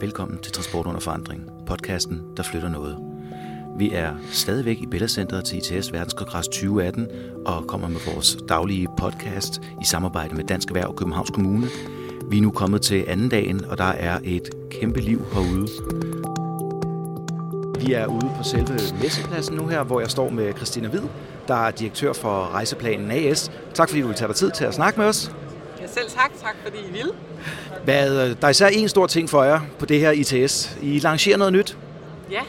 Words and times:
Velkommen 0.00 0.38
til 0.38 0.52
Transport 0.52 0.86
under 0.86 1.00
forandring, 1.00 1.50
podcasten, 1.66 2.22
der 2.36 2.42
flytter 2.42 2.68
noget. 2.68 2.98
Vi 3.78 3.92
er 3.92 4.14
stadigvæk 4.30 4.78
i 4.80 4.86
Bellacenteret 4.86 5.44
til 5.44 5.58
ITS 5.58 5.92
Verdenskongres 5.92 6.48
2018 6.48 7.08
og 7.46 7.66
kommer 7.66 7.88
med 7.88 8.00
vores 8.12 8.38
daglige 8.48 8.88
podcast 8.98 9.62
i 9.82 9.84
samarbejde 9.84 10.34
med 10.34 10.44
Dansk 10.44 10.68
Erhverv 10.68 10.88
og 10.88 10.96
Københavns 10.96 11.30
Kommune. 11.30 11.66
Vi 12.30 12.38
er 12.38 12.42
nu 12.42 12.50
kommet 12.50 12.82
til 12.82 13.04
anden 13.08 13.28
dagen, 13.28 13.64
og 13.64 13.78
der 13.78 13.84
er 13.84 14.20
et 14.24 14.50
kæmpe 14.70 15.00
liv 15.00 15.24
herude. 15.32 15.68
Vi 17.80 17.92
er 17.92 18.06
ude 18.06 18.30
på 18.36 18.42
selve 18.42 18.78
messepladsen 19.02 19.56
nu 19.56 19.66
her, 19.66 19.82
hvor 19.82 20.00
jeg 20.00 20.10
står 20.10 20.30
med 20.30 20.54
Christina 20.54 20.88
Hvid, 20.88 21.02
der 21.48 21.54
er 21.54 21.70
direktør 21.70 22.12
for 22.12 22.54
Rejseplanen 22.54 23.10
AS. 23.10 23.50
Tak 23.74 23.88
fordi 23.88 24.00
du 24.00 24.06
vil 24.06 24.16
tage 24.16 24.28
dig 24.28 24.36
tid 24.36 24.50
til 24.50 24.64
at 24.64 24.74
snakke 24.74 25.00
med 25.00 25.06
os. 25.08 25.32
Ja, 25.80 25.86
selv 25.86 26.10
tak. 26.10 26.30
Tak 26.42 26.56
fordi 26.64 26.78
I 26.88 26.92
vil. 26.92 27.12
Hvad, 27.84 28.34
der 28.34 28.46
er 28.46 28.48
især 28.48 28.66
en 28.66 28.88
stor 28.88 29.06
ting 29.06 29.30
for 29.30 29.42
jer 29.44 29.60
på 29.78 29.86
det 29.86 30.00
her 30.00 30.10
ITS. 30.10 30.76
I 30.82 30.98
lancerer 30.98 31.36
noget 31.36 31.52
nyt. 31.52 31.78
Ja, 32.30 32.42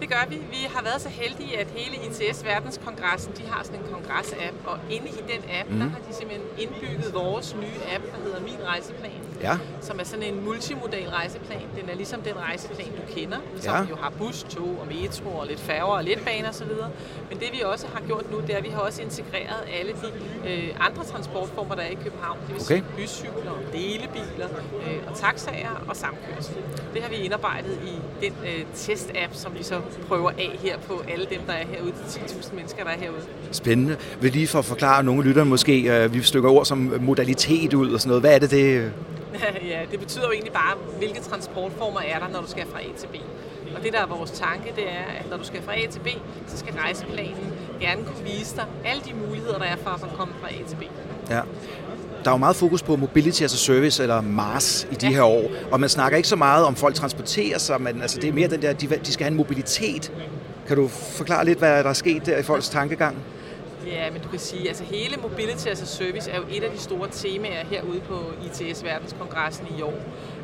det 0.00 0.08
gør 0.08 0.24
vi. 0.28 0.36
Vi 0.36 0.66
har 0.74 0.82
været 0.82 1.00
så 1.00 1.08
heldige, 1.08 1.58
at 1.58 1.66
hele 1.76 1.96
ITS 2.06 2.44
Verdenskongressen, 2.44 3.32
de 3.36 3.42
har 3.50 3.64
sådan 3.64 3.80
en 3.80 3.86
kongres-app, 3.92 4.56
og 4.64 4.78
inde 4.90 5.08
i 5.08 5.22
den 5.32 5.42
app, 5.60 5.70
mm. 5.70 5.78
der 5.78 5.88
har 5.88 6.00
de 6.08 6.14
simpelthen 6.14 6.46
indbygget 6.58 7.14
vores 7.14 7.56
nye 7.60 7.80
app, 7.94 8.04
der 8.12 8.22
hedder 8.24 8.40
Min 8.40 8.60
Rejseplan, 8.66 9.22
ja. 9.42 9.56
som 9.80 10.00
er 10.00 10.04
sådan 10.04 10.24
en 10.24 10.44
multimodal 10.44 11.08
rejseplan. 11.08 11.62
Den 11.80 11.88
er 11.88 11.94
ligesom 11.94 12.20
den 12.20 12.36
rejseplan, 12.36 12.86
du 12.86 13.14
kender, 13.14 13.38
som 13.56 13.74
ja. 13.74 13.90
jo 13.90 13.96
har 13.96 14.12
bus, 14.18 14.46
tog 14.48 14.76
og 14.80 14.86
metro 14.86 15.30
og 15.30 15.46
lidt 15.46 15.60
færger 15.60 15.96
og 16.00 16.04
letbaner 16.04 16.48
osv. 16.48 16.66
Men 17.28 17.38
det 17.40 17.48
vi 17.52 17.60
også 17.64 17.86
har 17.94 18.00
gjort 18.06 18.30
nu, 18.30 18.40
det 18.40 18.50
er, 18.50 18.58
at 18.58 18.64
vi 18.64 18.68
har 18.68 18.80
også 18.80 19.02
integreret 19.02 19.62
alle 19.80 19.92
de 19.92 20.08
øh, 20.50 20.68
andre 20.80 21.04
transportformer, 21.04 21.74
der 21.74 21.82
er 21.82 21.90
i 21.90 21.98
København. 22.04 22.38
Det 22.40 22.54
vil 22.54 22.62
okay. 22.62 22.66
sige 22.66 22.84
bycykler, 22.96 23.52
delebiler 23.72 24.48
øh, 24.86 24.98
og 25.06 25.16
taxaer 25.16 25.84
og 25.88 25.96
samkørsel. 25.96 26.56
Det 26.94 27.02
har 27.02 27.10
vi 27.10 27.16
indarbejdet 27.16 27.78
i 27.86 28.24
den 28.24 28.32
øh, 28.46 28.64
test-app, 28.74 29.30
som 29.32 29.52
vi 29.58 29.62
så 29.62 29.80
prøver 30.08 30.30
af 30.30 30.58
her 30.62 30.78
på 30.78 31.02
alle 31.08 31.26
dem, 31.30 31.40
der 31.46 31.52
er 31.52 31.66
herude, 31.66 31.90
de 31.92 32.20
10.000 32.20 32.54
mennesker, 32.54 32.84
der 32.84 32.90
er 32.90 32.98
herude. 32.98 33.20
Spændende. 33.52 33.96
Vil 34.20 34.32
lige 34.32 34.46
for 34.46 34.58
at 34.58 34.64
forklare 34.64 35.02
nogle 35.02 35.22
lyttere 35.22 35.44
måske, 35.44 36.04
øh, 36.04 36.14
vi 36.14 36.22
stykker 36.22 36.50
ord 36.50 36.64
som 36.64 36.92
modalitet 37.00 37.74
ud 37.74 37.92
og 37.92 38.00
sådan 38.00 38.08
noget. 38.08 38.22
Hvad 38.22 38.34
er 38.34 38.38
det, 38.38 38.50
det... 38.50 38.92
ja, 39.72 39.80
det 39.90 40.00
betyder 40.00 40.24
jo 40.26 40.32
egentlig 40.32 40.52
bare, 40.52 40.74
hvilke 40.98 41.20
transportformer 41.20 42.00
er 42.00 42.18
der, 42.18 42.28
når 42.28 42.40
du 42.40 42.50
skal 42.50 42.66
fra 42.66 42.80
A 42.80 42.98
til 42.98 43.06
B. 43.06 43.14
Og 43.76 43.82
det, 43.82 43.92
der 43.92 44.00
er 44.00 44.06
vores 44.06 44.30
tanke, 44.30 44.72
det 44.76 44.88
er, 44.88 45.04
at 45.20 45.30
når 45.30 45.36
du 45.36 45.44
skal 45.44 45.62
fra 45.62 45.74
A 45.74 45.86
til 45.90 46.00
B, 46.00 46.08
så 46.46 46.58
skal 46.58 46.74
rejseplanen 46.74 47.52
gerne 47.80 48.04
kunne 48.04 48.24
vise 48.24 48.56
dig 48.56 48.66
alle 48.84 49.02
de 49.02 49.14
muligheder, 49.14 49.58
der 49.58 49.64
er 49.64 49.76
for 49.76 49.90
at 49.90 50.00
komme 50.16 50.34
fra 50.40 50.48
A 50.48 50.68
til 50.68 50.76
B. 50.76 50.82
Ja 51.30 51.40
der 52.24 52.30
er 52.30 52.34
jo 52.34 52.38
meget 52.38 52.56
fokus 52.56 52.82
på 52.82 52.96
mobility 52.96 53.42
as 53.42 53.54
a 53.54 53.56
service, 53.56 54.02
eller 54.02 54.20
MARS, 54.20 54.86
i 54.90 54.94
de 54.94 55.06
ja. 55.06 55.12
her 55.12 55.22
år. 55.22 55.50
Og 55.70 55.80
man 55.80 55.88
snakker 55.88 56.16
ikke 56.16 56.28
så 56.28 56.36
meget 56.36 56.64
om, 56.64 56.76
folk 56.76 56.94
transporterer 56.94 57.58
sig, 57.58 57.80
men 57.80 58.02
altså, 58.02 58.20
det 58.20 58.28
er 58.28 58.32
mere 58.32 58.48
den 58.48 58.62
der, 58.62 58.72
de, 58.72 58.86
de 58.86 59.12
skal 59.12 59.24
have 59.24 59.30
en 59.30 59.36
mobilitet. 59.36 60.12
Kan 60.66 60.76
du 60.76 60.88
forklare 60.88 61.44
lidt, 61.44 61.58
hvad 61.58 61.84
der 61.84 61.90
er 61.90 61.94
sket 61.94 62.26
der 62.26 62.38
i 62.38 62.42
folks 62.42 62.68
tankegang? 62.68 63.16
Ja, 63.86 64.10
men 64.10 64.22
du 64.22 64.28
kan 64.28 64.38
sige, 64.38 64.68
altså 64.68 64.84
hele 64.84 65.16
Mobility 65.16 65.66
as 65.66 65.82
a 65.82 65.84
Service 65.84 66.30
er 66.30 66.36
jo 66.36 66.44
et 66.50 66.62
af 66.64 66.70
de 66.70 66.78
store 66.78 67.08
temaer 67.10 67.64
herude 67.64 68.00
på 68.00 68.32
ITS 68.46 68.84
Verdenskongressen 68.84 69.66
i 69.78 69.82
år. 69.82 69.98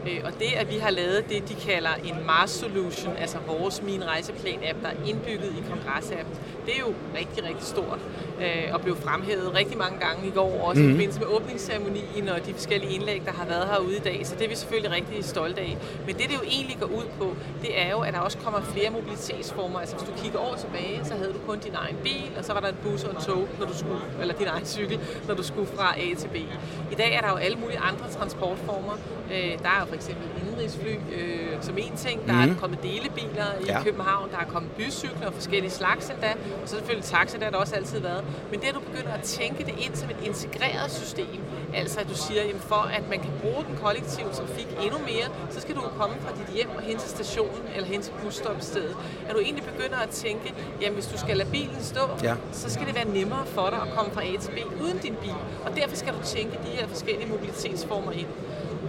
Øh, 0.09 0.21
og 0.25 0.33
det, 0.39 0.53
at 0.57 0.71
vi 0.71 0.79
har 0.79 0.91
lavet 0.91 1.25
det, 1.29 1.49
de 1.49 1.55
kalder 1.55 1.95
en 2.05 2.27
Mars 2.27 2.51
Solution, 2.51 3.17
altså 3.17 3.39
vores 3.47 3.83
Min 3.83 4.03
Rejseplan-app, 4.05 4.83
der 4.83 4.89
er 4.89 5.07
indbygget 5.07 5.53
i 5.59 5.63
kongressappen, 5.71 6.37
det 6.67 6.75
er 6.75 6.81
jo 6.81 6.95
rigtig, 7.19 7.45
rigtig 7.45 7.67
stort 7.67 8.01
øh, 8.41 8.75
og 8.75 8.81
blev 8.81 8.97
fremhævet 8.97 9.55
rigtig 9.55 9.79
mange 9.79 9.99
gange 9.99 10.29
i 10.29 10.31
går, 10.31 10.53
også 10.69 10.83
mm. 10.83 10.89
i 10.89 10.89
mhm. 10.89 10.95
forbindelse 10.95 11.21
med 11.21 11.29
åbningsceremonien 11.29 12.29
og 12.29 12.47
de 12.47 12.53
forskellige 12.55 12.93
indlæg, 12.95 13.23
der 13.25 13.33
har 13.33 13.47
været 13.47 13.67
herude 13.69 13.97
i 13.97 14.05
dag. 14.11 14.27
Så 14.27 14.35
det 14.35 14.45
er 14.45 14.49
vi 14.49 14.55
selvfølgelig 14.55 14.93
rigtig 14.97 15.25
stolte 15.25 15.61
af. 15.61 15.77
Men 16.07 16.15
det, 16.15 16.25
det 16.29 16.35
jo 16.35 16.43
egentlig 16.43 16.77
går 16.81 16.87
ud 16.87 17.07
på, 17.19 17.37
det 17.63 17.81
er 17.83 17.91
jo, 17.91 18.01
at 18.01 18.13
der 18.15 18.21
også 18.21 18.39
kommer 18.39 18.61
flere 18.61 18.91
mobilitetsformer. 18.91 19.79
Altså 19.79 19.97
hvis 19.97 20.09
du 20.09 20.23
kigger 20.23 20.39
over 20.39 20.57
tilbage, 20.57 21.01
så 21.05 21.15
havde 21.15 21.33
du 21.33 21.39
kun 21.47 21.59
din 21.59 21.75
egen 21.75 21.97
bil, 22.05 22.31
og 22.39 22.45
så 22.45 22.53
var 22.53 22.61
der 22.61 22.69
en 22.69 22.79
bus 22.83 23.05
og 23.05 23.11
en 23.11 23.21
tog, 23.29 23.49
når 23.59 23.67
du 23.67 23.77
skulle, 23.79 24.01
eller 24.21 24.35
din 24.35 24.47
egen 24.47 24.67
cykel, 24.67 25.01
når 25.29 25.35
du 25.35 25.43
skulle 25.43 25.69
fra 25.77 25.95
A 26.01 26.15
til 26.15 26.29
B. 26.29 26.37
I 26.93 26.95
dag 26.95 27.15
er 27.15 27.21
der 27.21 27.29
jo 27.29 27.37
alle 27.37 27.59
mulige 27.59 27.79
andre 27.79 28.07
transportformer. 28.11 28.97
Øh, 29.33 29.59
der 29.65 29.69
er 29.75 29.81
jo 29.81 29.87
for 29.87 29.95
eksempel 29.95 30.27
indenrigsfly 30.57 31.15
øh, 31.15 31.63
som 31.63 31.79
en 31.79 31.97
ting. 31.97 32.27
Der 32.27 32.33
mm. 32.33 32.41
er 32.41 32.47
mhm. 32.47 32.57
kommet 32.57 32.79
delebiler 32.83 33.47
i 33.61 33.65
ja. 33.67 33.83
København. 33.83 34.31
Der 34.31 34.39
er 34.39 34.45
kommet 34.45 34.71
bycykler 34.73 35.27
og 35.27 35.35
forskellige 35.35 35.71
slags 35.71 36.11
endda. 36.11 36.33
Og 36.63 36.69
så 36.69 36.77
selvfølgelig 36.77 37.05
taxa, 37.05 37.39
der 37.39 37.45
har 37.45 37.51
der 37.51 37.59
også 37.59 37.75
altid 37.75 38.01
været. 38.01 38.25
Men 38.51 38.61
det, 38.61 38.67
at 38.67 38.75
du 38.75 38.81
begynder 38.81 39.13
at 39.13 39.23
tænke 39.23 39.65
det 39.65 39.75
ind 39.85 39.95
som 39.95 40.11
et 40.11 40.17
integreret 40.25 40.91
system, 40.91 41.41
altså 41.75 42.01
at 42.01 42.09
du 42.09 42.15
siger, 42.15 42.43
at 42.43 42.61
for 42.61 42.83
at 42.99 43.09
man 43.09 43.19
kan 43.21 43.31
bruge 43.43 43.65
den 43.69 43.77
kollektive 43.85 44.29
trafik 44.33 44.69
endnu 44.83 44.99
mere, 44.99 45.27
så 45.51 45.61
skal 45.61 45.75
du 45.75 45.81
komme 45.81 46.17
fra 46.21 46.33
dit 46.39 46.55
hjem 46.55 46.71
og 46.77 46.83
hen 46.83 46.99
til 46.99 47.11
stationen 47.11 47.63
eller 47.75 47.89
hen 47.89 48.03
til 48.03 48.13
busstoppestedet. 48.23 48.97
At 49.29 49.35
du 49.35 49.41
egentlig 49.41 49.65
begynder 49.65 49.99
at 49.99 50.09
tænke, 50.09 50.55
jamen 50.81 50.95
hvis 50.95 51.07
du 51.07 51.19
skal 51.19 51.37
lade 51.37 51.51
bilen 51.51 51.83
stå, 51.83 52.05
ja. 52.23 52.35
så 52.53 52.71
skal 52.71 52.87
det 52.87 52.95
være 52.95 53.09
nemmere 53.09 53.47
for 53.47 53.67
dig 53.71 53.79
at 53.83 53.89
komme 53.97 54.11
fra 54.13 54.23
A 54.23 54.37
til 54.41 54.51
B 54.51 54.83
uden 54.83 54.99
din 54.99 55.15
bil. 55.23 55.39
Og 55.65 55.77
derfor 55.77 55.97
skal 55.97 56.13
du 56.13 56.19
tænke 56.25 56.53
de 56.53 56.71
her 56.79 56.87
forskellige 56.89 57.29
mobilitetsformer 57.29 58.13
ind. 58.13 58.29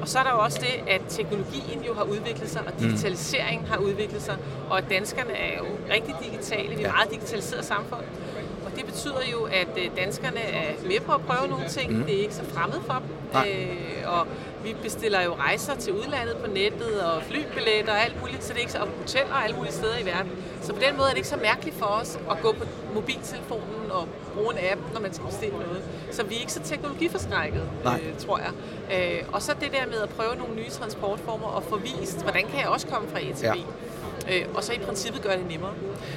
Og 0.08 0.12
så 0.12 0.20
er 0.20 0.24
der 0.24 0.32
jo 0.32 0.40
også 0.40 0.60
det, 0.62 0.94
at 0.94 1.02
teknologien 1.10 1.84
jo 1.88 1.94
har 1.94 2.04
udviklet 2.04 2.50
sig, 2.50 2.62
og 2.68 2.74
mm. 2.74 2.80
digitaliseringen 2.80 3.68
har 3.68 3.78
udviklet 3.78 4.22
sig, 4.22 4.38
og 4.70 4.78
at 4.78 4.84
danskerne 4.90 5.34
er 5.34 5.58
jo 5.58 5.66
rigtig 5.94 6.16
digitale. 6.26 6.70
Vi 6.76 6.84
er 6.84 6.88
ja. 6.88 6.92
meget 6.92 7.12
digitaliseret 7.12 7.66
samfund. 7.66 8.02
Og 8.66 8.72
det 8.76 8.86
betyder 8.86 9.22
jo, 9.32 9.44
at 9.44 9.68
øh, 9.78 9.90
danskerne 9.98 10.40
er 10.40 10.72
med 10.84 11.00
på 11.00 11.12
at 11.12 11.22
prøve 11.22 11.48
nogle 11.48 11.68
ting. 11.68 11.98
Mm. 11.98 12.04
Det 12.04 12.16
er 12.16 12.22
ikke 12.22 12.34
så 12.34 12.44
fremmed 12.54 12.82
for 12.86 12.94
dem. 12.94 13.42
Øh, 13.48 14.14
og 14.18 14.28
vi 14.68 14.76
bestiller 14.84 15.22
jo 15.22 15.34
rejser 15.34 15.76
til 15.76 15.94
udlandet 15.94 16.38
på 16.38 16.48
nettet, 16.52 17.02
og 17.02 17.24
flybilletter 17.24 17.92
og 17.92 18.02
alt 18.06 18.20
muligt, 18.22 18.44
så 18.44 18.50
det 18.50 18.58
er 18.58 18.60
ikke 18.60 18.72
så, 18.72 18.78
og 18.80 18.88
hoteller 18.88 19.34
og 19.34 19.44
alle 19.44 19.56
mulige 19.56 19.74
steder 19.74 19.98
i 19.98 20.06
verden. 20.06 20.32
Så 20.62 20.74
på 20.74 20.80
den 20.80 20.98
måde 20.98 21.08
er 21.08 21.10
det 21.10 21.18
ikke 21.18 21.28
så 21.28 21.42
mærkeligt 21.42 21.76
for 21.76 21.86
os 21.86 22.20
at 22.32 22.38
gå 22.42 22.52
på 22.52 22.66
mobiltelefonen 22.96 23.92
og 23.92 24.08
bruge 24.34 24.54
en 24.54 24.60
app, 24.72 24.82
når 24.94 25.02
man 25.02 25.14
skal 25.14 25.26
bestille 25.26 25.56
noget. 25.56 25.84
Så 26.12 26.24
vi 26.24 26.36
er 26.36 26.40
ikke 26.40 26.54
så 26.54 26.64
teknologiforskrækket, 26.64 27.64
øh, 27.86 28.18
tror 28.26 28.38
jeg. 28.46 28.52
Øh, 28.96 29.24
og 29.34 29.42
så 29.42 29.52
det 29.62 29.72
der 29.72 29.86
med 29.86 30.00
at 30.08 30.10
prøve 30.10 30.36
nogle 30.36 30.56
nye 30.56 30.70
transportformer 30.70 31.48
og 31.48 31.64
få 31.64 31.78
vist, 31.78 32.22
hvordan 32.22 32.46
kan 32.48 32.60
jeg 32.60 32.68
også 32.68 32.88
komme 32.88 33.10
fra 33.10 33.20
A 33.20 33.34
til 33.34 33.52
B. 33.54 33.56
Ja 33.56 33.64
øh, 34.32 34.46
og 34.56 34.64
så 34.64 34.74
i 34.74 34.78
princippet 34.78 35.22
gøre 35.22 35.38
det 35.38 35.48
nemmere. 35.50 35.72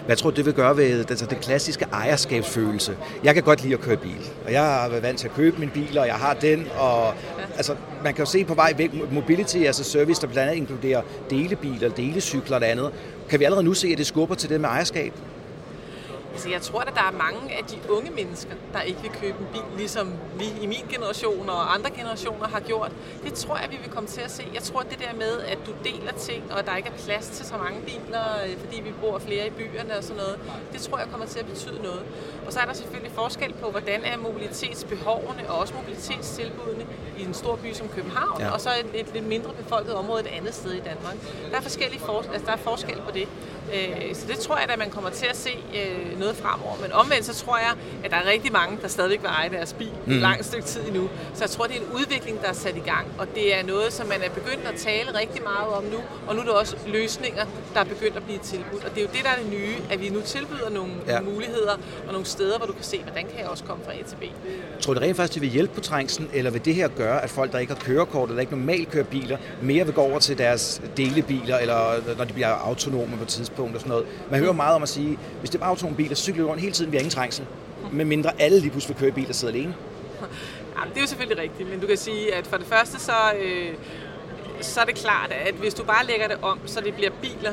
Hvad 0.07 0.17
tror 0.17 0.31
du, 0.31 0.37
det 0.37 0.45
vil 0.45 0.55
gøre 0.55 0.77
ved 0.77 1.11
altså, 1.11 1.27
den 1.27 1.39
klassiske 1.39 1.87
ejerskabsfølelse? 1.93 2.97
Jeg 3.25 3.35
kan 3.35 3.43
godt 3.43 3.63
lide 3.63 3.75
at 3.75 3.81
køre 3.81 3.97
bil, 3.97 4.31
og 4.45 4.53
jeg 4.53 4.87
været 4.91 5.03
vant 5.03 5.19
til 5.19 5.29
at 5.29 5.35
købe 5.35 5.59
min 5.59 5.71
bil, 5.71 5.99
og 5.99 6.07
jeg 6.07 6.15
har 6.15 6.35
den, 6.35 6.69
og 6.79 7.15
altså, 7.57 7.75
man 8.05 8.15
kan 8.15 8.23
jo 8.25 8.31
se 8.31 8.45
på 8.45 8.55
vej 8.55 8.75
væk, 8.77 9.13
mobility, 9.13 9.57
altså 9.57 9.85
service, 9.85 10.21
der 10.21 10.27
blandt 10.27 10.51
andet 10.51 10.57
inkluderer 10.57 11.03
delebiler, 11.31 11.89
delecykler 11.89 12.57
og 12.57 12.69
andet. 12.69 12.91
Kan 13.29 13.41
vi 13.41 13.45
allerede 13.45 13.65
nu 13.65 13.75
se, 13.75 13.89
at 13.89 13.99
det 13.99 14.07
skubber 14.07 14.35
til 14.35 14.51
det 14.51 14.61
med 14.61 14.69
ejerskab? 14.69 15.13
Altså, 16.33 16.49
jeg 16.49 16.63
tror, 16.63 16.81
at 16.81 16.95
der 16.95 17.03
er 17.03 17.13
mange 17.13 17.57
af 17.59 17.65
de 17.65 17.77
unge 17.91 18.11
mennesker, 18.11 18.55
der 18.73 18.81
ikke 18.81 19.03
vil 19.03 19.11
købe 19.11 19.39
en 19.41 19.47
bil, 19.53 19.63
ligesom 19.77 20.13
vi 20.39 20.45
i 20.63 20.67
min 20.67 20.85
generation 20.91 21.49
og 21.49 21.75
andre 21.75 21.91
generationer 21.91 22.49
har 22.49 22.61
gjort. 22.61 22.93
Det 23.25 23.35
tror 23.35 23.57
jeg, 23.57 23.71
vi 23.71 23.77
vil 23.77 23.91
komme 23.91 24.09
til 24.09 24.21
at 24.21 24.31
se. 24.31 24.45
Jeg 24.55 24.63
tror, 24.63 24.81
det 24.81 24.99
der 24.99 25.15
med, 25.15 25.41
at 25.41 25.59
du 25.67 25.73
deler 25.85 26.13
ting, 26.13 26.53
og 26.53 26.67
der 26.67 26.77
ikke 26.77 26.89
er 26.89 26.99
plads 27.05 27.27
til 27.27 27.47
så 27.47 27.57
mange 27.57 27.81
biler, 27.81 28.25
øh, 28.47 28.59
fordi 28.59 28.81
vi 28.81 28.93
bor 29.01 29.19
flere 29.19 29.47
i 29.47 29.51
byerne 29.51 29.97
og 29.97 30.05
sådan 30.05 30.17
noget, 30.17 30.39
det 30.73 30.81
tror 30.81 30.99
jeg 30.99 31.09
kommer 31.11 31.27
til 31.27 31.39
at 31.39 31.47
betyde 31.47 31.83
noget. 31.83 32.03
Og 32.47 32.53
så 32.53 32.61
er 32.61 32.65
der 32.65 32.73
selvfølgelig 32.73 33.13
forskel 33.13 33.53
på, 33.53 33.71
hvordan 33.71 34.05
er 34.05 34.17
mobilitetsbehovene 34.17 35.51
og 35.51 35.59
også 35.59 35.75
mobilitetstilbudene 35.75 36.87
i 37.19 37.23
en 37.25 37.35
stor 37.35 37.57
by 37.57 37.73
som 37.73 37.89
København, 37.89 38.41
ja. 38.41 38.51
og 38.51 38.61
så 38.61 38.71
et, 38.81 39.01
et 39.01 39.13
lidt 39.15 39.27
mindre 39.27 39.53
befolket 39.53 39.95
område 39.95 40.21
et 40.21 40.27
andet 40.27 40.55
sted 40.55 40.73
i 40.73 40.81
Danmark. 40.81 41.17
Der 41.51 41.57
er 41.57 41.61
forskellige 41.61 42.01
for, 42.01 42.25
altså, 42.33 42.47
der 42.47 42.53
er 42.53 42.57
forskel 42.57 42.97
på 43.07 43.11
det. 43.11 43.29
Øh, 43.75 44.15
så 44.15 44.27
det 44.29 44.39
tror 44.39 44.57
jeg, 44.57 44.71
at 44.71 44.79
man 44.79 44.91
kommer 44.91 45.11
til 45.11 45.27
at 45.27 45.37
se 45.37 45.51
øh, 45.51 46.19
noget 46.19 46.37
fremover. 46.37 46.77
Men 46.83 46.93
omvendt 46.93 47.25
så 47.27 47.35
tror 47.35 47.59
jeg, 47.59 47.73
at 48.05 48.11
der 48.11 48.17
er 48.17 48.27
rigtig 48.27 48.53
mange, 48.53 48.79
der 48.83 48.89
stadigvæk 48.89 49.23
vil 49.23 49.29
eje 49.29 49.51
deres 49.51 49.73
bil 49.73 49.93
mm. 50.07 50.13
et 50.13 50.19
langt 50.21 50.45
stykke 50.47 50.67
tid 50.67 50.81
endnu. 50.87 51.09
Så 51.35 51.45
jeg 51.45 51.51
tror, 51.51 51.67
det 51.67 51.77
er 51.77 51.81
en 51.81 51.93
udvikling, 51.95 52.43
der 52.43 52.49
er 52.49 52.53
sat 52.53 52.77
i 52.77 52.81
gang. 52.81 53.07
Og 53.19 53.27
det 53.35 53.59
er 53.59 53.63
noget, 53.67 53.93
som 53.93 54.07
man 54.07 54.23
er 54.23 54.31
begyndt 54.31 54.67
at 54.67 54.75
tale 54.75 55.19
rigtig 55.19 55.43
meget 55.43 55.69
om 55.69 55.85
nu. 55.85 55.99
Og 56.27 56.35
nu 56.35 56.41
er 56.41 56.45
der 56.45 56.53
også 56.53 56.77
løsninger, 56.87 57.45
der 57.75 57.81
er 57.81 57.85
begyndt 57.85 58.17
at 58.17 58.25
blive 58.25 58.39
tilbudt. 58.39 58.85
Og 58.85 58.91
det 58.91 58.99
er 58.99 59.03
jo 59.03 59.09
det, 59.13 59.25
der 59.25 59.31
er 59.31 59.37
det 59.43 59.51
nye, 59.51 59.77
at 59.91 60.01
vi 60.01 60.09
nu 60.09 60.21
tilbyder 60.21 60.71
nogle 60.71 60.93
ja. 61.07 61.21
muligheder 61.21 61.73
og 62.07 62.13
nogle 62.13 62.27
steder, 62.27 62.59
hvor 62.59 62.67
du 62.67 62.73
kan 62.73 62.85
se, 62.85 63.03
hvordan 63.03 63.25
kan 63.31 63.39
jeg 63.41 63.49
også 63.49 63.65
komme 63.65 63.85
fra 63.85 63.93
A 63.93 64.03
til 64.09 64.17
B. 64.17 64.23
Tror 64.81 64.95
du 64.95 65.01
rent 65.01 65.17
faktisk, 65.17 65.35
det 65.35 65.43
vil 65.43 65.51
hjælpe 65.51 65.75
på 65.75 65.81
trængslen, 65.81 66.31
eller 66.33 66.51
vil 66.51 66.65
det 66.65 66.75
her 66.75 66.89
gøre, 66.89 67.23
at 67.23 67.31
folk, 67.31 67.53
der 67.53 67.59
ikke 67.59 67.73
har 67.73 67.81
kørekort 67.81 68.29
eller 68.29 68.41
ikke 68.41 68.53
normalt 68.53 68.91
kører 68.91 69.05
biler, 69.05 69.39
mere 69.63 69.85
vil 69.85 69.95
gå 69.95 70.01
over 70.01 70.19
til 70.19 70.39
deres 70.39 70.83
delebiler, 70.97 71.59
eller 71.59 72.17
når 72.17 72.25
de 72.25 72.33
bliver 72.33 72.49
autonome 72.49 73.17
på 73.17 73.23
et 73.23 73.29
tidspunkt 73.29 73.60
og 73.65 73.81
sådan 73.81 73.89
noget? 73.89 74.07
Man 74.31 74.41
hører 74.41 74.53
meget 74.53 74.75
om 74.75 74.83
at 74.83 74.89
sige, 74.89 75.19
hvis 75.41 75.51
det 75.51 75.61
var 75.61 75.67
automobiler, 75.67 75.97
biler, 75.97 76.17
så 76.17 76.23
cykler 76.23 76.45
rundt 76.45 76.61
hele 76.61 76.73
tiden, 76.73 76.93
vi 76.93 76.97
har 76.97 77.01
ingen 77.01 77.11
trængsel. 77.11 77.47
Med 77.93 78.05
mindre 78.05 78.31
alle 78.39 78.61
lige 78.61 78.71
pludselig 78.71 78.97
vil 78.97 79.01
køre 79.01 79.09
i 79.09 79.13
bil, 79.13 79.29
og 79.29 79.35
sidde 79.35 79.53
alene. 79.53 79.75
Ja, 80.77 80.89
det 80.89 80.97
er 80.97 81.01
jo 81.01 81.07
selvfølgelig 81.07 81.43
rigtigt, 81.43 81.71
men 81.71 81.81
du 81.81 81.87
kan 81.87 81.97
sige, 81.97 82.35
at 82.35 82.47
for 82.47 82.57
det 82.57 82.67
første 82.67 83.01
så, 83.01 83.13
øh, 83.43 83.75
så 84.61 84.81
er 84.81 84.85
det 84.85 84.95
klart, 84.95 85.33
at 85.33 85.55
hvis 85.55 85.75
du 85.75 85.85
bare 85.85 86.07
lægger 86.07 86.29
det 86.29 86.37
om, 86.43 86.59
så 86.67 86.81
det 86.81 86.95
bliver 86.95 87.11
biler 87.23 87.53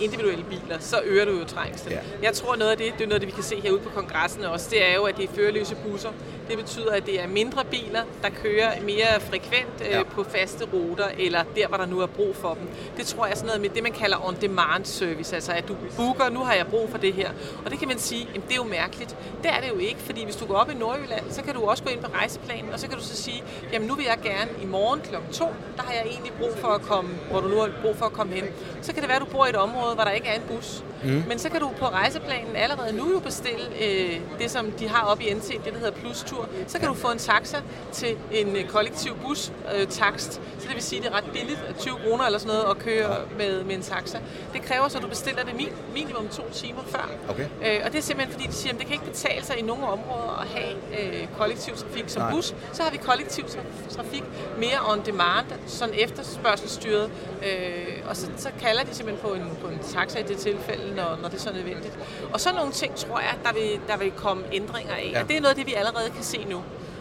individuelle 0.00 0.44
biler, 0.44 0.78
så 0.80 0.96
øger 1.04 1.24
du 1.24 1.30
jo 1.38 1.44
trængslen. 1.44 1.92
Ja. 1.92 1.98
Jeg 2.22 2.32
tror 2.34 2.56
noget 2.56 2.70
af 2.70 2.76
det, 2.76 2.92
det 2.98 3.04
er 3.04 3.08
noget 3.08 3.14
af 3.14 3.20
det, 3.20 3.26
vi 3.26 3.32
kan 3.32 3.42
se 3.42 3.60
herude 3.60 3.80
på 3.80 3.88
kongressen 3.90 4.44
også, 4.44 4.66
det 4.70 4.90
er 4.90 4.94
jo, 4.94 5.02
at 5.02 5.16
det 5.16 5.24
er 5.30 5.34
førerløse 5.34 5.74
busser. 5.86 6.10
Det 6.50 6.58
betyder, 6.58 6.92
at 6.92 7.06
det 7.06 7.20
er 7.22 7.26
mindre 7.28 7.64
biler, 7.64 8.02
der 8.22 8.28
kører 8.42 8.80
mere 8.82 9.20
frekvent 9.20 9.80
øh, 9.80 9.90
Ja. 9.90 10.02
på 10.02 10.24
faste 10.24 10.64
ruter, 10.72 11.04
eller 11.18 11.44
der, 11.56 11.68
hvor 11.68 11.76
der 11.76 11.86
nu 11.86 12.00
er 12.00 12.06
brug 12.06 12.36
for 12.36 12.54
dem. 12.54 12.68
Det 12.96 13.06
tror 13.06 13.24
jeg 13.24 13.32
er 13.32 13.36
sådan 13.36 13.46
noget 13.46 13.60
med 13.60 13.68
det, 13.70 13.82
man 13.82 13.92
kalder 13.92 14.16
on-demand 14.16 14.84
service, 14.84 15.34
altså 15.34 15.52
at 15.52 15.68
du 15.68 15.76
booker, 15.96 16.30
nu 16.30 16.40
har 16.40 16.54
jeg 16.54 16.66
brug 16.66 16.90
for 16.90 16.98
det 16.98 17.12
her. 17.14 17.30
Og 17.64 17.70
det 17.70 17.78
kan 17.78 17.88
man 17.88 17.98
sige, 17.98 18.28
jamen, 18.34 18.42
det 18.48 18.52
er 18.52 18.56
jo 18.56 18.64
mærkeligt. 18.64 19.16
Det 19.42 19.50
er 19.50 19.60
det 19.60 19.68
jo 19.68 19.78
ikke, 19.78 20.00
fordi 20.00 20.24
hvis 20.24 20.36
du 20.36 20.46
går 20.46 20.54
op 20.54 20.70
i 20.70 20.74
Nordjylland, 20.74 21.24
så 21.30 21.42
kan 21.42 21.54
du 21.54 21.60
også 21.64 21.82
gå 21.84 21.90
ind 21.90 22.00
på 22.00 22.10
rejseplanen, 22.14 22.72
og 22.72 22.80
så 22.80 22.88
kan 22.88 22.98
du 22.98 23.04
så 23.04 23.16
sige, 23.16 23.42
jamen 23.72 23.88
nu 23.88 23.94
vil 23.94 24.04
jeg 24.04 24.18
gerne 24.22 24.50
i 24.62 24.66
morgen 24.66 25.00
kl. 25.00 25.14
2, 25.32 25.44
der 25.76 25.82
har 25.82 25.92
jeg 25.92 26.02
egentlig 26.06 26.32
brug 26.40 26.50
for 26.60 26.68
at 26.68 26.82
komme, 26.82 27.10
hvor 27.30 27.40
du 27.40 27.48
nu 27.48 27.56
har 27.60 27.70
brug 27.82 27.96
for 27.96 28.06
at 28.06 28.12
komme 28.12 28.32
hen. 28.34 28.44
Så 28.82 28.92
kan 28.92 29.00
det 29.02 29.08
være, 29.08 29.16
at 29.16 29.22
du 29.22 29.26
bor 29.32 29.46
i 29.46 29.48
et 29.50 29.56
område, 29.68 29.94
hvor 29.94 30.04
der 30.04 30.10
ikke 30.10 30.28
er 30.28 30.34
en 30.34 30.42
bus. 30.48 30.84
Mm. 31.04 31.24
Men 31.28 31.38
så 31.38 31.48
kan 31.50 31.60
du 31.60 31.70
på 31.78 31.86
rejseplanen 31.86 32.56
allerede 32.56 32.96
nu 32.96 33.12
jo 33.12 33.18
bestille 33.18 33.66
øh, 33.84 34.20
det, 34.38 34.50
som 34.50 34.70
de 34.70 34.88
har 34.88 35.06
oppe 35.06 35.24
i 35.24 35.34
NT, 35.34 35.48
det 35.48 35.72
der 35.72 35.78
hedder 35.78 35.90
Plus-tur. 35.90 36.48
Så 36.66 36.78
kan 36.78 36.88
du 36.88 36.94
få 36.94 37.08
en 37.08 37.18
taxa 37.18 37.56
til 37.92 38.16
en 38.32 38.56
øh, 38.56 38.64
kollektiv 38.68 39.16
bus 39.24 39.52
øh. 39.74 39.86
Så 39.90 40.38
det 40.60 40.74
vil 40.74 40.82
sige, 40.82 40.98
at 40.98 41.04
det 41.04 41.12
er 41.12 41.16
ret 41.16 41.24
billigt, 41.32 41.64
at 41.68 41.76
20 41.78 41.94
kroner 42.04 42.24
eller 42.24 42.38
sådan 42.38 42.56
noget, 42.56 42.70
at 42.70 42.78
køre 42.78 43.16
med, 43.38 43.64
med 43.64 43.74
en 43.74 43.82
taxa. 43.82 44.18
Det 44.52 44.62
kræver 44.62 44.88
så, 44.88 44.98
at 44.98 45.04
du 45.04 45.08
bestiller 45.08 45.44
det 45.44 45.56
min, 45.56 45.68
minimum 45.94 46.28
to 46.28 46.42
timer 46.52 46.82
før. 46.86 47.10
Okay. 47.28 47.42
Øh, 47.42 47.80
og 47.84 47.92
det 47.92 47.98
er 47.98 48.02
simpelthen 48.02 48.32
fordi, 48.32 48.46
de 48.46 48.52
siger, 48.52 48.72
at 48.72 48.78
det 48.78 48.86
kan 48.86 48.94
ikke 48.94 49.04
betale 49.04 49.44
sig 49.44 49.58
i 49.58 49.62
nogle 49.62 49.86
områder 49.86 50.40
at 50.40 50.48
have 50.48 50.74
øh, 51.00 51.28
kollektiv 51.38 51.76
trafik 51.76 52.04
som 52.06 52.22
Nej. 52.22 52.30
bus. 52.30 52.54
Så 52.72 52.82
har 52.82 52.90
vi 52.90 52.96
kollektiv 52.96 53.44
tra- 53.44 53.94
trafik 53.96 54.22
mere 54.58 54.92
on 54.92 55.02
demand, 55.06 55.46
sådan 55.66 55.94
efterspørgselsstyret. 55.98 57.10
Øh, 57.46 57.86
og 58.08 58.16
så, 58.16 58.26
så 58.36 58.48
kalder 58.60 58.82
de 58.84 58.94
simpelthen 58.94 59.28
på 59.28 59.34
en, 59.34 59.55
på 59.62 59.68
en 59.68 59.78
taxa 59.94 60.18
i 60.18 60.22
det 60.22 60.36
tilfælde, 60.36 60.94
når, 60.96 61.18
når 61.22 61.28
det 61.28 61.36
er 61.36 61.40
så 61.40 61.52
nødvendigt. 61.52 61.98
Og 62.32 62.40
så 62.40 62.52
nogle 62.52 62.72
ting, 62.72 62.94
tror 62.94 63.18
jeg, 63.18 63.34
der 63.44 63.52
vil, 63.52 63.80
der 63.88 63.96
vil 63.96 64.10
komme 64.10 64.42
ændringer 64.52 64.94
af. 64.94 65.10
Ja. 65.12 65.22
Og 65.22 65.28
det 65.28 65.36
er 65.36 65.40
noget 65.40 65.56
det, 65.56 65.66
vi 65.66 65.74
allerede 65.74 66.10
kan 66.10 66.24
se 66.24 66.46
nu. 66.50 66.56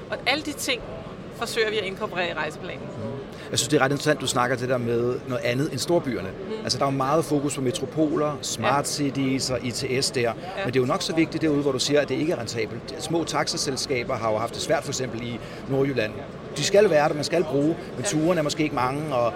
Og 0.10 0.18
alle 0.28 0.44
de 0.44 0.54
ting 0.54 0.81
forsøger 1.36 1.69
vi 1.69 1.78
at 1.78 1.86
inkorporere 1.86 2.30
i 2.30 2.34
rejseplanen. 2.34 2.88
Jeg 3.52 3.60
synes, 3.60 3.69
det 3.69 3.78
er 3.78 3.81
ret 3.81 3.92
interessant, 3.92 4.22
du 4.22 4.28
snakker 4.28 4.56
det 4.56 4.69
der 4.69 4.78
med 4.78 5.19
noget 5.28 5.44
andet 5.44 5.72
end 5.72 5.80
storbyerne. 5.80 6.30
Mm. 6.30 6.54
Altså, 6.63 6.78
der 6.78 6.86
er 6.86 6.92
jo 6.92 6.98
meget 6.98 7.25
fokus 7.25 7.56
på 7.56 7.62
metropoler, 7.62 8.38
smart 8.42 8.88
cities 8.88 9.50
og 9.50 9.60
ITS 9.63 10.12
der. 10.12 10.22
Ja. 10.22 10.31
Men 10.58 10.74
det 10.74 10.75
er 10.75 10.80
jo 10.80 10.86
nok 10.86 11.01
så 11.01 11.16
vigtigt 11.16 11.42
derude, 11.42 11.62
hvor 11.62 11.72
du 11.72 11.80
siger, 11.80 12.01
at 12.01 12.10
det 12.10 12.16
ikke 12.16 12.34
er 12.34 12.40
rentabelt. 12.40 12.96
Små 13.00 13.24
taxaselskaber 13.24 14.16
har 14.16 14.31
jo 14.31 14.38
haft 14.38 14.54
det 14.54 14.62
svært, 14.62 14.84
for 14.84 14.92
eksempel 14.92 15.24
i 15.24 15.40
Nordjylland. 15.69 16.13
De 16.58 16.63
skal 16.63 16.90
være 16.90 17.10
der, 17.10 17.16
man 17.16 17.24
skal 17.24 17.44
bruge, 17.44 17.78
men 17.96 18.04
turene 18.04 18.40
er 18.40 18.44
måske 18.44 18.63
ikke 18.63 18.75
mange, 18.75 19.16
og 19.16 19.34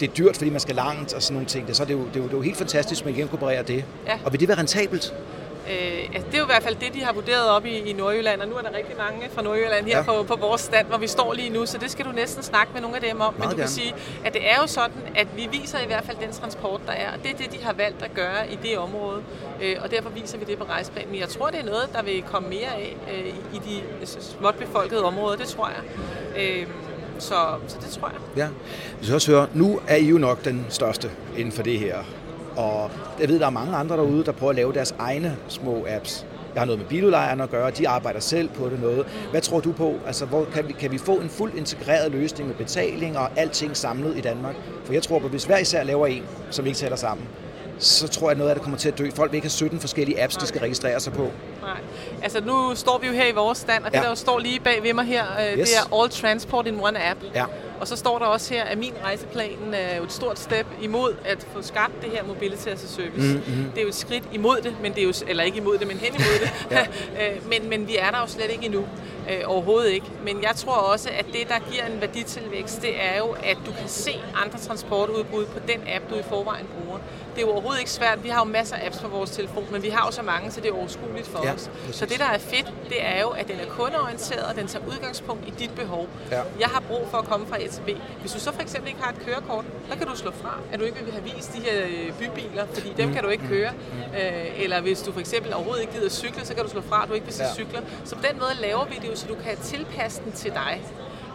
det 0.00 0.08
er 0.10 0.14
dyrt, 0.14 0.36
fordi 0.36 0.50
man 0.50 0.60
skal 0.60 0.74
langt 0.74 1.14
og 1.14 1.22
sådan 1.22 1.34
nogle 1.34 1.48
ting. 1.48 1.76
Så 1.76 1.84
det 1.84 1.90
er 1.90 1.98
jo, 1.98 2.04
det 2.04 2.16
er 2.16 2.20
jo, 2.20 2.24
det 2.24 2.32
er 2.32 2.36
jo 2.36 2.42
helt 2.42 2.56
fantastisk, 2.58 3.00
at 3.00 3.06
man 3.06 3.14
inkorporerer 3.16 3.62
det. 3.62 3.84
Ja. 4.06 4.18
Og 4.24 4.32
vil 4.32 4.40
det 4.40 4.48
være 4.48 4.58
rentabelt? 4.58 5.14
Øh, 5.70 6.08
altså, 6.14 6.26
det 6.26 6.34
er 6.34 6.38
jo 6.38 6.44
i 6.44 6.46
hvert 6.46 6.62
fald 6.62 6.74
det, 6.76 6.94
de 6.94 7.04
har 7.04 7.12
vurderet 7.12 7.48
op 7.50 7.66
i, 7.66 7.70
i 7.78 7.92
Nordjylland, 7.92 8.40
og 8.40 8.48
nu 8.48 8.54
er 8.54 8.60
der 8.62 8.76
rigtig 8.76 8.96
mange 8.98 9.28
fra 9.34 9.42
Nordjylland 9.42 9.86
her 9.86 9.96
Ja. 9.96 10.02
på, 10.02 10.22
på 10.22 10.36
vores 10.36 10.60
stand, 10.60 10.86
hvor 10.86 10.98
vi 10.98 11.06
står 11.06 11.32
lige 11.34 11.50
nu, 11.50 11.66
så 11.66 11.78
det 11.78 11.90
skal 11.90 12.04
du 12.04 12.10
næsten 12.12 12.42
snakke 12.42 12.72
med 12.72 12.80
nogle 12.82 12.96
af 12.96 13.02
dem 13.02 13.20
om. 13.20 13.34
Men 13.34 13.38
Meget 13.38 13.50
du 13.52 13.56
gerne. 13.56 13.62
kan 13.62 13.68
sige, 13.70 13.94
at 14.24 14.32
det 14.34 14.50
er 14.50 14.56
jo 14.60 14.66
sådan, 14.66 14.96
at 15.16 15.26
vi 15.36 15.48
viser 15.52 15.78
i 15.78 15.86
hvert 15.86 16.04
fald 16.04 16.16
den 16.20 16.32
transport, 16.32 16.80
der 16.86 16.92
er, 16.92 17.12
og 17.12 17.18
det 17.22 17.30
er 17.30 17.36
det, 17.36 17.52
de 17.52 17.64
har 17.64 17.72
valgt 17.72 18.02
at 18.02 18.14
gøre 18.14 18.52
i 18.52 18.58
det 18.62 18.78
område, 18.78 19.22
øh, 19.62 19.76
og 19.80 19.90
derfor 19.90 20.08
viser 20.10 20.38
vi 20.38 20.44
det 20.44 20.58
på 20.58 20.64
rejseplanen. 20.64 21.10
Men 21.10 21.20
jeg 21.20 21.28
tror, 21.28 21.46
det 21.50 21.60
er 21.60 21.64
noget, 21.64 21.88
der 21.92 22.02
vil 22.02 22.22
komme 22.22 22.48
mere 22.48 22.74
af 22.74 22.96
øh, 23.14 23.26
i 23.54 23.58
de 23.68 24.06
småt 24.06 24.54
befolkede 24.54 25.04
områder, 25.04 25.36
det 25.36 25.48
tror 25.48 25.68
jeg. 25.68 25.82
Øh, 26.42 26.66
så, 27.18 27.34
så 27.66 27.76
det 27.80 27.90
tror 27.90 28.08
jeg. 28.08 28.18
Ja. 28.36 28.48
Vi 29.00 29.04
skal 29.04 29.14
også 29.14 29.30
høre, 29.30 29.46
nu 29.54 29.80
er 29.88 29.96
I 29.96 30.04
jo 30.04 30.18
nok 30.18 30.44
den 30.44 30.66
største 30.68 31.10
inden 31.36 31.52
for 31.52 31.62
det 31.62 31.78
her. 31.78 31.96
Og 32.56 32.90
jeg 33.20 33.28
ved, 33.28 33.38
der 33.38 33.46
er 33.46 33.50
mange 33.50 33.76
andre 33.76 33.96
derude, 33.96 34.24
der 34.24 34.32
prøver 34.32 34.50
at 34.50 34.56
lave 34.56 34.72
deres 34.72 34.94
egne 34.98 35.36
små 35.48 35.86
apps. 35.88 36.26
Jeg 36.54 36.60
har 36.60 36.66
noget 36.66 36.78
med 36.78 36.88
biludlejerne 36.88 37.42
at 37.42 37.50
gøre, 37.50 37.70
de 37.70 37.88
arbejder 37.88 38.20
selv 38.20 38.48
på 38.48 38.68
det 38.68 38.80
noget. 38.80 39.06
Hvad 39.30 39.40
tror 39.40 39.60
du 39.60 39.72
på? 39.72 39.94
Altså, 40.06 40.24
hvor 40.24 40.44
kan 40.44 40.68
vi, 40.68 40.72
kan 40.72 40.92
vi 40.92 40.98
få 40.98 41.12
en 41.12 41.28
fuldt 41.28 41.54
integreret 41.54 42.12
løsning 42.12 42.48
med 42.48 42.56
betaling 42.56 43.18
og 43.18 43.28
alting 43.36 43.76
samlet 43.76 44.18
i 44.18 44.20
Danmark? 44.20 44.54
For 44.84 44.92
jeg 44.92 45.02
tror 45.02 45.18
på, 45.18 45.24
at 45.24 45.30
hvis 45.30 45.44
hver 45.44 45.58
især 45.58 45.82
laver 45.82 46.06
en, 46.06 46.22
som 46.50 46.66
ikke 46.66 46.78
tæller 46.78 46.96
sammen, 46.96 47.26
så 47.78 48.08
tror 48.08 48.30
jeg, 48.30 48.36
noget 48.38 48.50
af 48.50 48.56
det 48.56 48.62
kommer 48.62 48.78
til 48.78 48.88
at 48.88 48.98
dø. 48.98 49.10
Folk 49.14 49.32
vil 49.32 49.36
ikke 49.36 49.44
have 49.44 49.50
17 49.50 49.80
forskellige 49.80 50.22
apps, 50.22 50.36
de 50.36 50.46
skal 50.46 50.60
registrere 50.60 51.00
sig 51.00 51.12
på. 51.12 51.30
Nej. 51.62 51.80
Altså 52.22 52.40
nu 52.40 52.74
står 52.74 52.98
vi 52.98 53.06
jo 53.06 53.12
her 53.12 53.26
i 53.26 53.32
vores 53.32 53.58
stand, 53.58 53.84
og 53.84 53.90
det 53.92 53.98
Ja. 53.98 54.02
der 54.02 54.08
jo 54.08 54.14
står 54.14 54.38
lige 54.38 54.60
bag 54.60 54.82
ved 54.82 54.92
mig 54.94 55.04
her, 55.04 55.24
øh, 55.52 55.58
Yes. 55.58 55.68
det 55.70 55.78
er 55.78 56.00
All 56.00 56.10
Transport 56.10 56.66
in 56.66 56.80
One 56.80 57.10
App. 57.10 57.20
Ja. 57.34 57.44
Og 57.80 57.88
så 57.88 57.96
står 57.96 58.18
der 58.18 58.26
også 58.26 58.54
her, 58.54 58.64
at 58.64 58.78
min 58.78 58.92
rejseplan 59.04 59.56
er 59.74 59.96
jo 59.96 60.02
et 60.04 60.12
stort 60.12 60.38
step 60.38 60.66
imod 60.82 61.14
at 61.24 61.46
få 61.54 61.62
skabt 61.62 61.92
det 62.02 62.10
her 62.10 62.24
mobility 62.24 62.66
as 62.68 62.84
a 62.84 62.86
service. 62.86 63.34
Mm-hmm. 63.34 63.70
Det 63.70 63.78
er 63.78 63.82
jo 63.82 63.88
et 63.88 63.94
skridt 63.94 64.24
imod 64.32 64.56
det, 64.62 64.76
men 64.82 64.92
det 64.94 65.00
er 65.00 65.04
jo, 65.04 65.12
eller 65.28 65.44
ikke 65.44 65.58
imod 65.58 65.78
det, 65.78 65.86
men 65.86 65.96
hen 65.96 66.14
imod 66.14 66.38
det. 66.40 66.50
Ja. 66.70 66.86
Øh, 67.20 67.48
men, 67.48 67.68
men 67.70 67.88
vi 67.88 67.96
er 67.96 68.10
der 68.10 68.20
jo 68.20 68.26
slet 68.26 68.50
ikke 68.50 68.64
endnu. 68.64 68.84
Øh, 69.30 69.40
overhovedet 69.46 69.90
ikke. 69.90 70.06
Men 70.24 70.42
jeg 70.42 70.52
tror 70.56 70.72
også, 70.72 71.08
at 71.18 71.26
det, 71.26 71.48
der 71.48 71.70
giver 71.72 71.86
en 71.86 72.00
værditilvækst, 72.00 72.82
det 72.82 72.90
er 73.04 73.18
jo, 73.18 73.26
at 73.26 73.56
du 73.66 73.70
kan 73.80 73.88
se 73.88 74.20
andre 74.44 74.58
transportudbud 74.58 75.44
på 75.46 75.58
den 75.68 75.80
app, 75.94 76.04
du 76.10 76.14
i 76.14 76.22
forvejen 76.28 76.66
bruger. 76.78 76.98
Det 77.36 77.42
er 77.42 77.46
jo 77.46 77.52
overhovedet 77.52 77.78
ikke 77.80 77.90
svært. 77.90 78.24
Vi 78.24 78.28
har 78.28 78.38
jo 78.40 78.44
masser 78.44 78.76
af 78.76 78.86
apps 78.86 78.98
på 78.98 79.08
vores 79.08 79.30
telefon, 79.30 79.64
men 79.72 79.82
vi 79.82 79.88
har 79.88 80.06
jo 80.06 80.12
så 80.12 80.22
mange, 80.22 80.50
så 80.50 80.60
det 80.60 80.68
er 80.70 80.74
overskueligt 80.74 81.28
for 81.28 81.44
Ja, 81.46 81.52
os. 81.54 81.70
præcis. 81.80 81.96
Så 81.96 82.06
det, 82.06 82.18
der 82.18 82.24
er 82.24 82.38
fedt, 82.38 82.72
det 82.88 83.04
er 83.04 83.20
jo, 83.20 83.28
at 83.28 83.48
den 83.48 83.56
er 83.60 83.66
kundeorienteret, 83.68 84.42
og 84.44 84.54
den 84.56 84.66
tager 84.66 84.84
udgangspunkt 84.86 85.48
i 85.48 85.50
dit 85.58 85.70
behov. 85.74 86.08
Ja. 86.30 86.40
Jeg 86.60 86.68
har 86.68 86.80
brug 86.80 87.06
for 87.10 87.18
at 87.18 87.24
komme 87.24 87.46
fra 87.46 87.56
A 87.62 87.66
til 87.66 87.80
B. 87.82 87.88
Hvis 88.20 88.32
du 88.32 88.40
så 88.40 88.52
for 88.52 88.62
eksempel 88.62 88.88
ikke 88.88 89.02
har 89.02 89.12
et 89.12 89.18
kørekort, 89.26 89.64
så 89.90 89.98
kan 89.98 90.06
du 90.06 90.16
slå 90.16 90.30
fra, 90.42 90.58
at 90.72 90.80
du 90.80 90.84
ikke 90.84 90.98
vil 91.04 91.12
have 91.12 91.24
vist 91.24 91.52
de 91.54 91.60
her 91.60 91.84
øh, 91.86 92.12
bybiler, 92.18 92.66
fordi 92.74 92.92
dem 92.96 93.12
kan 93.12 93.22
du 93.22 93.28
ikke 93.28 93.46
køre. 93.48 93.72
Øh, 94.20 94.62
eller 94.62 94.80
hvis 94.80 95.02
du 95.02 95.12
for 95.12 95.20
eksempel 95.20 95.54
overhovedet 95.54 95.82
ikke 95.82 95.92
gider 95.94 96.10
cykle, 96.10 96.46
så 96.46 96.54
kan 96.54 96.64
du 96.64 96.70
slå 96.70 96.80
fra, 96.88 97.02
at 97.02 97.08
du 97.08 97.14
ikke 97.14 97.26
vil 97.26 97.34
se 97.34 97.42
Ja. 97.44 97.54
cykler. 97.54 97.80
Så 98.04 98.14
på 98.16 98.22
den 98.30 98.38
måde 98.38 98.52
laver 98.60 98.84
vi 98.84 98.94
det 99.02 99.08
jo, 99.08 99.16
så 99.16 99.26
du 99.26 99.34
kan 99.34 99.56
tilpasse 99.56 100.20
den 100.24 100.32
til 100.32 100.50
dig. 100.52 100.82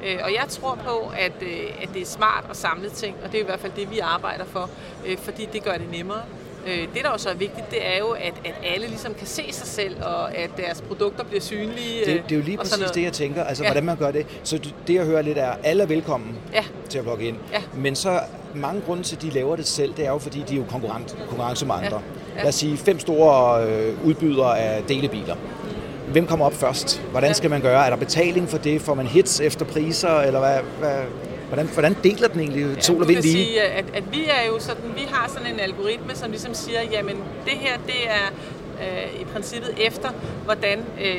Øh, 0.07 0.17
Og 0.23 0.31
jeg 0.33 0.45
tror 0.49 0.75
på, 0.85 1.11
at, 1.19 1.31
øh, 1.41 1.63
at 1.83 1.89
det 1.93 2.01
er 2.01 2.05
smart 2.05 2.45
at 2.49 2.57
samle 2.57 2.89
ting, 2.89 3.15
og 3.25 3.31
det 3.31 3.37
er 3.37 3.41
i 3.41 3.45
hvert 3.45 3.59
fald 3.59 3.71
det, 3.75 3.91
vi 3.91 3.99
arbejder 3.99 4.45
for, 4.45 4.69
øh, 5.07 5.17
fordi 5.17 5.47
det 5.53 5.63
gør 5.63 5.71
det 5.73 5.91
nemmere. 5.91 6.21
Det, 6.65 7.03
der 7.03 7.09
jo 7.11 7.17
så 7.17 7.29
er 7.29 7.33
vigtigt, 7.33 7.71
det 7.71 7.87
er 7.95 7.99
jo, 7.99 8.07
at, 8.09 8.33
at 8.45 8.53
alle 8.63 8.87
ligesom 8.87 9.13
kan 9.13 9.27
se 9.27 9.43
sig 9.51 9.67
selv, 9.67 9.95
og 10.03 10.35
at 10.37 10.49
deres 10.57 10.81
produkter 10.81 11.23
bliver 11.23 11.41
synlige. 11.41 12.05
Det, 12.05 12.23
det 12.29 12.31
er 12.31 12.35
jo 12.39 12.41
lige 12.45 12.57
præcis 12.57 12.79
noget. 12.79 12.95
det, 12.95 13.03
jeg 13.03 13.13
tænker. 13.13 13.43
Altså, 13.43 13.63
Ja. 13.63 13.69
hvordan 13.69 13.83
man 13.85 13.97
gør 13.97 14.11
det. 14.11 14.25
Så 14.43 14.59
det, 14.87 14.93
jeg 14.93 15.05
hører 15.05 15.21
lidt 15.21 15.37
er, 15.37 15.51
alle 15.63 15.83
er 15.83 15.87
velkommen 15.87 16.37
Ja. 16.53 16.63
til 16.89 16.99
at 16.99 17.05
logge 17.05 17.25
ind. 17.25 17.37
Ja. 17.53 17.61
Men 17.73 17.95
så 17.95 18.19
mange 18.55 18.81
grunde 18.81 19.03
til, 19.03 19.15
at 19.15 19.21
de 19.21 19.29
laver 19.29 19.55
det 19.55 19.67
selv, 19.67 19.93
det 19.97 20.05
er 20.05 20.09
jo, 20.11 20.17
fordi 20.17 20.43
de 20.49 20.53
er 20.53 20.57
jo 20.57 20.65
konkurrence 20.69 21.65
med 21.65 21.75
andre. 21.75 21.87
Ja. 21.97 22.35
Ja. 22.35 22.41
Lad 22.41 22.47
os 22.49 22.55
sige 22.55 22.77
fem 22.77 22.99
store 22.99 23.67
udbydere 24.05 24.59
af 24.59 24.83
delebiler. 24.83 25.35
Hvem 26.11 26.27
kommer 26.27 26.45
op 26.45 26.53
først? 26.53 27.01
Hvordan 27.11 27.33
skal 27.35 27.49
man 27.49 27.61
gøre? 27.61 27.85
Er 27.85 27.89
der 27.89 27.97
betaling 27.97 28.49
for 28.49 28.57
det? 28.57 28.81
Får 28.81 28.93
man 28.93 29.05
hits 29.07 29.39
efter 29.39 29.65
priser? 29.65 30.19
Eller 30.19 30.39
hvad, 30.39 30.57
hvad, 30.79 31.03
hvordan, 31.47 31.65
hvordan 31.73 31.95
deler 32.03 32.27
den 32.27 32.39
egentlig 32.39 32.83
sol 32.83 33.01
og 33.01 33.07
vind 33.07 33.19
lige? 33.21 33.33
sige, 33.45 33.61
at, 33.61 33.85
at 33.93 34.03
vi 34.11 34.23
er 34.25 34.47
jo 34.47 34.59
sådan, 34.59 34.83
vi 34.95 35.07
har 35.11 35.29
sådan 35.37 35.53
en 35.53 35.59
algoritme, 35.59 36.15
som 36.15 36.31
ligesom 36.31 36.53
siger, 36.53 36.79
jamen 36.91 37.15
det 37.45 37.53
her, 37.53 37.77
det 37.87 38.07
er 38.07 38.31
øh, 38.81 39.21
i 39.21 39.25
princippet 39.25 39.73
efter, 39.77 40.09
hvordan, 40.45 40.79
øh, 41.05 41.13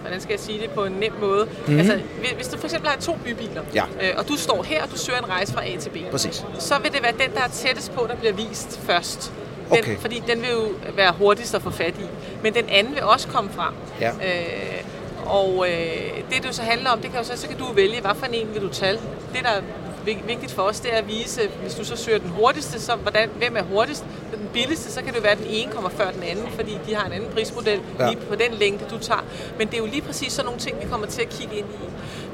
hvordan 0.00 0.20
skal 0.20 0.32
jeg 0.32 0.40
sige 0.40 0.58
det 0.60 0.70
på 0.70 0.84
en 0.84 0.92
nem 0.92 1.12
måde. 1.20 1.44
Mm-hmm. 1.44 1.78
Altså, 1.78 1.98
hvis- 2.36 2.48
du 2.48 2.58
for 2.58 2.64
eksempel 2.64 2.90
har 2.90 2.98
to 3.00 3.18
bybiler. 3.24 3.62
Ja. 3.74 3.82
øh, 4.02 4.10
og 4.16 4.28
du 4.28 4.36
står 4.36 4.62
her, 4.62 4.82
og 4.82 4.90
du 4.90 4.98
søger 4.98 5.18
en 5.18 5.28
rejse 5.28 5.52
fra 5.52 5.66
A 5.68 5.76
til 5.80 5.90
B, 5.90 5.96
Præcis. 6.10 6.44
så 6.58 6.74
vil 6.82 6.92
det 6.92 7.02
være 7.02 7.12
den, 7.12 7.34
der 7.34 7.40
er 7.40 7.48
tættest 7.48 7.92
på, 7.92 8.06
der 8.08 8.16
bliver 8.16 8.32
vist 8.32 8.80
først. 8.86 9.32
Den, 9.70 9.78
Okay. 9.78 9.96
Fordi 9.98 10.22
den 10.26 10.40
vil 10.42 10.50
jo 10.50 10.68
være 10.96 11.12
hurtigst 11.18 11.54
at 11.54 11.62
få 11.62 11.70
fat 11.70 11.94
i. 11.98 12.06
Men 12.42 12.54
den 12.54 12.68
anden 12.68 12.94
vil 12.94 13.02
også 13.02 13.28
komme 13.28 13.50
frem. 13.56 13.74
Ja. 14.00 14.10
Øh, 14.10 14.82
og 15.26 15.66
øh, 15.68 16.16
det, 16.30 16.42
det 16.42 16.46
jo 16.46 16.52
så 16.52 16.62
handler 16.62 16.90
om, 16.90 17.00
det 17.00 17.10
kan 17.10 17.18
jo 17.20 17.24
så, 17.24 17.36
så 17.36 17.48
kan 17.48 17.58
du 17.58 17.64
vælge, 17.72 18.00
hvad 18.00 18.10
for 18.14 18.26
en 18.26 18.48
vil 18.54 18.62
du 18.62 18.68
tage. 18.68 18.92
Det, 19.34 19.42
der 19.42 19.48
er 19.48 19.60
vig- 20.04 20.22
vigtigt 20.26 20.52
for 20.52 20.62
os, 20.62 20.80
det 20.80 20.92
er 20.94 20.96
at 20.98 21.08
vise, 21.08 21.40
hvis 21.62 21.74
du 21.74 21.84
så 21.84 21.96
søger 21.96 22.18
den 22.18 22.28
hurtigste, 22.30 22.80
så 22.80 22.94
hvordan, 22.96 23.28
hvem 23.38 23.56
er 23.56 23.62
hurtigst? 23.62 24.04
Den 24.34 24.48
billigste, 24.52 24.92
så 24.92 25.02
kan 25.02 25.14
det 25.14 25.22
være, 25.22 25.32
at 25.32 25.38
den 25.38 25.46
ene 25.50 25.72
kommer 25.72 25.90
før 25.90 26.10
den 26.10 26.22
anden, 26.22 26.46
fordi 26.54 26.78
de 26.86 26.94
har 26.94 27.06
en 27.06 27.12
anden 27.12 27.30
prismodel 27.30 27.80
ja. 27.98 28.08
lige 28.10 28.20
på 28.28 28.34
den 28.34 28.54
længde, 28.54 28.84
du 28.90 28.98
tager. 28.98 29.24
Men 29.58 29.66
det 29.68 29.74
er 29.74 29.78
jo 29.78 29.86
lige 29.86 30.02
præcis 30.02 30.32
sådan 30.32 30.44
nogle 30.44 30.60
ting, 30.60 30.76
vi 30.82 30.86
kommer 30.90 31.06
til 31.06 31.22
at 31.22 31.28
kigge 31.28 31.54
ind 31.56 31.66
i. 31.66 31.84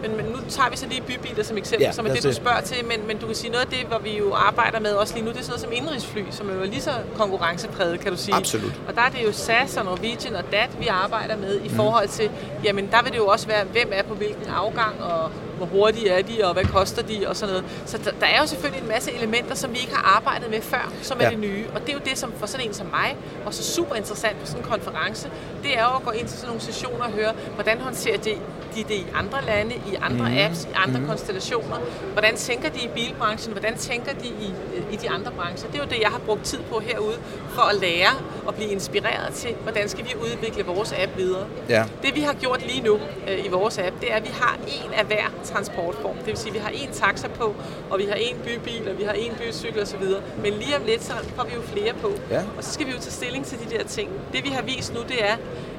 Men, 0.08 0.16
men 0.16 0.26
nu 0.26 0.36
tager 0.48 0.70
vi 0.70 0.76
så 0.76 0.86
lige 0.86 1.00
bybiler 1.00 1.44
som 1.44 1.56
eksempel, 1.56 1.84
Ja, 1.84 1.92
som 1.92 2.06
er 2.06 2.12
det, 2.12 2.22
du 2.22 2.28
det. 2.28 2.36
spørger 2.36 2.60
til. 2.60 2.84
Men, 2.84 3.06
men 3.06 3.18
du 3.18 3.26
kan 3.26 3.34
sige, 3.34 3.50
noget 3.50 3.64
af 3.64 3.70
det, 3.70 3.78
hvor 3.88 3.98
vi 3.98 4.18
jo 4.18 4.34
arbejder 4.34 4.80
med 4.80 4.90
også 4.92 5.14
lige 5.14 5.24
nu, 5.24 5.30
det 5.30 5.38
er 5.38 5.42
sådan 5.42 5.50
noget 5.50 5.60
som 5.60 5.72
indrigsfly, 5.72 6.22
som 6.30 6.50
er 6.50 6.54
jo 6.54 6.62
lige 6.62 6.80
så 6.82 6.90
konkurrencepræget, 7.16 8.00
kan 8.00 8.10
du 8.12 8.16
sige. 8.18 8.34
Absolut. 8.34 8.72
Og 8.88 8.94
der 8.94 9.00
er 9.02 9.08
det 9.08 9.24
jo 9.24 9.32
SAS 9.32 9.76
og 9.76 9.84
Norwegian 9.84 10.34
og 10.36 10.44
DAT, 10.52 10.70
vi 10.80 10.86
arbejder 10.86 11.36
med 11.36 11.60
i 11.60 11.68
forhold 11.68 12.08
til, 12.08 12.30
jamen 12.64 12.88
der 12.90 13.02
vil 13.02 13.12
det 13.12 13.18
jo 13.18 13.26
også 13.26 13.46
være, 13.46 13.64
hvem 13.64 13.90
er 13.92 14.02
på 14.02 14.14
hvilken 14.14 14.46
afgang, 14.48 15.02
og 15.02 15.30
hvor 15.56 15.66
hurtige 15.66 16.08
er 16.10 16.22
de, 16.22 16.44
og 16.44 16.52
hvad 16.52 16.64
koster 16.64 17.02
de, 17.02 17.28
og 17.28 17.36
sådan 17.36 17.54
noget. 17.54 17.68
Så 17.86 17.98
der, 17.98 18.10
der 18.20 18.26
er 18.26 18.40
jo 18.40 18.46
selvfølgelig 18.46 18.82
en 18.82 18.88
masse 18.88 19.12
elementer, 19.12 19.54
som 19.54 19.72
vi 19.74 19.78
ikke 19.78 19.94
har 19.94 20.16
arbejdet 20.16 20.50
med 20.50 20.60
før, 20.60 20.92
som 21.02 21.18
er 21.20 21.24
Ja. 21.24 21.30
det 21.30 21.38
nye. 21.38 21.64
Og 21.74 21.80
det 21.80 21.88
er 21.88 21.92
jo 21.92 22.00
det, 22.04 22.18
som 22.18 22.32
for 22.38 22.46
sådan 22.46 22.66
en 22.66 22.74
som 22.74 22.86
mig, 22.86 23.16
og 23.46 23.54
så 23.54 23.62
super 23.62 23.94
interessant 23.94 24.40
på 24.40 24.46
sådan 24.46 24.60
en 24.62 24.66
konference, 24.68 25.30
det 25.62 25.78
er 25.78 25.82
jo 25.82 25.96
at 25.96 26.02
gå 26.04 26.10
ind 26.10 26.26
til 26.28 26.36
sådan 26.38 26.48
nogle 26.48 26.62
sessioner 26.62 27.04
og 27.04 27.10
høre, 27.10 27.32
hvordan 27.54 27.80
håndterer 27.80 28.18
de 28.18 28.30
de 28.74 28.82
det 28.82 28.94
i 28.94 29.06
andre 29.14 29.44
lande, 29.44 29.74
i 29.74 29.94
andre 30.02 30.28
mm. 30.28 30.36
apps, 30.38 30.64
i 30.64 30.74
andre 30.74 31.00
mm. 31.00 31.06
konstellationer? 31.06 31.76
Hvordan 32.12 32.36
tænker 32.36 32.68
de 32.68 32.78
i 32.78 32.88
bilbranchen? 32.94 33.52
Hvordan 33.52 33.76
tænker 33.76 34.12
de 34.12 34.26
i, 34.26 34.52
i 34.92 34.96
de 34.96 35.10
andre 35.10 35.30
brancher? 35.30 35.70
Det 35.70 35.78
er 35.78 35.82
jo 35.84 35.90
det, 35.90 36.00
jeg 36.00 36.08
har 36.08 36.18
brugt 36.18 36.44
tid 36.44 36.58
på 36.72 36.80
herude, 36.80 37.16
for 37.48 37.62
at 37.62 37.80
lære 37.80 38.10
og 38.46 38.54
blive 38.54 38.70
inspireret 38.70 39.34
til, 39.34 39.54
hvordan 39.62 39.88
skal 39.88 40.04
vi 40.04 40.14
udvikle 40.20 40.64
vores 40.64 40.92
app 40.92 41.16
videre. 41.16 41.46
Ja. 41.68 41.84
Det 42.02 42.14
vi 42.14 42.20
har 42.20 42.32
gjort 42.32 42.66
lige 42.66 42.82
nu 42.82 42.98
øh, 43.28 43.44
i 43.44 43.48
vores 43.48 43.78
app, 43.78 44.00
det 44.00 44.12
er, 44.12 44.16
at 44.16 44.24
vi 44.24 44.32
har 44.32 44.58
en 44.66 44.92
af 44.92 45.04
hver 45.04 45.32
transportform. 45.44 46.16
Det 46.16 46.26
vil 46.26 46.36
sige, 46.36 46.48
at 46.48 46.54
vi 46.54 46.58
har 46.58 46.70
en 46.70 46.88
taxa 46.92 47.28
på, 47.28 47.54
og 47.90 47.98
vi 47.98 48.04
har 48.04 48.14
en 48.14 48.36
bybil, 48.44 48.88
og 48.90 48.98
vi 48.98 49.04
har 49.04 49.12
en 49.12 49.32
bycykel 49.38 49.82
osv. 49.82 50.04
Men 50.42 50.52
lige 50.52 50.76
om 50.76 50.82
lidt, 50.86 51.04
så 51.04 51.12
får 51.36 51.44
vi 51.44 51.54
jo 51.54 51.62
flere 51.62 51.94
på. 51.94 52.12
Ja. 52.30 52.42
Og 52.56 52.64
så 52.64 52.72
skal 52.72 52.86
vi 52.86 52.92
jo 52.92 52.98
tage 52.98 53.10
stilling 53.10 53.44
til 53.46 53.58
de 53.58 53.78
der 53.78 53.84
ting. 53.84 54.10
Det 54.32 54.44
vi 54.44 54.48
har 54.48 54.62
vist 54.62 54.94
nu, 54.94 55.00
det 55.08 55.24
er, 55.24 55.36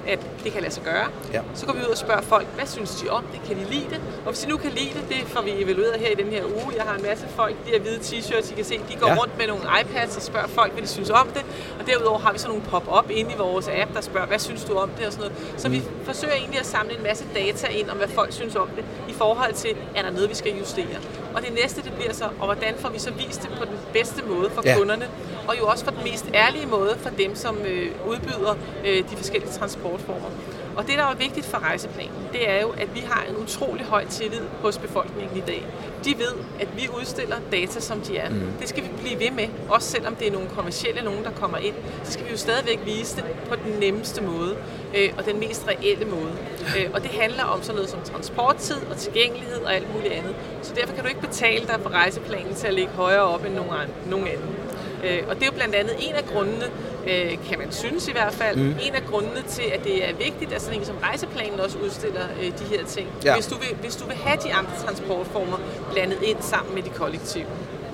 at 0.07 0.19
det 0.43 0.51
kan 0.51 0.61
lade 0.61 0.73
sig 0.73 0.83
gøre. 0.83 1.07
Ja. 1.33 1.41
Så 1.53 1.65
går 1.65 1.73
vi 1.73 1.79
ud 1.79 1.85
og 1.85 1.97
spørger 1.97 2.21
folk, 2.21 2.47
hvad 2.55 2.65
synes 2.67 2.91
de 3.01 3.09
om 3.09 3.23
det? 3.33 3.41
Kan 3.47 3.55
de 3.57 3.63
lide 3.73 3.85
det? 3.89 4.01
Og 4.25 4.31
hvis 4.31 4.39
de 4.39 4.49
nu 4.49 4.57
kan 4.57 4.71
lide 4.71 4.89
det, 4.93 5.03
det 5.09 5.17
får 5.27 5.41
vi 5.41 5.51
evalueret 5.63 5.95
her 5.99 6.09
i 6.09 6.15
den 6.15 6.27
her 6.31 6.43
uge. 6.45 6.73
Jeg 6.75 6.83
har 6.83 6.95
en 6.95 7.03
masse 7.03 7.25
folk, 7.35 7.55
de 7.65 7.71
har 7.71 7.79
hvide 7.79 7.99
t-shirts, 7.99 8.51
I 8.51 8.55
kan 8.55 8.65
se, 8.65 8.79
de 8.89 8.95
går 8.99 9.07
Ja. 9.07 9.15
rundt 9.21 9.37
med 9.37 9.47
nogle 9.47 9.63
iPads 9.81 10.15
og 10.15 10.21
spørger 10.21 10.47
folk, 10.47 10.71
hvad 10.73 10.81
de 10.83 10.87
synes 10.87 11.09
om 11.09 11.27
det. 11.33 11.45
Og 11.79 11.87
derudover 11.87 12.19
har 12.19 12.31
vi 12.33 12.39
så 12.39 12.47
nogle 12.47 12.63
pop-up 12.63 13.09
inde 13.09 13.31
i 13.31 13.37
vores 13.37 13.67
app, 13.67 13.93
der 13.93 14.01
spørger, 14.01 14.27
hvad 14.27 14.39
synes 14.39 14.63
du 14.63 14.73
om 14.77 14.89
det 14.97 15.05
og 15.07 15.13
sådan 15.13 15.31
noget. 15.31 15.53
Så 15.61 15.69
vi 15.69 15.83
forsøger 16.03 16.33
egentlig 16.33 16.59
at 16.59 16.65
samle 16.65 16.97
en 16.97 17.03
masse 17.03 17.25
data 17.35 17.67
ind 17.67 17.89
om, 17.89 17.97
hvad 17.97 18.07
folk 18.07 18.33
synes 18.33 18.55
om 18.55 18.67
det, 18.75 18.85
i 19.09 19.13
forhold 19.13 19.53
til, 19.53 19.75
er 19.95 20.01
der 20.01 20.09
noget, 20.11 20.29
vi 20.29 20.35
skal 20.35 20.57
justere. 20.59 20.97
Og 21.35 21.41
det 21.41 21.53
næste, 21.53 21.81
det 21.83 21.93
bliver 21.93 22.13
så, 22.13 22.23
og 22.39 22.45
hvordan 22.45 22.73
får 22.77 22.89
vi 22.89 22.99
så 22.99 23.11
vist 23.11 23.41
det 23.41 23.49
på 23.59 23.65
den 23.65 23.77
bedste 23.93 24.23
måde 24.25 24.49
for 24.49 24.61
Ja. 24.65 24.77
kunderne, 24.77 25.07
og 25.47 25.57
jo 25.59 25.65
også 25.67 25.85
på 25.85 25.91
den 25.91 26.03
mest 26.03 26.25
ærlige 26.33 26.65
måde 26.65 26.95
for 26.99 27.09
dem, 27.09 27.35
som 27.35 27.57
øh, 27.65 27.91
udbyder 28.07 28.55
øh, 28.85 28.97
de 29.09 29.15
forskellige 29.17 29.51
transportformer. 29.51 30.29
Og 30.77 30.87
det, 30.87 30.97
der 30.97 31.03
er 31.03 31.15
vigtigt 31.15 31.45
for 31.45 31.57
rejseplanen, 31.57 32.27
det 32.33 32.49
er 32.49 32.61
jo, 32.61 32.69
at 32.69 32.95
vi 32.95 32.99
har 32.99 33.25
en 33.29 33.35
utrolig 33.35 33.85
høj 33.85 34.05
tillid 34.05 34.41
hos 34.61 34.77
befolkningen 34.77 35.37
i 35.37 35.43
dag. 35.47 35.65
De 36.05 36.17
ved, 36.17 36.33
at 36.59 36.67
vi 36.77 36.89
udstiller 36.99 37.35
data, 37.51 37.79
som 37.79 38.01
de 38.01 38.17
er. 38.17 38.29
Mm. 38.29 38.51
Det 38.59 38.69
skal 38.69 38.83
vi 38.83 38.89
blive 39.01 39.19
ved 39.19 39.31
med, 39.31 39.47
også 39.69 39.91
selvom 39.91 40.15
det 40.15 40.27
er 40.27 40.31
nogle 40.31 40.47
kommercielle 40.49 41.01
nogen, 41.01 41.23
der 41.23 41.31
kommer 41.31 41.57
ind. 41.57 41.75
Så 42.03 42.11
skal 42.11 42.25
vi 42.25 42.31
jo 42.31 42.37
stadigvæk 42.37 42.79
vise 42.85 43.15
det 43.15 43.23
på 43.49 43.55
den 43.55 43.79
nemmeste 43.79 44.21
måde, 44.21 44.57
øh, 44.97 45.09
og 45.17 45.25
den 45.25 45.39
mest 45.39 45.67
reelle 45.67 46.05
måde. 46.05 46.31
Øh, 46.77 46.89
og 46.93 47.03
det 47.03 47.11
handler 47.11 47.43
om 47.43 47.61
sådan 47.61 47.75
noget 47.75 47.89
som 47.89 48.01
transporttid 48.01 48.77
og 48.91 48.97
tilgængelighed 48.97 49.61
og 49.63 49.75
alt 49.75 49.95
muligt 49.95 50.13
andet. 50.13 50.35
Så 50.61 50.73
derfor 50.75 50.93
kan 50.93 51.03
du 51.03 51.09
ikke 51.09 51.21
betale 51.21 51.67
dig 51.67 51.79
for 51.81 51.89
rejseplanen 51.89 52.55
til 52.55 52.67
at 52.67 52.73
ligge 52.73 52.91
højere 52.91 53.23
op 53.23 53.45
end 53.45 53.53
nogen 53.53 53.73
nogen 54.09 54.27
anden. 54.27 54.64
Øh, 55.05 55.23
og 55.29 55.35
det 55.35 55.41
er 55.41 55.45
jo 55.45 55.51
blandt 55.51 55.75
andet 55.75 55.95
en 55.99 56.15
af 56.15 56.25
grundene, 56.25 56.65
øh, 57.07 57.37
kan 57.49 57.59
man 57.59 57.71
synes 57.71 58.07
i 58.07 58.11
hvert 58.11 58.33
fald, 58.33 58.57
mm. 58.57 58.75
en 58.81 58.95
af 58.95 59.05
grundene 59.09 59.41
til, 59.47 59.63
at 59.73 59.83
det 59.83 60.09
er 60.09 60.13
vigtigt, 60.15 60.53
at 60.53 60.61
sådan 60.61 60.79
en 60.79 60.85
som 60.85 60.97
rejseplanen 60.97 61.59
også 61.59 61.77
udstiller 61.77 62.25
øh, 62.41 62.47
de 62.59 62.63
her 62.63 62.85
ting. 62.85 63.07
Ja. 63.25 63.33
Hvis, 63.33 63.47
du 63.47 63.55
vil, 63.55 63.75
hvis 63.81 63.95
du 63.95 64.05
vil 64.05 64.15
have 64.15 64.37
de 64.43 64.53
andre 64.53 64.71
transportformer 64.85 65.57
blandet 65.91 66.19
ind 66.23 66.37
sammen 66.41 66.75
med 66.75 66.83
de 66.83 66.89
kollektive. 66.89 67.45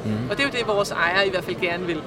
Mm. 0.06 0.30
Og 0.30 0.38
det 0.38 0.44
er 0.44 0.48
jo 0.48 0.54
det, 0.58 0.68
vores 0.68 0.92
ejere 0.92 1.28
i 1.28 1.30
hvert 1.30 1.44
fald 1.44 1.62
gerne 1.62 1.86
vil. 1.86 2.02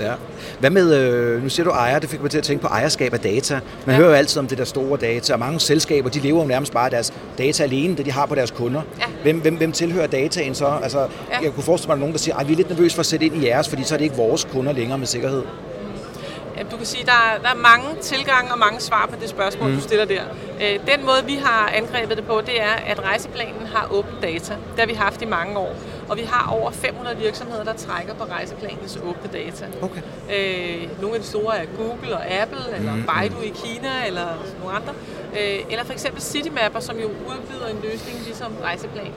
Ja. 0.00 0.12
Hvad 0.60 0.70
med, 0.70 0.94
øh, 0.96 1.42
nu 1.42 1.48
siger 1.48 1.64
du 1.64 1.70
ejer, 1.70 1.98
det 1.98 2.10
fik 2.10 2.22
mig 2.22 2.30
til 2.30 2.38
at 2.38 2.44
tænke 2.44 2.62
på 2.62 2.68
ejerskab 2.68 3.14
af 3.14 3.20
data. 3.20 3.54
Man 3.54 3.62
ja. 3.86 3.92
Ja. 3.92 3.96
hører 3.96 4.08
jo 4.08 4.14
altid 4.14 4.38
om 4.38 4.46
det 4.46 4.58
der 4.58 4.64
store 4.64 4.98
data, 5.00 5.32
og 5.32 5.38
mange 5.38 5.60
selskaber, 5.60 6.10
de 6.10 6.18
lever 6.20 6.40
jo 6.42 6.46
nærmest 6.48 6.72
bare 6.72 6.90
deres 6.90 7.12
data 7.38 7.62
alene, 7.62 7.96
det 7.96 8.06
de 8.06 8.12
har 8.12 8.26
på 8.26 8.34
deres 8.34 8.50
kunder. 8.50 8.82
Ja. 9.00 9.04
Hvem, 9.22 9.38
hvem, 9.40 9.54
hvem 9.56 9.72
tilhører 9.72 10.06
dataen 10.06 10.54
så? 10.54 10.66
Altså, 10.82 10.98
ja. 10.98 11.06
Ja. 11.32 11.38
Jeg 11.42 11.52
kunne 11.52 11.64
forestille 11.64 11.88
mig, 11.88 11.94
at 11.94 12.00
nogen, 12.00 12.12
der 12.12 12.18
siger, 12.18 12.36
at 12.36 12.48
vi 12.48 12.52
er 12.52 12.56
lidt 12.56 12.68
nervøse 12.68 12.94
for 12.94 13.00
at 13.00 13.06
sætte 13.06 13.26
ind 13.26 13.36
i 13.44 13.46
jeres, 13.46 13.68
fordi 13.68 13.82
så 13.84 13.94
er 13.94 13.98
det 13.98 14.04
ikke 14.04 14.16
vores 14.16 14.44
kunder 14.52 14.72
længere 14.72 14.98
med 14.98 15.06
sikkerhed. 15.06 15.42
Jamen, 16.56 16.70
du 16.70 16.76
kan 16.76 16.86
sige, 16.86 17.00
at 17.00 17.06
der, 17.06 17.12
er- 17.12 17.42
der 17.42 17.48
er 17.48 17.62
mange 17.74 17.86
tilgange 18.02 18.52
og 18.52 18.58
mange 18.58 18.80
svar 18.80 19.06
på 19.12 19.16
det 19.20 19.28
spørgsmål, 19.28 19.68
mm. 19.70 19.74
du 19.76 19.80
stiller 19.82 20.04
der. 20.04 20.22
Øh, 20.62 20.72
den 20.96 21.06
måde, 21.06 21.22
vi 21.26 21.38
har 21.44 21.72
angrebet 21.76 22.16
det 22.16 22.26
på, 22.26 22.40
det 22.46 22.60
er, 22.60 22.74
at 22.86 23.02
rejseplanen 23.04 23.66
har 23.74 23.88
åbent 23.90 24.22
data. 24.22 24.52
Det 24.72 24.78
har 24.78 24.86
vi 24.86 24.94
haft 24.94 25.22
i 25.22 25.24
mange 25.24 25.58
år. 25.58 25.74
Og 26.10 26.16
vi 26.16 26.22
har 26.22 26.52
over 26.52 26.70
500 26.70 27.16
virksomheder, 27.16 27.64
der 27.64 27.72
trækker 27.72 28.14
på 28.14 28.24
rejseplanens 28.24 28.96
åbne 28.96 29.30
data. 29.32 29.66
Okay. 29.82 30.00
Øh, 30.34 31.00
nogle 31.00 31.14
af 31.16 31.22
de 31.22 31.26
store 31.26 31.58
er 31.58 31.66
Google 31.76 32.16
og 32.16 32.30
Apple, 32.30 32.76
eller 32.76 32.94
mm. 32.94 33.02
Baidu 33.02 33.40
i 33.40 33.52
Kina, 33.64 34.06
eller 34.06 34.26
nogle 34.60 34.76
andre. 34.76 34.94
Øh, 35.40 35.58
eller 35.70 35.84
for 35.84 35.92
eksempel 35.92 36.22
Citymapper, 36.22 36.80
som 36.80 36.96
jo 36.98 37.06
udbyder 37.06 37.66
en 37.66 37.80
løsning 37.82 38.18
ligesom 38.24 38.52
rejseplanen. 38.62 39.14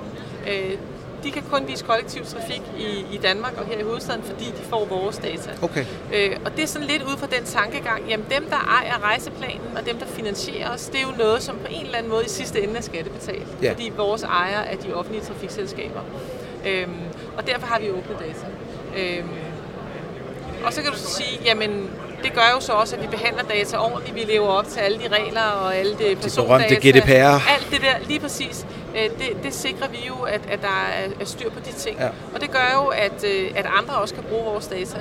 Øh, 0.50 0.78
de 1.24 1.32
kan 1.32 1.44
kun 1.52 1.68
vise 1.68 1.86
kollektiv 1.86 2.26
trafik 2.26 2.62
i, 2.78 3.16
i 3.16 3.18
Danmark 3.18 3.54
og 3.58 3.66
her 3.66 3.80
i 3.80 3.84
hovedstaden, 3.84 4.24
fordi 4.24 4.46
de 4.46 4.64
får 4.70 4.86
vores 4.86 5.18
data. 5.18 5.52
Okay. 5.62 5.86
Øh, 6.14 6.38
og 6.46 6.52
det 6.56 6.64
er 6.64 6.68
sådan 6.68 6.88
lidt 6.88 7.04
ud 7.04 7.18
fra 7.18 7.28
den 7.28 7.46
tankegang, 7.46 8.10
jamen 8.10 8.26
dem, 8.30 8.46
der 8.50 8.56
ejer 8.56 9.04
rejseplanen 9.04 9.78
og 9.78 9.86
dem, 9.86 9.98
der 9.98 10.06
finansierer 10.06 10.74
os, 10.74 10.86
det 10.86 10.98
er 11.00 11.04
jo 11.04 11.18
noget, 11.18 11.44
som 11.44 11.56
på 11.56 11.68
en 11.70 11.86
eller 11.86 11.98
anden 11.98 12.12
måde 12.12 12.26
i 12.26 12.30
sidste 12.30 12.64
ende 12.64 12.78
er 12.78 12.82
skattebetalt. 12.82 13.48
Ja. 13.62 13.72
Fordi 13.72 13.92
vores 13.98 14.24
ejere 14.24 14.68
er 14.68 14.76
de 14.76 14.94
offentlige 14.94 15.24
trafikselskaber. 15.24 16.02
Øhm, 16.65 16.93
og 17.38 17.48
derfor 17.48 17.67
har 17.67 17.79
vi 17.79 17.89
åbne 17.89 18.15
data. 18.20 18.48
Øhm, 18.98 19.29
og 20.65 20.74
så 20.74 20.82
kan 20.82 20.91
du 20.91 20.98
så 20.98 21.08
sige, 21.08 21.39
jamen 21.46 21.89
det 22.24 22.34
gør 22.34 22.51
jo 22.55 22.60
så 22.60 22.72
også, 22.74 22.96
at 22.96 23.01
vi 23.01 23.08
behandler 23.08 23.43
data 23.43 23.77
ordentligt. 23.77 24.15
Vi 24.15 24.34
lever 24.34 24.48
op 24.48 24.67
til 24.67 24.79
alle 24.79 24.98
de 25.00 25.08
regler 25.08 25.41
og 25.41 25.75
alle 25.75 25.98
det 25.98 26.17
persondata. 26.22 26.75
GDPR. 26.75 27.50
Alt 27.50 27.67
det 27.72 27.82
der, 27.82 28.08
lige 28.08 28.20
præcis. 28.20 28.65
Øh, 28.96 29.03
Det, 29.03 29.43
det 29.43 29.53
sikrer 29.53 29.88
vi 29.88 29.98
jo, 30.08 30.15
at, 30.15 30.41
at 30.51 30.62
der 30.62 30.67
er, 30.67 31.10
er 31.22 31.25
styr 31.25 31.50
på 31.50 31.60
de 31.60 31.72
ting. 31.72 31.98
Ja. 32.00 32.08
Og 32.34 32.41
det 32.41 32.51
gør 32.51 32.72
jo, 32.74 32.86
at, 32.88 33.24
øh, 33.24 33.51
at 33.55 33.65
andre 33.79 33.96
også 33.96 34.15
kan 34.15 34.24
bruge 34.24 34.43
vores 34.46 34.67
data. 34.67 34.98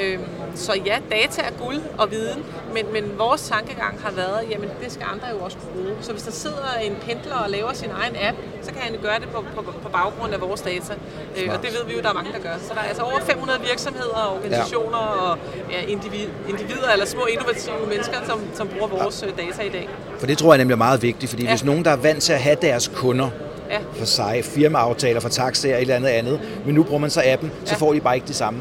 Øhm, 0.00 0.24
Så 0.54 0.72
ja, 0.86 0.96
data 1.10 1.40
er 1.42 1.52
guld 1.64 1.80
og 1.98 2.10
viden, 2.10 2.44
men, 2.74 2.84
men 2.92 3.04
vores 3.18 3.48
tankegang 3.48 4.00
har 4.04 4.10
været, 4.12 4.40
jamen 4.50 4.68
det 4.82 4.92
skal 4.92 5.06
andre 5.14 5.26
jo 5.34 5.38
også 5.44 5.56
kunne 5.62 5.72
bruge. 5.82 5.96
Så 6.00 6.12
hvis 6.12 6.22
der 6.22 6.32
sidder 6.32 6.70
en 6.82 6.96
pendler 7.06 7.34
og 7.44 7.50
laver 7.50 7.72
sin 7.72 7.90
egen 8.02 8.16
app, 8.28 8.38
så 8.62 8.70
kan 8.72 8.80
han 8.82 8.92
gøre 9.02 9.18
det 9.18 9.28
på, 9.28 9.44
på, 9.56 9.62
på 9.82 9.88
baggrund 9.88 10.34
af 10.34 10.40
vores 10.40 10.60
data. 10.60 10.92
Øh, 11.38 11.48
og 11.54 11.62
det 11.62 11.70
ved 11.76 11.84
vi 11.88 11.92
jo, 11.94 12.00
der 12.00 12.08
er 12.08 12.12
mange, 12.14 12.32
der 12.32 12.38
gør. 12.38 12.54
Så 12.62 12.74
der 12.74 12.80
er 12.80 12.84
altså 12.84 13.02
over 13.02 13.20
500 13.20 13.60
virksomheder, 13.60 14.34
organisationer 14.36 14.98
og 14.98 15.38
ja, 15.70 15.80
individ, 15.88 16.26
individer 16.48 16.88
eller 16.92 17.06
små 17.06 17.24
innovative 17.26 17.86
mennesker, 17.88 18.16
som, 18.26 18.40
som 18.54 18.68
bruger 18.68 18.88
vores 18.88 19.24
ja. 19.26 19.42
data 19.44 19.62
i 19.62 19.68
dag. 19.68 19.88
For 20.18 20.26
det 20.26 20.38
tror 20.38 20.52
jeg 20.52 20.58
nemlig 20.58 20.74
er 20.74 20.78
meget 20.78 21.02
vigtigt, 21.02 21.30
fordi 21.30 21.42
ja. 21.42 21.48
Ja. 21.48 21.54
hvis 21.54 21.64
nogen, 21.64 21.84
der 21.84 21.90
er 21.90 21.96
vant 21.96 22.22
til 22.22 22.32
at 22.32 22.40
have 22.40 22.56
deres 22.62 22.90
kunder 22.94 23.30
Ja. 23.70 23.78
for 23.98 24.04
sig, 24.04 24.40
firmaaftaler 24.44 25.20
for 25.20 25.28
taxaer, 25.28 25.76
et 25.76 25.80
eller 25.80 25.94
andet 25.94 26.08
andet, 26.08 26.40
men 26.66 26.74
nu 26.74 26.82
bruger 26.82 26.98
man 27.00 27.10
så 27.10 27.22
appen, 27.26 27.52
så 27.64 27.72
Ja. 27.74 27.76
får 27.76 27.92
de 27.92 28.00
bare 28.00 28.14
ikke 28.14 28.26
det 28.26 28.36
samme. 28.36 28.60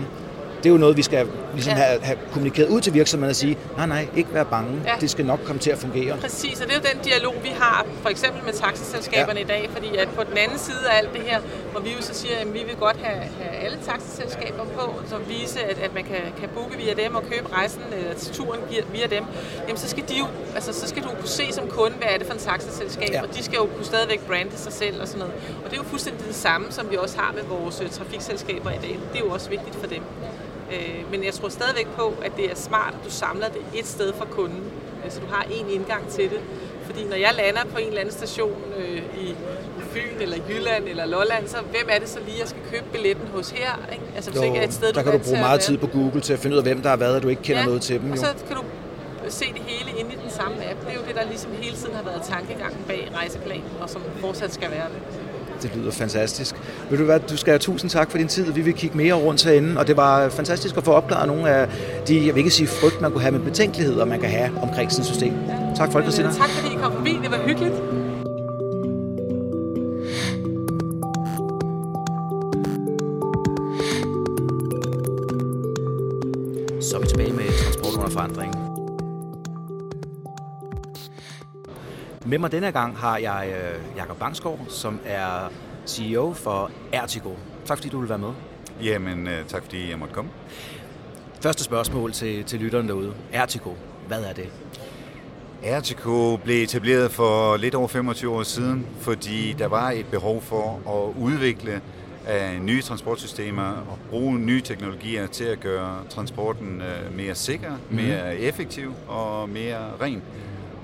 Det 0.63 0.65
er 0.65 0.69
jo 0.69 0.77
noget, 0.77 0.97
vi 0.97 1.01
skal 1.01 1.27
ligesom 1.53 1.73
Ja. 1.73 1.79
have, 1.83 2.01
have 2.01 2.17
kommunikeret 2.31 2.67
ud 2.69 2.81
til 2.81 2.93
virksomhederne 2.93 3.31
og 3.31 3.35
sige, 3.35 3.57
nej, 3.77 3.85
nej, 3.87 4.07
ikke 4.15 4.33
være 4.33 4.45
bange. 4.45 4.81
Ja. 4.85 4.91
Det 5.01 5.09
skal 5.09 5.25
nok 5.25 5.39
komme 5.45 5.59
til 5.59 5.69
at 5.71 5.77
fungere. 5.77 6.17
Præcis, 6.17 6.61
og 6.61 6.67
det 6.67 6.75
er 6.75 6.79
jo 6.83 6.85
den 6.93 7.03
dialog, 7.11 7.35
vi 7.43 7.49
har 7.59 7.85
for 8.01 8.09
eksempel 8.09 8.43
med 8.45 8.53
taxiselskaberne 8.53 9.39
Ja. 9.39 9.45
i 9.45 9.47
dag, 9.47 9.69
fordi 9.71 9.95
at 9.97 10.07
på 10.15 10.23
den 10.29 10.37
anden 10.37 10.57
side 10.59 10.83
af 10.91 10.97
alt 10.97 11.13
det 11.13 11.21
her, 11.21 11.39
hvor 11.71 11.81
vi 11.81 11.89
jo 11.89 12.01
så 12.01 12.13
siger, 12.13 12.35
at 12.41 12.53
vi 12.53 12.59
vil 12.59 12.75
godt 12.79 12.97
have, 13.03 13.23
have 13.41 13.55
alle 13.65 13.77
taxiselskaber 13.85 14.63
på, 14.77 14.93
så 15.07 15.15
vise, 15.27 15.59
at, 15.63 15.77
at 15.79 15.93
man 15.93 16.03
kan, 16.03 16.21
kan 16.39 16.49
booke 16.55 16.77
via 16.77 16.93
dem 17.03 17.15
og 17.15 17.23
købe 17.31 17.47
rejsen 17.53 17.81
eller 17.97 18.13
turen 18.33 18.59
via, 18.69 18.81
via 18.93 19.07
dem, 19.17 19.23
jamen 19.67 19.77
så 19.77 19.87
skal 19.89 20.03
de 20.09 20.13
jo, 20.19 20.25
altså 20.55 20.73
så 20.73 20.87
skal 20.87 21.03
du 21.03 21.09
kunne 21.19 21.27
se 21.39 21.43
som 21.53 21.67
kunde, 21.67 21.95
hvad 21.97 22.07
er 22.13 22.17
det 22.17 22.27
for 22.27 22.33
en 22.33 22.39
taxiselskab, 22.39 23.09
Ja. 23.09 23.15
ja. 23.15 23.21
og 23.21 23.35
de 23.35 23.43
skal 23.43 23.55
jo 23.55 23.65
kunne 23.75 23.85
stadigvæk 23.85 24.19
brande 24.27 24.51
sig 24.57 24.73
selv 24.73 25.01
og 25.01 25.07
sådan 25.07 25.19
noget. 25.19 25.33
Og 25.63 25.71
det 25.71 25.73
er 25.77 25.81
jo 25.83 25.87
fuldstændig 25.89 26.27
det 26.27 26.35
samme, 26.35 26.67
som 26.69 26.91
vi 26.91 26.95
også 26.97 27.17
har 27.17 27.31
med 27.33 27.43
vores 27.43 27.81
øh, 27.81 27.89
trafikselskaber 27.89 28.69
i 28.71 28.79
dag. 28.81 28.99
Det 29.13 29.21
er 29.21 29.25
jo 29.25 29.31
også 29.31 29.49
vigtigt 29.49 29.75
for 29.75 29.87
dem. 29.87 30.01
Øh, 30.73 31.11
men 31.11 31.23
jeg 31.23 31.33
tror 31.33 31.49
stadigvæk 31.49 31.87
på, 31.87 32.13
at 32.23 32.31
det 32.37 32.51
er 32.51 32.55
smart, 32.55 32.93
at 32.99 33.05
du 33.05 33.11
samler 33.11 33.47
det 33.47 33.61
et 33.79 33.87
sted 33.87 34.13
for 34.13 34.25
kunden, 34.25 34.63
øh, 35.05 35.11
så 35.11 35.19
du 35.19 35.25
har 35.29 35.43
en 35.51 35.69
indgang 35.69 36.07
til 36.09 36.29
det. 36.29 36.39
Fordi 36.85 37.03
når 37.03 37.15
jeg 37.15 37.31
lander 37.37 37.63
på 37.73 37.77
en 37.77 37.87
eller 37.87 37.99
anden 37.99 38.13
station 38.13 38.61
øh, 38.77 39.01
i 39.17 39.35
Fyn 39.91 40.21
eller 40.21 40.37
Jylland 40.49 40.87
eller 40.87 41.05
Lolland, 41.05 41.47
så 41.47 41.57
hvem 41.71 41.87
er 41.89 41.99
det 41.99 42.09
så 42.09 42.19
lige, 42.25 42.39
jeg 42.39 42.47
skal 42.47 42.61
købe 42.71 42.85
billetten 42.91 43.27
hos 43.27 43.49
her? 43.49 43.79
Ikke? 43.91 44.03
Altså, 44.15 44.31
hvis 44.31 44.39
Jo, 44.41 44.45
ikke 44.45 44.57
er 44.57 44.63
et 44.63 44.73
sted, 44.73 44.87
der 44.93 45.03
du 45.03 45.09
kan 45.11 45.19
du 45.19 45.25
bruge 45.25 45.39
meget 45.39 45.61
tid 45.61 45.77
på 45.77 45.87
Google 45.87 46.21
til 46.21 46.33
at 46.33 46.39
finde 46.39 46.53
ud 46.53 46.57
af, 46.57 46.63
hvem 46.63 46.81
der 46.81 46.89
har 46.89 46.97
været, 46.97 47.15
og 47.15 47.23
du 47.23 47.27
ikke 47.27 47.41
kender 47.41 47.59
ja, 47.61 47.65
noget 47.65 47.81
til 47.81 48.01
dem. 48.01 48.11
og 48.11 48.17
Jo. 48.17 48.21
så 48.21 48.33
kan 48.47 48.55
du 48.55 48.63
se 49.29 49.45
det 49.53 49.61
hele 49.67 49.99
inde 49.99 50.11
i 50.13 50.17
den 50.23 50.31
samme 50.31 50.55
app. 50.71 50.79
Det 50.85 50.89
er 50.89 50.93
jo 50.93 51.01
det, 51.07 51.15
der 51.15 51.25
ligesom 51.29 51.51
hele 51.61 51.75
tiden 51.77 51.95
har 51.95 52.03
været 52.03 52.21
tankegangen 52.23 52.79
bag 52.87 53.11
rejseplanen, 53.15 53.63
og 53.81 53.89
som 53.89 54.01
fortsat 54.19 54.53
skal 54.53 54.71
være 54.71 54.87
det. 54.93 54.99
Det 55.61 55.71
lyder 55.75 55.91
fantastisk. 55.91 56.55
Ved 56.89 56.97
du 56.97 57.03
hvad, 57.03 57.19
du 57.19 57.37
skal 57.37 57.51
have 57.51 57.59
tusind 57.59 57.89
tak 57.89 58.11
for 58.11 58.17
din 58.17 58.27
tid. 58.27 58.51
Vi 58.51 58.61
vil 58.61 58.73
kigge 58.73 58.97
mere 58.97 59.13
rundt 59.13 59.43
herinde, 59.43 59.79
og 59.79 59.87
det 59.87 59.97
var 59.97 60.29
fantastisk 60.29 60.77
at 60.77 60.83
få 60.83 60.91
opklaret 60.91 61.27
nogle 61.27 61.49
af 61.49 61.67
de, 62.07 62.25
jeg 62.25 62.35
vil 62.35 62.37
ikke 62.37 62.51
sige 62.51 62.67
frygt, 62.67 63.01
man 63.01 63.11
kunne 63.11 63.21
have, 63.21 63.31
men 63.31 63.41
betænkeligheder, 63.41 64.05
man 64.05 64.19
kan 64.19 64.29
have 64.29 64.51
omkring 64.61 64.91
sådan 64.91 65.01
et 65.01 65.07
system. 65.07 65.33
Tak 65.75 65.91
for 65.91 65.99
det, 65.99 66.05
Christina. 66.07 66.31
tak 66.31 66.49
fordi 66.49 66.73
I 66.75 66.77
kom 66.77 66.91
forbi. 66.91 67.19
Det 67.23 67.31
var 67.31 67.37
hyggeligt. 67.37 67.75
Så 76.81 76.95
er 76.95 76.99
vi 77.01 77.07
tilbage 77.07 77.33
med 77.33 77.43
transport 77.63 77.93
under 77.93 78.09
forandring. 78.09 78.58
Med 82.29 82.37
mig 82.37 82.51
denne 82.51 82.71
gang 82.71 82.97
har 82.97 83.17
jeg 83.17 83.49
øh, 83.49 83.97
Jakob 83.97 84.17
Bangsgaard, 84.17 84.59
som 84.67 84.99
er 85.05 85.51
CEO 85.87 86.33
for 86.33 86.71
Ertigo. 86.93 87.33
Tak 87.65 87.77
fordi 87.77 87.89
du 87.89 87.99
vil 87.99 88.09
være 88.09 88.17
med. 88.17 88.29
Jamen, 88.83 89.27
øh, 89.27 89.45
tak 89.47 89.63
fordi 89.63 89.89
jeg 89.89 89.99
måtte 89.99 90.13
komme. 90.13 90.31
Første 91.41 91.63
spørgsmål 91.63 92.11
til, 92.11 92.43
til 92.43 92.59
lytteren 92.59 92.87
derude. 92.87 93.13
Ertigo, 93.33 93.73
hvad 94.07 94.23
er 94.23 94.33
det? 94.33 94.49
Ertico 95.63 96.37
blev 96.37 96.63
etableret 96.63 97.11
for 97.11 97.57
lidt 97.57 97.75
over 97.75 97.87
25 97.87 98.31
år 98.31 98.43
siden, 98.43 98.87
fordi 98.99 99.55
der 99.59 99.67
var 99.67 99.91
et 99.91 100.05
behov 100.05 100.41
for 100.41 100.81
at 100.87 101.21
udvikle 101.21 101.81
af 102.27 102.61
nye 102.61 102.81
transportsystemer 102.81 103.63
og 103.63 103.97
bruge 104.09 104.39
nye 104.39 104.61
teknologier 104.61 105.27
til 105.27 105.43
at 105.43 105.59
gøre 105.59 106.03
transporten 106.09 106.81
øh, 106.81 107.15
mere 107.17 107.35
sikker, 107.35 107.71
mere 107.89 108.37
effektiv 108.37 108.93
og 109.07 109.49
mere 109.49 109.91
ren. 110.01 110.21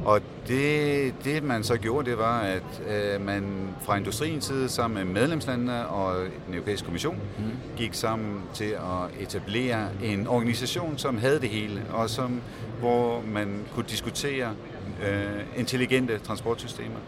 Og 0.06 0.22
det, 0.48 1.14
det 1.24 1.44
man 1.44 1.64
så 1.64 1.78
gjorde, 1.78 2.10
det 2.10 2.18
var, 2.18 2.40
at 2.40 2.82
øh, 2.88 3.26
man 3.26 3.70
fra 3.82 3.98
industriens 3.98 4.46
side 4.46 4.70
sammen 4.70 5.06
med 5.06 5.22
medlemslandene 5.22 5.88
og 5.88 6.16
den 6.48 6.54
europæiske 6.54 6.86
kommission 6.86 7.20
gik 7.78 7.94
sammen 7.94 8.42
til 8.54 8.70
at 8.70 9.22
etablere 9.22 9.88
en 10.04 10.28
organisation, 10.28 10.98
som 10.98 11.18
havde 11.18 11.40
det 11.40 11.50
hele, 11.50 11.86
og 11.94 12.10
som, 12.10 12.42
hvor 12.80 13.22
man 13.28 13.66
kunne 13.74 13.86
diskutere 13.90 14.50
øh, 15.08 15.60
intelligente 15.60 16.20
transportsystemer. 16.20 17.00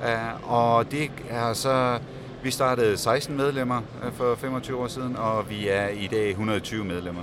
Uh, 0.00 0.52
og 0.52 0.90
det 0.92 1.10
er 1.28 1.52
så 1.52 1.98
vi 2.42 2.50
startede 2.50 2.96
16 2.96 3.36
medlemmer 3.36 3.80
øh, 4.04 4.12
for 4.12 4.34
25 4.34 4.78
år 4.78 4.86
siden, 4.86 5.16
og 5.16 5.50
vi 5.50 5.68
er 5.68 5.88
i 5.88 6.06
dag 6.06 6.30
120 6.30 6.84
medlemmer. 6.84 7.22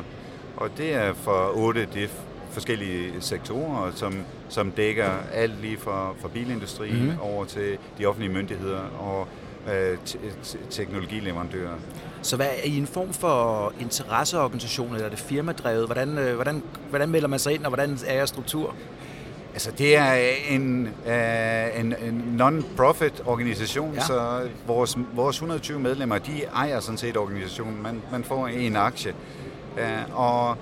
Og 0.57 0.69
det 0.77 0.93
er 0.93 1.13
for 1.13 1.51
otte 1.55 1.87
det 1.93 2.09
forskellige 2.57 3.13
sektorer, 3.19 3.91
som, 3.95 4.13
som 4.49 4.71
dækker 4.71 5.09
alt 5.33 5.61
lige 5.61 5.77
fra, 5.77 6.13
fra 6.21 6.27
bilindustrien 6.27 7.03
mm-hmm. 7.03 7.19
over 7.21 7.45
til 7.45 7.77
de 7.97 8.05
offentlige 8.05 8.33
myndigheder 8.33 8.79
og 8.99 9.27
øh, 9.73 9.97
teknologileverandører. 10.69 11.73
Så 12.21 12.35
hvad 12.35 12.45
er 12.45 12.63
I 12.63 12.77
en 12.77 12.87
form 12.87 13.13
for 13.13 13.73
interesseorganisation, 13.79 14.93
eller 14.93 15.05
er 15.05 15.09
det 15.09 15.19
firmadrevet? 15.19 15.85
Hvordan, 15.85 16.17
øh, 16.17 16.35
hvordan, 16.35 16.63
hvordan 16.89 17.09
melder 17.09 17.27
man 17.27 17.39
sig 17.39 17.53
ind, 17.53 17.63
og 17.63 17.69
hvordan 17.69 17.97
er 18.07 18.13
jeres 18.13 18.29
struktur? 18.29 18.75
Altså, 19.53 19.71
det 19.71 19.97
er 19.97 20.13
en, 20.49 20.89
uh, 21.05 21.79
en, 21.79 21.95
en 22.07 22.35
non-profit 22.37 23.23
organisation, 23.25 23.93
ja. 23.93 24.01
så 24.01 24.41
vores, 24.67 24.97
vores 25.13 25.35
120 25.35 25.79
medlemmer, 25.79 26.17
de 26.17 26.43
ejer 26.43 26.79
sådan 26.79 26.97
set 26.97 27.17
organisationen. 27.17 27.83
Man, 27.83 28.01
man 28.11 28.23
får 28.23 28.47
en 28.47 28.75
aktie. 28.75 29.13
Uh, 29.75 30.19
og 30.19 30.57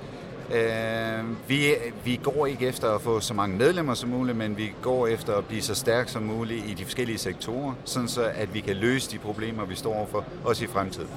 Øh, 0.53 1.49
vi, 1.49 1.73
vi 2.03 2.19
går 2.23 2.45
ikke 2.45 2.67
efter 2.67 2.89
at 2.95 3.01
få 3.01 3.19
så 3.19 3.33
mange 3.33 3.57
medlemmer 3.57 3.93
som 3.93 4.09
muligt, 4.09 4.37
men 4.37 4.57
vi 4.57 4.73
går 4.81 5.07
efter 5.07 5.35
at 5.35 5.45
blive 5.45 5.61
så 5.61 5.75
stærk 5.75 6.09
som 6.09 6.23
muligt 6.23 6.65
i 6.65 6.73
de 6.73 6.83
forskellige 6.83 7.17
sektorer, 7.17 7.73
sådan 7.85 8.07
så 8.07 8.31
at 8.35 8.53
vi 8.53 8.59
kan 8.59 8.75
løse 8.75 9.11
de 9.11 9.17
problemer, 9.17 9.65
vi 9.65 9.75
står 9.75 9.93
overfor, 9.95 10.25
også 10.43 10.63
i 10.63 10.67
fremtiden. 10.67 11.09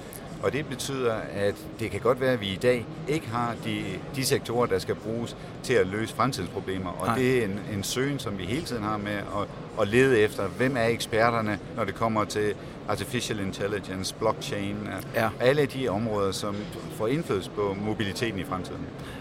Og 0.43 0.53
det 0.53 0.67
betyder, 0.67 1.15
at 1.35 1.55
det 1.81 1.91
kan 1.91 2.01
godt 2.01 2.21
være, 2.21 2.33
at 2.33 2.41
vi 2.41 2.47
i 2.47 2.57
dag 2.57 2.87
ikke 3.09 3.29
har 3.29 3.55
de, 3.65 3.85
de 4.17 4.25
sektorer, 4.25 4.67
der 4.67 4.79
skal 4.79 4.95
bruges 4.95 5.37
til 5.63 5.75
at 5.75 5.87
løse 5.87 6.15
fremtidens 6.15 6.51
problemer. 6.51 6.91
Og 6.91 7.07
Nej. 7.07 7.19
det 7.19 7.39
er 7.39 7.45
en, 7.45 7.61
en 7.73 7.83
søgen, 7.83 8.19
som 8.19 8.39
vi 8.39 8.45
hele 8.45 8.63
tiden 8.63 8.83
har 8.83 8.97
med 8.97 9.13
at, 9.13 9.49
at 9.81 9.89
lede 9.89 10.19
efter, 10.19 10.47
hvem 10.47 10.77
er 10.77 10.85
eksperterne, 10.85 11.59
når 11.77 11.85
det 11.85 11.95
kommer 11.95 12.25
til 12.25 12.55
artificial 12.89 13.41
intelligence, 13.41 14.15
blockchain, 14.15 14.77
ja. 15.15 15.29
alle 15.41 15.67
de 15.67 15.89
områder, 15.89 16.33
som 16.33 16.57
får 16.97 17.07
indflydelse 17.07 17.51
på 17.51 17.77
mobiliteten 17.81 18.39
i 18.39 18.45
fremtiden. 18.45 18.81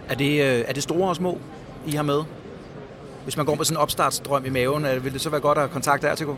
Er 0.09 0.15
det, 0.15 0.31
øh, 0.31 0.65
er 0.67 0.73
det 0.73 0.83
store 0.83 1.09
og 1.09 1.15
små, 1.15 1.37
I 1.85 1.91
har 1.91 2.03
med? 2.03 2.23
Hvis 3.23 3.37
man 3.37 3.45
går 3.45 3.55
med 3.55 3.65
sådan 3.65 3.77
en 3.77 3.81
opstartsdrøm 3.81 4.45
i 4.45 4.49
maven, 4.49 4.85
øh, 4.85 5.03
vil 5.03 5.13
det 5.13 5.21
så 5.21 5.29
være 5.29 5.41
godt 5.41 5.57
at 5.57 5.71
kontakte 5.71 6.07
Ertico? 6.07 6.35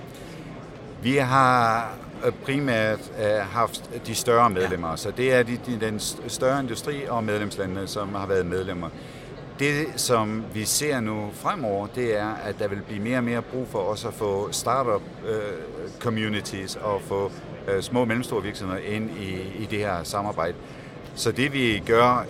Vi 1.03 1.15
har 1.15 1.89
Øh, 1.89 2.08
primært 2.45 2.99
uh, 2.99 3.51
haft 3.51 3.89
de 4.07 4.15
større 4.15 4.49
medlemmer, 4.49 4.89
ja. 4.89 4.97
så 4.97 5.11
det 5.11 5.33
er 5.33 5.43
de, 5.43 5.59
de, 5.65 5.79
den 5.79 5.99
større 6.27 6.59
industri 6.59 7.05
og 7.09 7.23
medlemslandene, 7.23 7.87
som 7.87 8.15
har 8.15 8.27
været 8.27 8.45
medlemmer. 8.45 8.89
Det, 9.59 9.87
som 9.95 10.43
vi 10.53 10.65
ser 10.65 10.99
nu 10.99 11.29
fremover, 11.33 11.87
det 11.87 12.17
er, 12.17 12.33
at 12.43 12.59
der 12.59 12.67
vil 12.67 12.81
blive 12.87 13.01
mere 13.01 13.17
og 13.17 13.23
mere 13.23 13.41
brug 13.41 13.67
for 13.67 13.79
os 13.79 14.05
at 14.05 14.13
få 14.13 14.51
startup 14.51 15.01
uh, 15.23 15.99
communities 15.99 16.75
og 16.75 17.01
få 17.01 17.25
uh, 17.25 17.81
små 17.81 18.01
og 18.01 18.07
mellemstore 18.07 18.43
virksomheder 18.43 18.81
ind 18.81 19.09
i, 19.09 19.63
i 19.63 19.67
det 19.71 19.79
her 19.79 20.03
samarbejde. 20.03 20.55
Så 21.15 21.31
det 21.31 21.53
vi 21.53 21.83
gør 21.85 22.25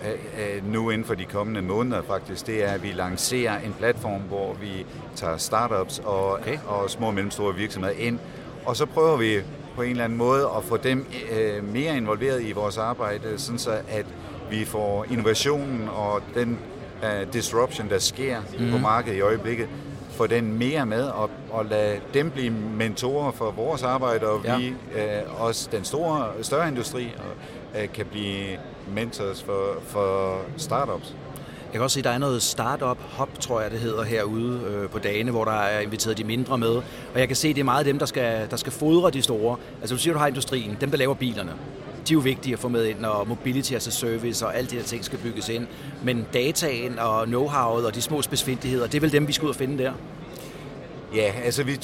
uh, 0.58 0.72
nu 0.72 0.90
inden 0.90 1.06
for 1.06 1.14
de 1.14 1.24
kommende 1.24 1.62
måneder 1.62 2.02
faktisk, 2.02 2.46
det 2.46 2.64
er, 2.64 2.72
at 2.72 2.82
vi 2.82 2.92
lancerer 2.92 3.58
en 3.58 3.74
platform, 3.78 4.20
hvor 4.20 4.54
vi 4.54 4.86
tager 5.16 5.36
startups 5.36 5.98
og, 5.98 6.32
okay. 6.32 6.58
og 6.66 6.90
små 6.90 7.06
og 7.06 7.14
mellemstore 7.14 7.54
virksomheder 7.54 7.94
ind, 7.98 8.18
og 8.66 8.76
så 8.76 8.86
prøver 8.86 9.16
vi 9.16 9.40
på 9.80 9.84
en 9.84 9.90
eller 9.90 10.04
anden 10.04 10.18
måde 10.18 10.48
at 10.56 10.64
få 10.64 10.76
dem 10.76 11.06
øh, 11.32 11.64
mere 11.64 11.96
involveret 11.96 12.42
i 12.42 12.52
vores 12.52 12.78
arbejde, 12.78 13.38
sådan 13.38 13.58
så 13.58 13.70
at 13.88 14.06
vi 14.50 14.64
får 14.64 15.06
innovationen 15.10 15.88
og 15.88 16.22
den 16.34 16.58
uh, 17.02 17.32
disruption, 17.32 17.88
der 17.88 17.98
sker 17.98 18.40
mm. 18.58 18.70
på 18.70 18.78
markedet 18.78 19.16
i 19.16 19.20
øjeblikket, 19.20 19.68
få 20.10 20.26
den 20.26 20.58
mere 20.58 20.86
med 20.86 21.02
og, 21.04 21.30
og 21.50 21.64
lade 21.66 22.00
dem 22.14 22.30
blive 22.30 22.50
mentorer 22.50 23.32
for 23.32 23.50
vores 23.50 23.82
arbejde, 23.82 24.26
og 24.26 24.44
ja. 24.44 24.58
vi 24.58 24.68
øh, 24.68 25.42
også 25.42 25.68
den 25.72 25.84
store, 25.84 26.28
større 26.42 26.68
industri 26.68 27.14
og, 27.18 27.80
øh, 27.80 27.88
kan 27.92 28.06
blive 28.06 28.58
mentors 28.94 29.42
for, 29.42 29.74
for 29.86 30.40
startups. 30.56 31.14
Jeg 31.72 31.78
kan 31.78 31.82
også 31.82 31.94
se, 31.94 32.00
at 32.00 32.04
der 32.04 32.10
er 32.10 32.18
noget 32.18 32.42
startup 32.42 32.98
hop, 33.00 33.40
tror 33.40 33.60
jeg 33.60 33.70
det 33.70 33.80
hedder, 33.80 34.02
herude 34.02 34.60
øh, 34.70 34.88
på 34.88 34.98
dagene, 34.98 35.30
hvor 35.30 35.44
der 35.44 35.52
er 35.52 35.80
inviteret 35.80 36.18
de 36.18 36.24
mindre 36.24 36.58
med. 36.58 36.76
Og 37.14 37.16
jeg 37.16 37.28
kan 37.28 37.36
se, 37.36 37.48
at 37.48 37.54
det 37.54 37.60
er 37.60 37.64
meget 37.64 37.86
dem, 37.86 37.98
der 37.98 38.06
skal, 38.06 38.50
der 38.50 38.56
skal 38.56 38.72
fodre 38.72 39.10
de 39.10 39.22
store. 39.22 39.56
Altså 39.80 39.94
du 39.94 40.00
siger, 40.00 40.14
du 40.14 40.18
har 40.18 40.26
industrien, 40.26 40.76
dem 40.80 40.90
der 40.90 40.98
laver 40.98 41.14
bilerne. 41.14 41.52
De 42.08 42.12
er 42.12 42.14
jo 42.14 42.20
vigtige 42.20 42.52
at 42.52 42.58
få 42.58 42.68
med 42.68 42.84
ind, 42.84 43.04
og 43.04 43.28
mobility 43.28 43.72
as 43.72 43.86
a 43.86 43.90
service 43.90 44.46
og 44.46 44.56
alle 44.56 44.70
de 44.70 44.76
der 44.76 44.82
ting 44.82 45.04
skal 45.04 45.18
bygges 45.18 45.48
ind. 45.48 45.66
Men 46.02 46.26
dataen 46.32 46.98
og 46.98 47.24
know-howet 47.24 47.86
og 47.86 47.94
de 47.94 48.02
små 48.02 48.22
spidsfindigheder, 48.22 48.86
det 48.86 48.94
er 48.94 49.00
vel 49.00 49.12
dem, 49.12 49.28
vi 49.28 49.32
skal 49.32 49.44
ud 49.44 49.50
og 49.50 49.56
finde 49.56 49.84
der? 49.84 49.92
Ja, 51.14 51.32
altså 51.44 51.62
vi, 51.62 51.78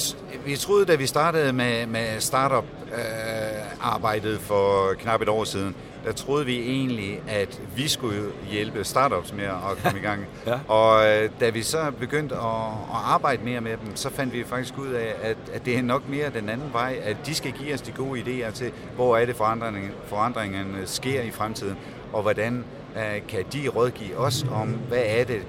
vi 0.45 0.55
troede, 0.55 0.85
da 0.85 0.95
vi 0.95 1.07
startede 1.07 1.53
med, 1.53 1.85
med 1.85 2.19
startup-arbejdet 2.19 4.33
øh, 4.33 4.39
for 4.39 4.93
knap 4.99 5.21
et 5.21 5.29
år 5.29 5.43
siden, 5.43 5.75
der 6.05 6.11
troede 6.11 6.45
vi 6.45 6.59
egentlig, 6.59 7.21
at 7.27 7.61
vi 7.75 7.87
skulle 7.87 8.21
hjælpe 8.51 8.83
startups 8.83 9.33
med 9.33 9.43
at 9.43 9.77
komme 9.83 9.99
i 9.99 10.01
gang. 10.01 10.25
ja. 10.47 10.59
Og 10.67 11.07
øh, 11.07 11.29
da 11.39 11.49
vi 11.49 11.61
så 11.61 11.91
begyndte 11.99 12.35
at, 12.35 12.41
at 12.41 13.01
arbejde 13.05 13.43
mere 13.43 13.61
med 13.61 13.71
dem, 13.71 13.95
så 13.95 14.09
fandt 14.09 14.33
vi 14.33 14.43
faktisk 14.43 14.77
ud 14.77 14.87
af, 14.87 15.15
at, 15.21 15.37
at 15.53 15.65
det 15.65 15.77
er 15.77 15.81
nok 15.81 16.09
mere 16.09 16.29
den 16.29 16.49
anden 16.49 16.73
vej, 16.73 16.99
at 17.03 17.17
de 17.25 17.35
skal 17.35 17.51
give 17.51 17.73
os 17.73 17.81
de 17.81 17.91
gode 17.91 18.21
idéer 18.21 18.51
til, 18.51 18.71
hvor 18.95 19.17
er 19.17 19.25
det 19.25 19.35
forandringen, 19.35 19.91
forandringen 20.05 20.75
sker 20.85 21.21
i 21.21 21.31
fremtiden, 21.31 21.77
og 22.13 22.21
hvordan 22.21 22.63
uh, 22.95 23.27
kan 23.27 23.45
de 23.53 23.67
rådgive 23.67 24.17
os 24.17 24.45
om, 24.51 24.67
hvad 24.67 25.03
er 25.05 25.23
det, 25.23 25.41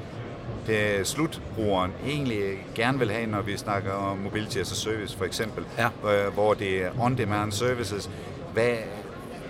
det 0.66 1.06
slutbrugeren 1.06 1.92
egentlig 2.06 2.66
gerne 2.74 2.98
vil 2.98 3.10
have, 3.10 3.26
når 3.26 3.42
vi 3.42 3.56
snakker 3.56 3.92
om 3.92 4.18
mobility 4.18 4.58
as 4.58 4.72
a 4.72 4.74
service 4.74 5.16
for 5.16 5.24
eksempel, 5.24 5.64
ja. 5.78 5.88
hvor 6.34 6.54
det 6.54 6.84
er 6.84 6.90
on-demand 7.00 7.52
services. 7.52 8.10
Hvad, 8.52 8.76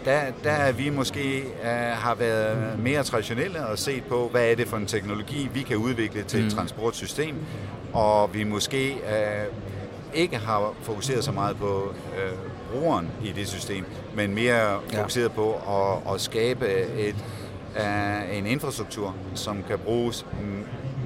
der, 0.04 0.20
der 0.44 0.50
er 0.50 0.72
vi 0.72 0.90
måske 0.90 1.44
uh, 1.60 1.66
har 1.98 2.14
været 2.14 2.78
mere 2.78 3.02
traditionelle 3.02 3.66
og 3.66 3.78
set 3.78 4.04
på, 4.04 4.28
hvad 4.28 4.50
er 4.50 4.54
det 4.54 4.68
for 4.68 4.76
en 4.76 4.86
teknologi, 4.86 5.48
vi 5.54 5.62
kan 5.62 5.76
udvikle 5.76 6.22
til 6.22 6.40
mm. 6.40 6.46
et 6.46 6.52
transportsystem, 6.52 7.36
og 7.92 8.34
vi 8.34 8.44
måske 8.44 8.92
uh, 8.92 9.54
ikke 10.14 10.36
har 10.36 10.72
fokuseret 10.82 11.24
så 11.24 11.32
meget 11.32 11.56
på 11.56 11.94
uh, 12.08 12.38
brugeren 12.72 13.08
i 13.24 13.32
det 13.32 13.48
system, 13.48 13.84
men 14.14 14.34
mere 14.34 14.80
ja. 14.92 15.00
fokuseret 15.00 15.32
på 15.32 15.54
at, 15.54 16.14
at 16.14 16.20
skabe 16.20 16.66
et, 16.98 17.16
uh, 17.76 18.36
en 18.38 18.46
infrastruktur, 18.46 19.14
som 19.34 19.64
kan 19.68 19.78
bruges, 19.78 20.26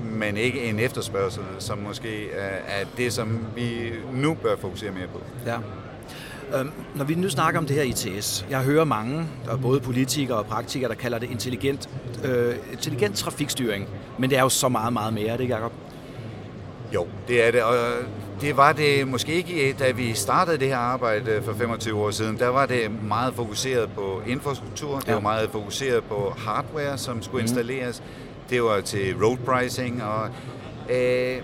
men 0.03 0.37
ikke 0.37 0.65
en 0.65 0.79
efterspørgsel, 0.79 1.43
som 1.59 1.79
måske 1.79 2.31
er 2.67 2.85
det, 2.97 3.13
som 3.13 3.47
vi 3.57 3.93
nu 4.13 4.35
bør 4.35 4.57
fokusere 4.57 4.91
mere 4.91 5.07
på. 5.07 5.21
Ja. 5.47 5.57
Øhm, 6.59 6.71
når 6.95 7.05
vi 7.05 7.15
nu 7.15 7.29
snakker 7.29 7.61
om 7.61 7.67
det 7.67 7.77
her 7.77 7.83
ITS, 7.83 8.47
jeg 8.51 8.63
hører 8.63 8.85
mange, 8.85 9.27
der 9.45 9.57
både 9.57 9.81
politikere 9.81 10.39
og 10.39 10.47
praktikere, 10.47 10.89
der 10.89 10.95
kalder 10.95 11.19
det 11.19 11.31
intelligent, 11.31 11.89
øh, 12.25 12.55
intelligent 12.73 13.17
trafikstyring. 13.17 13.89
Men 14.19 14.31
det 14.31 14.39
er 14.39 14.43
jo 14.43 14.49
så 14.49 14.69
meget, 14.69 14.93
meget 14.93 15.13
mere, 15.13 15.27
er 15.27 15.37
det 15.37 15.41
ikke, 15.41 15.55
Jacob? 15.55 15.73
Jo, 16.95 17.07
det 17.29 17.47
er 17.47 17.51
det. 17.51 17.63
Og 17.63 17.77
det 18.41 18.57
var 18.57 18.73
det 18.73 19.09
måske 19.09 19.35
ikke, 19.35 19.77
da 19.79 19.91
vi 19.91 20.15
startede 20.15 20.59
det 20.59 20.69
her 20.69 20.77
arbejde 20.77 21.43
for 21.45 21.53
25 21.53 22.01
år 22.01 22.11
siden. 22.11 22.39
Der 22.39 22.49
var 22.49 22.67
det 22.67 23.03
meget 23.03 23.35
fokuseret 23.35 23.91
på 23.91 24.23
infrastruktur. 24.27 24.99
Det 24.99 25.09
ja. 25.09 25.15
var 25.15 25.21
meget 25.21 25.51
fokuseret 25.51 26.05
på 26.05 26.35
hardware, 26.39 26.99
som 26.99 27.23
skulle 27.23 27.43
mhm. 27.43 27.51
installeres. 27.51 28.01
Mm. 28.01 28.33
Det 28.51 28.63
var 28.63 28.81
til 28.81 29.25
road 29.25 29.37
pricing. 29.37 30.03
Og 30.03 30.29
øh, 30.91 31.37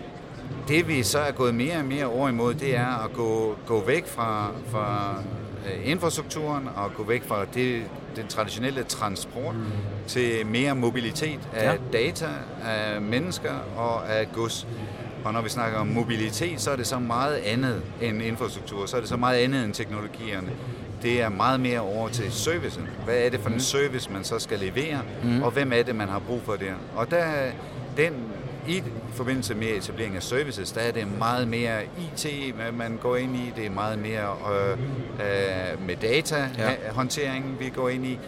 det 0.68 0.88
vi 0.88 1.02
så 1.02 1.18
er 1.18 1.32
gået 1.32 1.54
mere 1.54 1.76
og 1.76 1.84
mere 1.84 2.04
over 2.04 2.28
imod, 2.28 2.54
det 2.54 2.76
er 2.76 3.04
at 3.04 3.12
gå, 3.12 3.56
gå 3.66 3.84
væk 3.84 4.06
fra, 4.06 4.50
fra 4.70 5.14
øh, 5.66 5.90
infrastrukturen 5.90 6.68
og 6.76 6.94
gå 6.94 7.04
væk 7.04 7.24
fra 7.24 7.44
det, 7.54 7.82
den 8.16 8.26
traditionelle 8.26 8.82
transport 8.82 9.54
mm. 9.54 9.62
til 10.06 10.46
mere 10.46 10.74
mobilitet 10.74 11.40
af 11.54 11.72
ja. 11.72 11.98
data, 11.98 12.28
af 12.64 13.02
mennesker 13.02 13.52
og 13.76 14.12
af 14.18 14.32
gods. 14.32 14.66
Og 15.24 15.32
når 15.32 15.42
vi 15.42 15.48
snakker 15.48 15.78
om 15.78 15.86
mobilitet, 15.86 16.60
så 16.60 16.70
er 16.70 16.76
det 16.76 16.86
så 16.86 16.98
meget 16.98 17.34
andet 17.34 17.82
end 18.00 18.22
infrastruktur, 18.22 18.86
så 18.86 18.96
er 18.96 19.00
det 19.00 19.08
så 19.08 19.16
meget 19.16 19.38
andet 19.38 19.64
end 19.64 19.74
teknologierne. 19.74 20.50
Det 21.02 21.22
er 21.22 21.28
meget 21.28 21.60
mere 21.60 21.80
over 21.80 22.08
til 22.08 22.32
servicen. 22.32 22.88
Hvad 23.04 23.18
er 23.18 23.30
det 23.30 23.40
for 23.40 23.48
en 23.48 23.54
mm. 23.54 23.60
service, 23.60 24.10
man 24.10 24.24
så 24.24 24.38
skal 24.38 24.58
levere, 24.58 25.00
mm. 25.24 25.42
og 25.42 25.50
hvem 25.50 25.72
er 25.72 25.82
det, 25.82 25.96
man 25.96 26.08
har 26.08 26.18
brug 26.18 26.40
for 26.44 26.56
der? 26.56 26.72
Og 26.96 27.10
der, 27.10 27.24
den 27.96 28.12
i 28.68 28.82
forbindelse 29.12 29.54
med 29.54 29.66
etablering 29.66 30.16
af 30.16 30.22
services, 30.22 30.72
der 30.72 30.80
er 30.80 30.92
det 30.92 31.18
meget 31.18 31.48
mere 31.48 31.82
IT, 31.84 32.54
man 32.74 32.98
går 33.02 33.16
ind 33.16 33.36
i. 33.36 33.52
Det 33.56 33.66
er 33.66 33.70
meget 33.70 33.98
mere 33.98 34.36
øh, 34.52 34.72
øh, 34.72 35.86
med 35.86 35.96
data-håndtering, 35.96 37.56
vi 37.60 37.68
går 37.68 37.88
ind 37.88 38.06
i. 38.06 38.18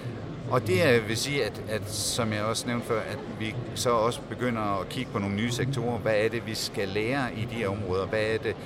Og 0.50 0.66
det 0.66 0.87
er, 0.87 1.00
vil 1.00 1.16
sige, 1.16 1.44
at, 1.44 1.62
at, 1.68 1.90
som 1.90 2.33
jeg 2.33 2.42
også 2.42 2.66
nævnte 2.66 2.87
før, 2.87 3.00
at 3.00 3.18
vi 3.38 3.55
så 3.74 3.90
også 3.90 4.20
begynder 4.29 4.81
at 4.81 4.88
kigge 4.88 5.12
på 5.12 5.18
nogle 5.18 5.37
nye 5.37 5.50
sektorer. 5.50 5.98
Hvad 5.98 6.14
er 6.16 6.29
det, 6.29 6.46
vi 6.46 6.55
skal 6.55 6.88
lære 6.88 7.26
i 7.37 7.48
de 7.50 7.55
her 7.55 7.68
områder? 7.68 8.07
Hvad 8.07 8.22
er 8.22 8.38
det, 8.38 8.57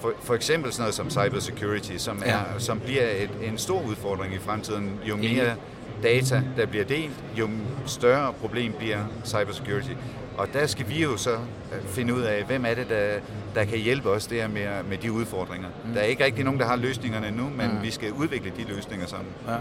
for, 0.00 0.12
for 0.22 0.34
eksempel 0.34 0.72
sådan 0.72 0.82
noget 0.82 0.94
som 0.94 1.10
cybersecurity, 1.10 1.96
som, 1.96 2.22
er, 2.24 2.38
ja. 2.38 2.58
som 2.58 2.80
bliver 2.80 3.10
et, 3.10 3.30
en 3.42 3.58
stor 3.58 3.82
udfordring 3.82 4.34
i 4.34 4.38
fremtiden. 4.38 5.00
Jo 5.04 5.16
mere 5.16 5.54
data, 6.02 6.42
der 6.56 6.66
bliver 6.66 6.84
delt, 6.84 7.24
jo 7.38 7.48
større 7.86 8.32
problem 8.32 8.72
bliver 8.72 9.04
cybersecurity. 9.24 9.92
Og 10.36 10.48
der 10.52 10.66
skal 10.66 10.88
vi 10.88 11.02
jo 11.02 11.16
så 11.16 11.32
øh, 11.32 11.82
finde 11.86 12.14
ud 12.14 12.22
af, 12.22 12.44
hvem 12.44 12.64
er 12.64 12.74
det, 12.74 12.88
der, 12.88 13.20
der 13.54 13.64
kan 13.64 13.78
hjælpe 13.78 14.10
os 14.10 14.26
der 14.26 14.48
med, 14.48 14.66
med 14.88 14.98
de 14.98 15.12
udfordringer. 15.12 15.68
Mm. 15.84 15.92
Der 15.92 16.00
er 16.00 16.04
ikke 16.04 16.24
rigtig 16.24 16.44
nogen, 16.44 16.60
der 16.60 16.66
har 16.66 16.76
løsningerne 16.76 17.30
nu, 17.30 17.42
men 17.56 17.70
mm. 17.70 17.82
vi 17.82 17.90
skal 17.90 18.12
udvikle 18.12 18.52
de 18.56 18.74
løsninger 18.74 19.06
sammen. 19.06 19.28
Ja. 19.48 19.54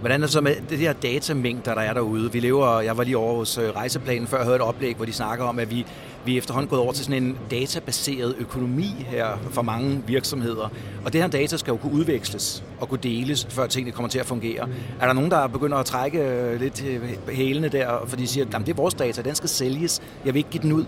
Hvordan 0.00 0.20
er 0.22 0.26
det 0.26 0.32
så 0.32 0.40
med 0.40 0.54
det 0.70 0.78
her 0.78 0.92
datamængder, 0.92 1.74
der 1.74 1.82
er 1.82 1.94
derude? 1.94 2.32
Vi 2.32 2.40
lever, 2.40 2.80
jeg 2.80 2.96
var 2.96 3.04
lige 3.04 3.16
over 3.16 3.36
hos 3.36 3.58
øh, 3.58 3.70
rejseplanen 3.70 4.26
før, 4.26 4.36
jeg 4.36 4.46
hørte 4.46 4.56
et 4.56 4.68
oplæg, 4.68 4.96
hvor 4.96 5.04
de 5.04 5.12
snakker 5.12 5.44
om, 5.44 5.58
at 5.58 5.70
vi 5.70 5.86
vi 6.26 6.34
er 6.34 6.38
efterhånden 6.38 6.68
gået 6.68 6.80
over 6.80 6.92
til 6.92 7.04
sådan 7.04 7.22
en 7.22 7.38
databaseret 7.50 8.34
økonomi 8.38 9.06
her 9.06 9.26
for 9.50 9.62
mange 9.62 10.02
virksomheder. 10.06 10.70
Og 11.04 11.12
det 11.12 11.20
her 11.20 11.28
data 11.28 11.56
skal 11.56 11.70
jo 11.70 11.76
kunne 11.76 11.92
udveksles 11.92 12.64
og 12.80 12.88
kunne 12.88 13.00
deles, 13.02 13.46
før 13.50 13.66
tingene 13.66 13.92
kommer 13.92 14.08
til 14.08 14.18
at 14.18 14.26
fungere. 14.26 14.68
Er 15.00 15.06
der 15.06 15.12
nogen, 15.12 15.30
der 15.30 15.46
begynder 15.46 15.76
at 15.76 15.86
trække 15.86 16.18
øh, 16.18 16.60
lidt 16.60 16.84
hælene 17.28 17.68
der, 17.68 18.04
fordi 18.06 18.22
de 18.22 18.28
siger, 18.28 18.46
at 18.46 18.66
det 18.66 18.68
er 18.68 18.76
vores 18.76 18.94
data, 18.94 19.22
den 19.22 19.34
skal 19.34 19.48
sælges, 19.48 20.02
jeg 20.24 20.34
vil 20.34 20.38
ikke 20.38 20.50
give 20.50 20.62
den 20.62 20.72
ud? 20.72 20.84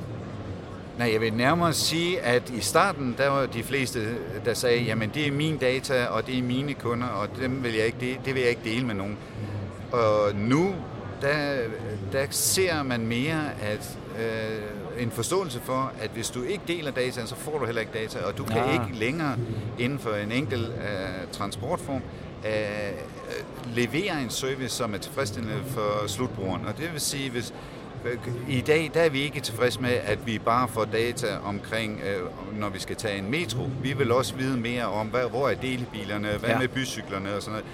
Nej, 0.99 1.13
jeg 1.13 1.21
vil 1.21 1.33
nærmere 1.33 1.73
sige, 1.73 2.21
at 2.21 2.51
i 2.51 2.61
starten, 2.61 3.15
der 3.19 3.29
var 3.29 3.47
de 3.47 3.63
fleste, 3.63 4.01
der 4.45 4.55
sagde, 4.55 4.83
jamen 4.83 5.11
det 5.15 5.27
er 5.27 5.33
min 5.33 5.57
data, 5.57 6.07
og 6.07 6.27
det 6.27 6.39
er 6.39 6.43
mine 6.43 6.75
kunder, 6.75 7.07
og 7.07 7.29
dem 7.41 7.65
vil 7.65 7.75
jeg 7.75 7.87
ikke, 7.87 7.99
det, 8.01 8.19
det 8.25 8.35
vil 8.35 8.41
jeg 8.41 8.51
ikke 8.51 8.65
dele 8.65 8.87
med 8.87 8.95
nogen. 8.95 9.19
Og 9.93 10.35
nu, 10.35 10.75
der, 11.23 11.57
der 12.13 12.27
ser 12.31 12.83
man 12.83 13.07
mere, 13.07 13.51
at 13.63 13.99
øh, 14.19 15.03
en 15.03 15.11
forståelse 15.11 15.61
for, 15.61 15.93
at 16.01 16.11
hvis 16.15 16.31
du 16.31 16.43
ikke 16.43 16.63
deler 16.69 16.91
data, 16.91 17.27
så 17.27 17.35
får 17.35 17.59
du 17.59 17.65
heller 17.65 17.81
ikke 17.81 17.93
data, 17.99 18.19
og 18.19 18.39
du 18.39 18.45
kan 18.45 18.57
ja. 18.57 18.73
ikke 18.73 18.99
længere 18.99 19.37
inden 19.79 19.99
for 19.99 20.15
en 20.15 20.33
enkelt 20.33 20.69
uh, 20.69 21.33
transportform 21.33 22.03
uh, 22.45 23.77
levere 23.77 24.23
en 24.23 24.31
service, 24.31 24.77
som 24.77 24.95
er 24.95 24.99
tilfredsstillende 24.99 25.63
for 25.67 26.07
slutbrugeren. 26.07 26.67
Og 26.67 26.79
det 26.79 26.93
vil 26.93 27.01
sige, 27.01 27.31
hvis 27.31 27.55
i 28.49 28.61
dag 28.61 28.91
der 28.95 29.01
er 29.01 29.09
vi 29.09 29.21
ikke 29.21 29.41
tilfredse 29.41 29.81
med, 29.81 29.91
at 29.91 30.27
vi 30.27 30.39
bare 30.39 30.69
får 30.69 30.85
data 30.85 31.27
omkring, 31.45 32.01
uh, 32.01 32.59
når 32.59 32.69
vi 32.69 32.79
skal 32.79 32.97
tage 32.97 33.19
en 33.19 33.31
metro. 33.31 33.71
Vi 33.83 33.93
vil 33.93 34.13
også 34.13 34.35
vide 34.35 34.57
mere 34.57 34.85
om, 34.85 35.07
hvad, 35.07 35.31
hvor 35.31 35.49
er 35.49 35.55
delebilerne, 35.55 36.29
hvad 36.29 36.51
ja. 36.51 36.59
med 36.59 36.69
bycyklerne 36.69 37.35
og 37.35 37.43
sådan 37.43 37.53
noget. 37.53 37.67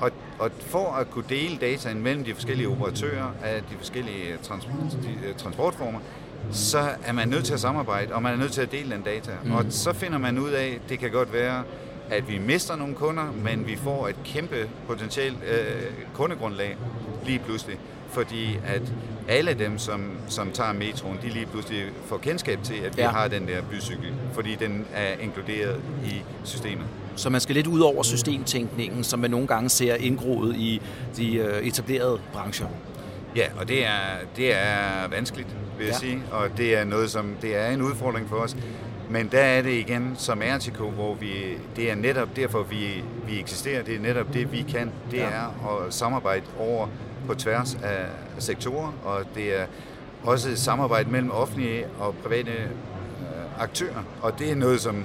Og, 0.00 0.10
og 0.38 0.50
for 0.60 0.92
at 0.92 1.10
kunne 1.10 1.24
dele 1.28 1.56
data 1.56 1.94
mellem 1.94 2.24
de 2.24 2.34
forskellige 2.34 2.68
operatører 2.68 3.30
af 3.44 3.62
de 3.70 3.76
forskellige 3.78 4.36
trans, 4.42 4.64
de, 4.64 5.34
transportformer, 5.38 5.98
så 6.52 6.88
er 7.04 7.12
man 7.12 7.28
nødt 7.28 7.44
til 7.44 7.54
at 7.54 7.60
samarbejde, 7.60 8.14
og 8.14 8.22
man 8.22 8.32
er 8.32 8.36
nødt 8.36 8.52
til 8.52 8.60
at 8.60 8.72
dele 8.72 8.90
den 8.90 9.02
data. 9.02 9.30
Mm. 9.44 9.52
Og 9.52 9.64
så 9.68 9.92
finder 9.92 10.18
man 10.18 10.38
ud 10.38 10.50
af, 10.50 10.80
det 10.88 10.98
kan 10.98 11.10
godt 11.10 11.32
være, 11.32 11.62
at 12.10 12.28
vi 12.28 12.38
mister 12.38 12.76
nogle 12.76 12.94
kunder, 12.94 13.32
men 13.32 13.66
vi 13.66 13.76
får 13.76 14.08
et 14.08 14.16
kæmpe 14.24 14.68
potentielt 14.86 15.36
øh, 15.50 15.82
kundegrundlag 16.14 16.76
lige 17.26 17.38
pludselig. 17.38 17.78
Fordi 18.16 18.58
at 18.66 18.82
alle 19.28 19.54
dem, 19.54 19.78
som, 19.78 20.10
som 20.28 20.50
tager 20.50 20.72
metroen, 20.72 21.18
de 21.22 21.28
lige 21.28 21.46
pludselig 21.46 21.84
får 22.06 22.18
kendskab 22.18 22.58
til, 22.62 22.74
at 22.74 22.96
vi 22.96 23.02
ja. 23.02 23.10
har 23.10 23.28
den 23.28 23.48
der 23.48 23.62
bycykel, 23.70 24.12
fordi 24.32 24.54
den 24.54 24.84
er 24.94 25.12
inkluderet 25.20 25.80
i 26.04 26.22
systemet. 26.44 26.86
Så 27.16 27.30
man 27.30 27.40
skal 27.40 27.54
lidt 27.54 27.66
ud 27.66 27.80
over 27.80 28.02
systemtænkningen, 28.02 29.04
som 29.04 29.18
man 29.18 29.30
nogle 29.30 29.46
gange 29.46 29.68
ser 29.68 29.94
indgroet 29.94 30.56
i 30.56 30.82
de 31.16 31.34
øh, 31.34 31.62
etablerede 31.62 32.18
brancher. 32.32 32.66
Ja, 33.36 33.46
og 33.58 33.68
det 33.68 33.86
er, 33.86 34.00
det 34.36 34.54
er 34.54 35.08
vanskeligt, 35.10 35.48
vil 35.78 35.86
jeg 35.86 35.92
ja. 35.92 35.98
sige, 35.98 36.22
og 36.32 36.48
det 36.56 36.76
er 36.76 36.84
noget, 36.84 37.10
som 37.10 37.34
det 37.42 37.56
er 37.56 37.68
en 37.68 37.82
udfordring 37.82 38.28
for 38.28 38.36
os. 38.36 38.56
Men 39.10 39.28
der 39.32 39.40
er 39.40 39.62
det 39.62 39.72
igen 39.72 40.14
som 40.18 40.42
RTK, 40.44 40.78
hvor 40.78 41.14
vi, 41.14 41.58
det 41.76 41.90
er 41.90 41.94
netop 41.94 42.36
derfor, 42.36 42.62
vi, 42.62 43.04
vi 43.26 43.40
eksisterer, 43.40 43.82
det 43.82 43.94
er 43.94 44.00
netop 44.00 44.34
det, 44.34 44.52
vi 44.52 44.62
kan, 44.68 44.90
det 45.10 45.16
ja. 45.16 45.28
er 45.28 45.76
at 45.86 45.94
samarbejde 45.94 46.44
over 46.58 46.88
på 47.26 47.34
tværs 47.34 47.78
af 47.82 48.06
sektorer, 48.38 48.92
og 49.04 49.24
det 49.34 49.60
er 49.60 49.66
også 50.24 50.48
et 50.48 50.58
samarbejde 50.58 51.10
mellem 51.10 51.30
offentlige 51.30 51.86
og 51.98 52.14
private 52.24 52.50
øh, 52.50 53.62
aktører, 53.62 54.02
og 54.22 54.38
det 54.38 54.50
er 54.50 54.54
noget, 54.54 54.80
som 54.80 55.04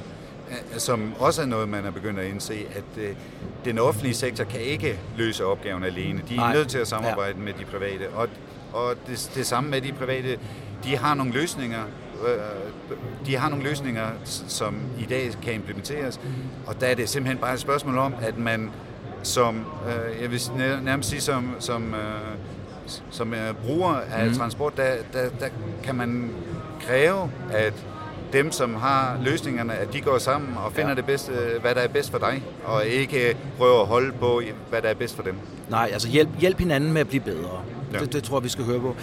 som 0.77 1.13
også 1.19 1.41
er 1.41 1.45
noget, 1.45 1.69
man 1.69 1.85
er 1.85 1.91
begyndt 1.91 2.19
at 2.19 2.27
indse, 2.27 2.53
at 2.53 3.03
øh, 3.03 3.15
den 3.65 3.79
offentlige 3.79 4.13
sektor 4.13 4.43
kan 4.43 4.59
ikke 4.59 4.99
løse 5.17 5.45
opgaven 5.45 5.83
alene. 5.83 6.21
De 6.29 6.33
er 6.35 6.39
Nej. 6.39 6.53
nødt 6.53 6.67
til 6.67 6.77
at 6.77 6.87
samarbejde 6.87 7.37
ja. 7.37 7.43
med 7.43 7.53
de 7.53 7.65
private. 7.65 8.09
Og, 8.09 8.27
og 8.73 8.95
det, 9.07 9.31
det 9.35 9.45
samme 9.45 9.69
med 9.69 9.81
de 9.81 9.93
private, 9.93 10.39
de 10.83 10.97
har 10.97 11.13
nogle 11.13 11.31
løsninger, 11.31 11.83
øh, 11.83 12.00
de 13.25 13.37
har 13.37 13.49
nogle 13.49 13.63
løsninger, 13.63 14.07
som 14.47 14.75
i 14.99 15.05
dag 15.05 15.31
kan 15.43 15.53
implementeres, 15.53 16.19
og 16.67 16.81
der 16.81 16.87
er 16.87 16.95
det 16.95 17.09
simpelthen 17.09 17.37
bare 17.37 17.53
et 17.53 17.59
spørgsmål 17.59 17.97
om, 17.97 18.13
at 18.21 18.37
man 18.37 18.71
som, 19.23 19.65
øh, 19.87 20.21
jeg 20.21 20.31
vil 20.31 20.41
nærmest 20.83 21.09
sige 21.09 21.21
som, 21.21 21.55
som, 21.59 21.93
øh, 21.93 22.99
som 23.09 23.33
øh, 23.33 23.53
bruger 23.65 23.93
af 24.13 24.27
mm. 24.27 24.33
transport, 24.33 24.77
der, 24.77 24.95
der, 25.13 25.29
der 25.39 25.47
kan 25.83 25.95
man 25.95 26.33
kræve, 26.87 27.31
at 27.51 27.73
dem, 28.33 28.51
som 28.51 28.75
har 28.75 29.19
løsningerne, 29.23 29.73
at 29.73 29.93
de 29.93 30.01
går 30.01 30.17
sammen 30.17 30.57
og 30.65 30.73
finder 30.73 30.89
ja. 30.89 30.95
det 30.95 31.05
bedste, 31.05 31.31
hvad 31.61 31.75
der 31.75 31.81
er 31.81 31.87
bedst 31.87 32.11
for 32.11 32.17
dig, 32.17 32.43
og 32.63 32.85
ikke 32.85 33.37
prøver 33.57 33.81
at 33.81 33.87
holde 33.87 34.11
på, 34.11 34.41
hvad 34.69 34.81
der 34.81 34.89
er 34.89 34.93
bedst 34.93 35.15
for 35.15 35.23
dem. 35.23 35.35
Nej, 35.69 35.89
altså 35.93 36.07
hjælp, 36.07 36.29
hjælp 36.39 36.59
hinanden 36.59 36.93
med 36.93 37.01
at 37.01 37.07
blive 37.07 37.23
bedre. 37.23 37.63
Ja. 37.93 37.99
Det, 37.99 38.13
det 38.13 38.23
tror 38.23 38.37
jeg, 38.37 38.43
vi 38.43 38.49
skal 38.49 38.65
høre 38.65 38.79
på. 38.79 38.95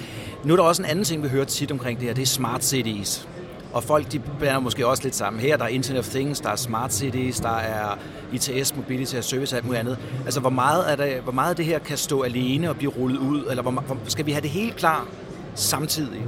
Nu 0.45 0.53
er 0.53 0.57
der 0.57 0.65
også 0.65 0.83
en 0.83 0.89
anden 0.89 1.05
ting, 1.05 1.23
vi 1.23 1.29
hører 1.29 1.45
tit 1.45 1.73
omkring 1.73 1.99
det 1.99 2.07
her, 2.07 2.15
det 2.15 2.23
er 2.23 2.27
smart 2.27 2.65
cities. 2.65 3.29
Og 3.73 3.85
folk, 3.85 4.13
de 4.13 4.19
blander 4.19 4.61
måske 4.61 4.87
også 4.87 5.03
lidt 5.03 5.15
sammen. 5.15 5.43
Her 5.43 5.57
der 5.57 5.65
er 5.65 5.69
Internet 5.69 5.99
of 5.99 6.09
Things, 6.09 6.41
der 6.41 6.51
er 6.51 6.57
Smart 6.57 6.95
Cities, 6.95 7.41
der 7.41 7.57
er 7.57 7.99
ITS, 8.33 8.77
Mobility 8.77 9.17
og 9.17 9.25
Service 9.25 9.55
og 9.55 9.57
alt 9.57 9.67
muligt 9.67 9.81
andet. 9.81 9.99
Altså, 10.25 10.41
hvor 10.41 10.51
meget, 10.51 10.93
er 10.93 10.97
det, 10.97 11.21
hvor 11.23 11.33
meget 11.33 11.51
af 11.51 11.57
det 11.57 11.65
her 11.65 11.79
kan 11.79 11.97
stå 11.97 12.23
alene 12.23 12.71
og 12.71 12.77
blive 12.77 12.91
rullet 12.91 13.19
ud? 13.19 13.47
Eller 13.51 13.63
hvor, 13.63 13.71
hvor, 13.71 13.99
skal 14.09 14.27
vi 14.27 14.33
have 14.33 14.43
det 14.43 14.51
helt 14.51 14.77
klar 14.77 15.07
samtidig? 15.55 16.27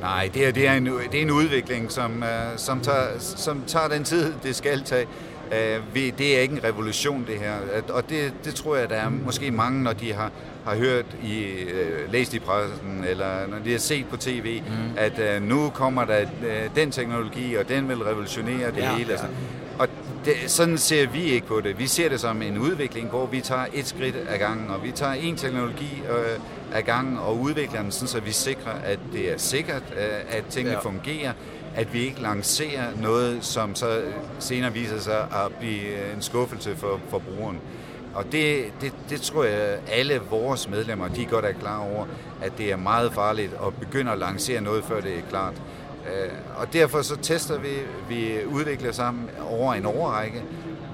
Nej, 0.00 0.30
det, 0.34 0.46
er, 0.46 0.52
det, 0.52 0.68
er, 0.68 0.72
en, 0.72 0.86
det 0.86 1.18
er 1.18 1.22
en 1.22 1.30
udvikling, 1.30 1.92
som, 1.92 2.22
uh, 2.22 2.56
som, 2.56 2.80
tager, 2.80 3.06
som 3.18 3.62
tager 3.66 3.88
den 3.88 4.04
tid, 4.04 4.32
det 4.42 4.56
skal 4.56 4.82
tage. 4.82 5.06
Uh, 5.46 5.94
vi, 5.94 6.10
det 6.10 6.36
er 6.36 6.40
ikke 6.40 6.54
en 6.54 6.64
revolution, 6.64 7.24
det 7.26 7.38
her. 7.38 7.54
Og 7.88 8.10
det, 8.10 8.32
det 8.44 8.54
tror 8.54 8.76
jeg, 8.76 8.90
der 8.90 8.96
er 8.96 9.08
måske 9.10 9.50
mange, 9.50 9.82
når 9.82 9.92
de 9.92 10.12
har, 10.12 10.30
har 10.66 10.76
hørt 10.76 11.06
i, 11.24 11.64
uh, 11.64 12.12
læst 12.12 12.34
i 12.34 12.38
pressen, 12.38 13.04
eller 13.08 13.46
når 13.46 13.58
de 13.64 13.72
har 13.72 13.78
set 13.78 14.06
på 14.06 14.16
tv, 14.16 14.60
mm. 14.60 14.96
at 14.96 15.12
uh, 15.18 15.48
nu 15.48 15.70
kommer 15.70 16.04
der 16.04 16.22
uh, 16.22 16.76
den 16.76 16.90
teknologi, 16.90 17.54
og 17.54 17.68
den 17.68 17.88
vil 17.88 17.98
revolutionere 17.98 18.70
det 18.70 18.78
ja, 18.78 18.96
hele. 18.96 19.12
Ja. 19.12 19.18
Og 19.78 19.88
det, 20.24 20.34
sådan 20.50 20.78
ser 20.78 21.06
vi 21.06 21.22
ikke 21.22 21.46
på 21.46 21.60
det. 21.60 21.78
Vi 21.78 21.86
ser 21.86 22.08
det 22.08 22.20
som 22.20 22.42
en 22.42 22.58
udvikling, 22.58 23.08
hvor 23.08 23.26
vi 23.26 23.40
tager 23.40 23.66
et 23.74 23.86
skridt 23.86 24.16
ad 24.28 24.38
gangen, 24.38 24.70
og 24.70 24.84
vi 24.84 24.90
tager 24.90 25.12
en 25.12 25.36
teknologi 25.36 26.02
øh, 26.10 26.78
ad 26.78 26.82
gangen 26.82 27.18
og 27.18 27.40
udvikler 27.40 27.82
den, 27.82 27.90
sådan, 27.90 28.08
så 28.08 28.20
vi 28.20 28.32
sikrer, 28.32 28.72
at 28.84 28.98
det 29.12 29.32
er 29.32 29.38
sikkert, 29.38 29.82
øh, 29.96 30.36
at 30.36 30.44
tingene 30.50 30.74
ja. 30.74 30.80
fungerer, 30.80 31.32
at 31.74 31.94
vi 31.94 32.00
ikke 32.00 32.22
lancerer 32.22 32.84
noget, 33.02 33.44
som 33.44 33.74
så 33.74 34.02
senere 34.38 34.72
viser 34.72 35.00
sig 35.00 35.20
at 35.20 35.52
blive 35.60 36.14
en 36.14 36.22
skuffelse 36.22 36.76
for, 36.76 37.00
for 37.08 37.18
brugeren. 37.18 37.60
Og 38.16 38.24
det, 38.32 38.72
det, 38.80 38.92
det 39.10 39.20
tror 39.20 39.44
jeg, 39.44 39.78
alle 39.88 40.20
vores 40.30 40.68
medlemmer, 40.68 41.08
de 41.08 41.24
godt 41.24 41.44
er 41.44 41.52
klar 41.52 41.78
over, 41.78 42.06
at 42.42 42.52
det 42.58 42.72
er 42.72 42.76
meget 42.76 43.12
farligt 43.12 43.52
at 43.66 43.74
begynde 43.74 44.12
at 44.12 44.18
lancere 44.18 44.60
noget, 44.60 44.84
før 44.84 45.00
det 45.00 45.12
er 45.18 45.22
klart. 45.30 45.54
Øh, 46.06 46.30
og 46.56 46.72
derfor 46.72 47.02
så 47.02 47.16
tester 47.16 47.58
vi, 47.58 47.68
vi 48.08 48.44
udvikler 48.46 48.92
sammen 48.92 49.30
over 49.50 49.74
en 49.74 49.86
overrække, 49.86 50.42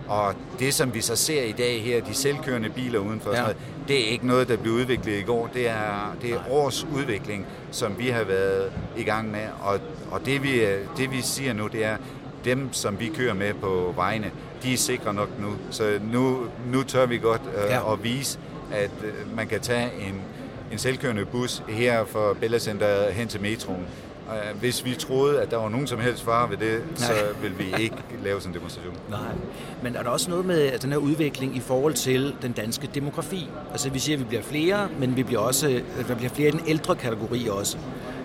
og 0.08 0.34
det, 0.58 0.74
som 0.74 0.94
vi 0.94 1.00
så 1.00 1.16
ser 1.16 1.42
i 1.42 1.52
dag 1.52 1.82
her, 1.82 2.04
de 2.04 2.14
selvkørende 2.14 2.68
biler 2.68 2.98
udenfor, 2.98 3.34
ja. 3.34 3.40
noget, 3.40 3.56
det 3.88 4.06
er 4.06 4.10
ikke 4.10 4.26
noget, 4.26 4.48
der 4.48 4.56
blev 4.56 4.72
udviklet 4.72 5.18
i 5.18 5.22
går. 5.22 5.50
Det 5.54 5.68
er, 5.68 6.16
det 6.22 6.32
er 6.32 6.38
års 6.50 6.86
udvikling, 6.96 7.46
som 7.70 7.98
vi 7.98 8.08
har 8.08 8.24
været 8.24 8.72
i 8.96 9.02
gang 9.02 9.30
med. 9.30 9.46
Og, 9.60 9.80
og 10.10 10.26
det, 10.26 10.42
vi, 10.42 10.60
det, 10.96 11.10
vi 11.10 11.20
siger 11.20 11.52
nu, 11.52 11.66
det 11.66 11.84
er, 11.84 11.96
dem, 12.44 12.72
som 12.72 13.00
vi 13.00 13.08
kører 13.16 13.34
med 13.34 13.54
på 13.54 13.92
vejene, 13.96 14.30
de 14.62 14.72
er 14.72 14.76
sikre 14.76 15.14
nok 15.14 15.28
nu. 15.40 15.48
Så 15.70 15.98
nu, 16.12 16.38
nu 16.66 16.82
tør 16.82 17.06
vi 17.06 17.18
godt 17.18 17.42
øh, 17.56 17.70
ja. 17.70 17.92
at 17.92 18.04
vise, 18.04 18.38
at 18.72 18.90
øh, 19.04 19.36
man 19.36 19.48
kan 19.48 19.60
tage 19.60 19.90
en, 20.08 20.20
en 20.72 20.78
selvkørende 20.78 21.24
bus 21.24 21.62
her 21.68 22.04
fra 22.04 22.34
Bella 22.40 22.58
Center 22.58 23.10
hen 23.10 23.28
til 23.28 23.40
metroen. 23.40 23.86
Øh, 24.30 24.60
hvis 24.60 24.84
vi 24.84 24.94
troede, 24.94 25.40
at 25.42 25.50
der 25.50 25.56
var 25.56 25.68
nogen 25.68 25.86
som 25.86 26.00
helst 26.00 26.24
fare 26.24 26.50
ved 26.50 26.56
det, 26.56 26.78
Nej. 26.78 27.08
så 27.08 27.14
vil 27.42 27.58
vi 27.58 27.82
ikke 27.82 27.96
lave 28.24 28.40
sådan 28.40 28.50
en 28.50 28.58
demonstration. 28.58 28.94
Nej, 29.10 29.20
men 29.82 29.96
er 29.96 30.02
der 30.02 30.10
også 30.10 30.30
noget 30.30 30.46
med 30.46 30.78
den 30.78 30.90
her 30.90 30.98
udvikling 30.98 31.56
i 31.56 31.60
forhold 31.60 31.94
til 31.94 32.34
den 32.42 32.52
danske 32.52 32.88
demografi? 32.94 33.48
Altså 33.70 33.90
vi 33.90 33.98
siger, 33.98 34.16
at 34.16 34.20
vi 34.20 34.24
bliver 34.24 34.42
flere, 34.42 34.88
men 34.98 35.16
vi 35.16 35.22
bliver 35.22 35.40
også, 35.40 35.80
der 36.08 36.14
bliver 36.14 36.30
flere 36.30 36.48
i 36.48 36.52
den 36.52 36.60
ældre 36.66 36.96
kategori 36.96 37.48
også. 37.50 37.78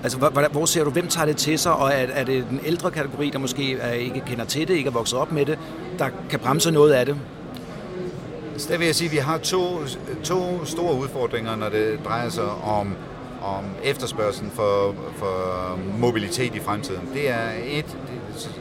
Altså, 0.08 0.18
hvor, 0.18 0.48
hvor 0.52 0.66
ser 0.66 0.84
du, 0.84 0.90
hvem 0.90 1.08
tager 1.08 1.26
det 1.26 1.38
til 1.38 1.60
sig, 1.60 1.74
og 1.74 1.88
er, 1.88 2.08
er 2.14 2.24
det 2.24 2.46
den 2.50 2.60
ældre 2.66 2.92
kategori, 2.92 3.30
der 3.30 3.40
måske 3.40 3.78
er, 3.78 3.92
ikke 3.92 4.24
kender 4.26 4.46
til 4.46 4.68
det, 4.68 4.74
ikke 4.74 4.88
er 4.88 4.92
vokset 4.92 5.20
op 5.20 5.32
med 5.32 5.46
det, 5.46 5.60
der 6.00 6.10
kan 6.30 6.40
bremse 6.40 6.72
noget 6.72 6.94
af 6.94 7.06
det? 7.06 7.16
Så 8.58 8.68
der 8.72 8.78
vil 8.78 8.86
jeg 8.86 8.96
sige, 8.96 9.06
at 9.06 9.12
vi 9.12 9.18
har 9.18 9.38
to, 9.38 9.80
to 10.24 10.66
store 10.66 11.00
udfordringer, 11.00 11.56
når 11.56 11.70
det 11.70 12.00
drejer 12.06 12.30
sig 12.30 12.50
om, 12.64 12.96
om 13.42 13.64
efterspørgselen 13.84 14.52
for, 14.52 14.96
for 15.16 15.80
mobilitet 15.98 16.56
i 16.56 16.60
fremtiden. 16.60 17.10
Det 17.14 17.30
er 17.30 17.50
et, 17.66 17.98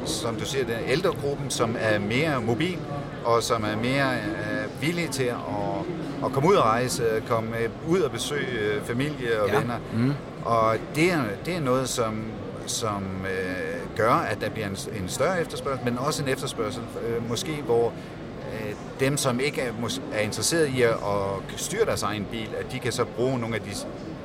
som 0.05 0.37
du 0.37 0.45
siger, 0.45 0.65
den 0.65 0.77
ældregruppen, 0.89 1.51
som 1.51 1.77
er 1.81 1.99
mere 1.99 2.41
mobil, 2.41 2.79
og 3.25 3.43
som 3.43 3.65
er 3.65 3.77
mere 3.77 4.13
øh, 4.83 5.11
til 5.11 5.25
at, 5.25 5.37
at 6.27 6.33
komme 6.33 6.49
ud 6.49 6.55
og 6.55 6.65
rejse, 6.65 7.05
komme 7.29 7.51
ud 7.89 8.01
og 8.01 8.11
besøge 8.11 8.59
øh, 8.61 8.83
familie 8.83 9.43
og 9.43 9.49
ja. 9.49 9.59
venner. 9.59 9.77
Mm. 9.95 10.13
Og 10.45 10.77
det 10.95 11.13
er, 11.13 11.23
det 11.47 11.57
er 11.57 11.61
noget, 11.61 11.89
som, 11.89 12.25
som 12.67 13.03
øh, 13.25 13.97
gør, 13.97 14.13
at 14.13 14.41
der 14.41 14.51
bliver 14.51 14.67
en, 14.67 14.77
en 15.03 15.09
større 15.09 15.41
efterspørgsel, 15.41 15.85
men 15.85 15.99
også 15.99 16.23
en 16.23 16.29
efterspørgsel, 16.29 16.83
øh, 17.09 17.29
måske 17.29 17.63
hvor 17.67 17.93
øh, 18.53 18.73
dem, 19.01 19.17
som 19.17 19.41
ikke 19.41 19.61
er, 19.61 19.73
er 20.13 20.21
interesseret 20.21 20.69
i 20.69 20.83
at, 20.83 20.91
at 20.91 21.57
styre 21.57 21.85
deres 21.85 22.03
egen 22.03 22.27
bil, 22.31 22.49
at 22.61 22.73
de 22.73 22.79
kan 22.79 22.93
så 22.93 23.05
bruge 23.05 23.39
nogle 23.39 23.55
af 23.55 23.61
de, 23.61 23.71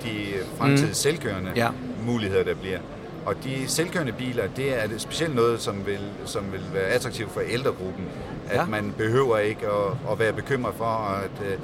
de 0.04 0.26
fremtidige 0.58 0.88
mm. 0.88 0.94
selvkørende 0.94 1.52
ja. 1.56 1.70
muligheder, 2.06 2.44
der 2.44 2.56
bliver. 2.56 2.80
Og 3.26 3.36
de 3.44 3.68
selvkørende 3.68 4.12
biler, 4.12 4.44
det 4.56 4.84
er 4.84 4.88
specielt 4.98 5.36
noget, 5.36 5.62
som 5.62 5.86
vil, 5.86 6.00
som 6.26 6.52
vil 6.52 6.62
være 6.74 6.84
attraktivt 6.84 7.32
for 7.32 7.42
ældregruppen. 7.42 8.06
At 8.50 8.58
ja. 8.58 8.66
man 8.66 8.94
behøver 8.98 9.38
ikke 9.38 9.68
at, 9.68 10.12
at 10.12 10.20
være 10.20 10.34
bekymret 10.34 10.74
for, 10.78 10.86
at, 10.86 11.60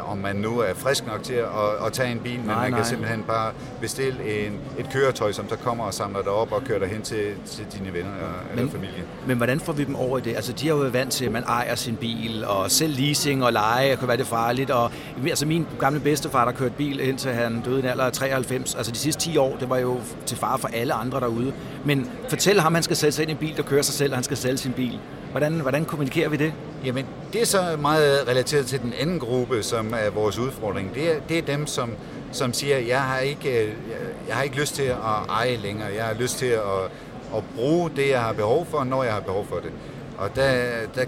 om 0.00 0.18
man 0.18 0.36
nu 0.36 0.58
er 0.58 0.74
frisk 0.74 1.06
nok 1.06 1.22
til 1.22 1.34
at, 1.34 1.86
at 1.86 1.92
tage 1.92 2.12
en 2.12 2.18
bil, 2.18 2.38
men 2.38 2.46
nej, 2.46 2.62
man 2.62 2.70
nej. 2.70 2.78
kan 2.78 2.88
simpelthen 2.88 3.22
bare 3.22 3.52
bestille 3.80 4.46
en, 4.46 4.60
et 4.78 4.90
køretøj, 4.92 5.32
som 5.32 5.44
der 5.46 5.56
kommer 5.56 5.84
og 5.84 5.94
samler 5.94 6.22
dig 6.22 6.32
op 6.32 6.52
og 6.52 6.64
kører 6.64 6.78
dig 6.78 6.88
hen 6.88 7.02
til, 7.02 7.34
til 7.46 7.66
dine 7.78 7.92
venner 7.92 8.10
men, 8.50 8.58
eller 8.58 8.72
familie. 8.72 9.02
Men 9.26 9.36
hvordan 9.36 9.60
får 9.60 9.72
vi 9.72 9.84
dem 9.84 9.96
over 9.96 10.18
i 10.18 10.20
det? 10.20 10.36
Altså, 10.36 10.52
de 10.52 10.66
har 10.66 10.74
jo 10.74 10.80
været 10.80 10.92
vant 10.92 11.12
til, 11.12 11.24
at 11.24 11.32
man 11.32 11.42
ejer 11.42 11.74
sin 11.74 11.96
bil, 11.96 12.44
og 12.44 12.70
selv 12.70 12.94
leasing 12.96 13.44
og 13.44 13.52
leje 13.52 13.96
kan 13.96 14.08
være 14.08 14.16
det 14.16 14.26
farligt. 14.26 14.70
Og, 14.70 14.90
altså, 15.26 15.46
min 15.46 15.66
gamle 15.80 16.00
bedstefar, 16.00 16.44
der 16.44 16.52
kørte 16.52 16.74
bil 16.78 17.00
indtil 17.00 17.32
han 17.32 17.60
døde 17.60 17.76
i 17.76 17.82
en 17.82 17.88
alder 17.88 18.04
af 18.04 18.12
93, 18.12 18.74
altså 18.74 18.92
de 18.92 18.98
sidste 18.98 19.20
10 19.20 19.36
år, 19.36 19.56
det 19.56 19.70
var 19.70 19.78
jo 19.78 20.00
til 20.26 20.36
fare 20.36 20.58
for 20.58 20.68
alle 20.68 20.92
andre 20.94 21.20
derude. 21.20 21.52
Men 21.84 22.10
fortæl 22.28 22.60
ham, 22.60 22.74
han 22.74 22.82
skal 22.82 22.96
sætte 22.96 23.12
sig 23.12 23.22
ind 23.22 23.30
i 23.30 23.32
en 23.32 23.38
bil, 23.38 23.56
der 23.56 23.62
kører 23.62 23.82
sig 23.82 23.94
selv, 23.94 24.12
og 24.12 24.16
han 24.16 24.24
skal 24.24 24.36
sælge 24.36 24.58
sin 24.58 24.72
bil. 24.72 25.00
Hvordan, 25.30 25.52
hvordan 25.52 25.84
kommunikerer 25.84 26.28
vi 26.28 26.36
det? 26.36 26.52
Jamen, 26.84 27.06
det 27.32 27.40
er 27.40 27.46
så 27.46 27.76
meget 27.80 28.28
relateret 28.28 28.66
til 28.66 28.80
den 28.80 28.92
anden 29.00 29.18
gruppe, 29.18 29.62
som 29.62 29.94
er 29.94 30.10
vores 30.10 30.38
udfordring. 30.38 30.94
Det 30.94 31.12
er, 31.12 31.20
det 31.28 31.38
er 31.38 31.42
dem, 31.42 31.66
som, 31.66 31.90
som 32.32 32.52
siger, 32.52 32.78
jeg 32.78 33.02
har, 33.02 33.18
ikke, 33.18 33.74
jeg 34.28 34.36
har 34.36 34.42
ikke 34.42 34.60
lyst 34.60 34.74
til 34.74 34.82
at 34.82 34.96
eje 35.28 35.56
længere. 35.56 35.88
Jeg 35.96 36.04
har 36.04 36.14
lyst 36.14 36.38
til 36.38 36.46
at, 36.46 36.60
at 37.36 37.44
bruge 37.56 37.90
det, 37.96 38.08
jeg 38.08 38.20
har 38.20 38.32
behov 38.32 38.66
for, 38.70 38.84
når 38.84 39.04
jeg 39.04 39.12
har 39.12 39.20
behov 39.20 39.46
for 39.46 39.56
det. 39.56 39.70
Og 40.18 40.36
der, 40.36 40.52
der, 40.94 41.04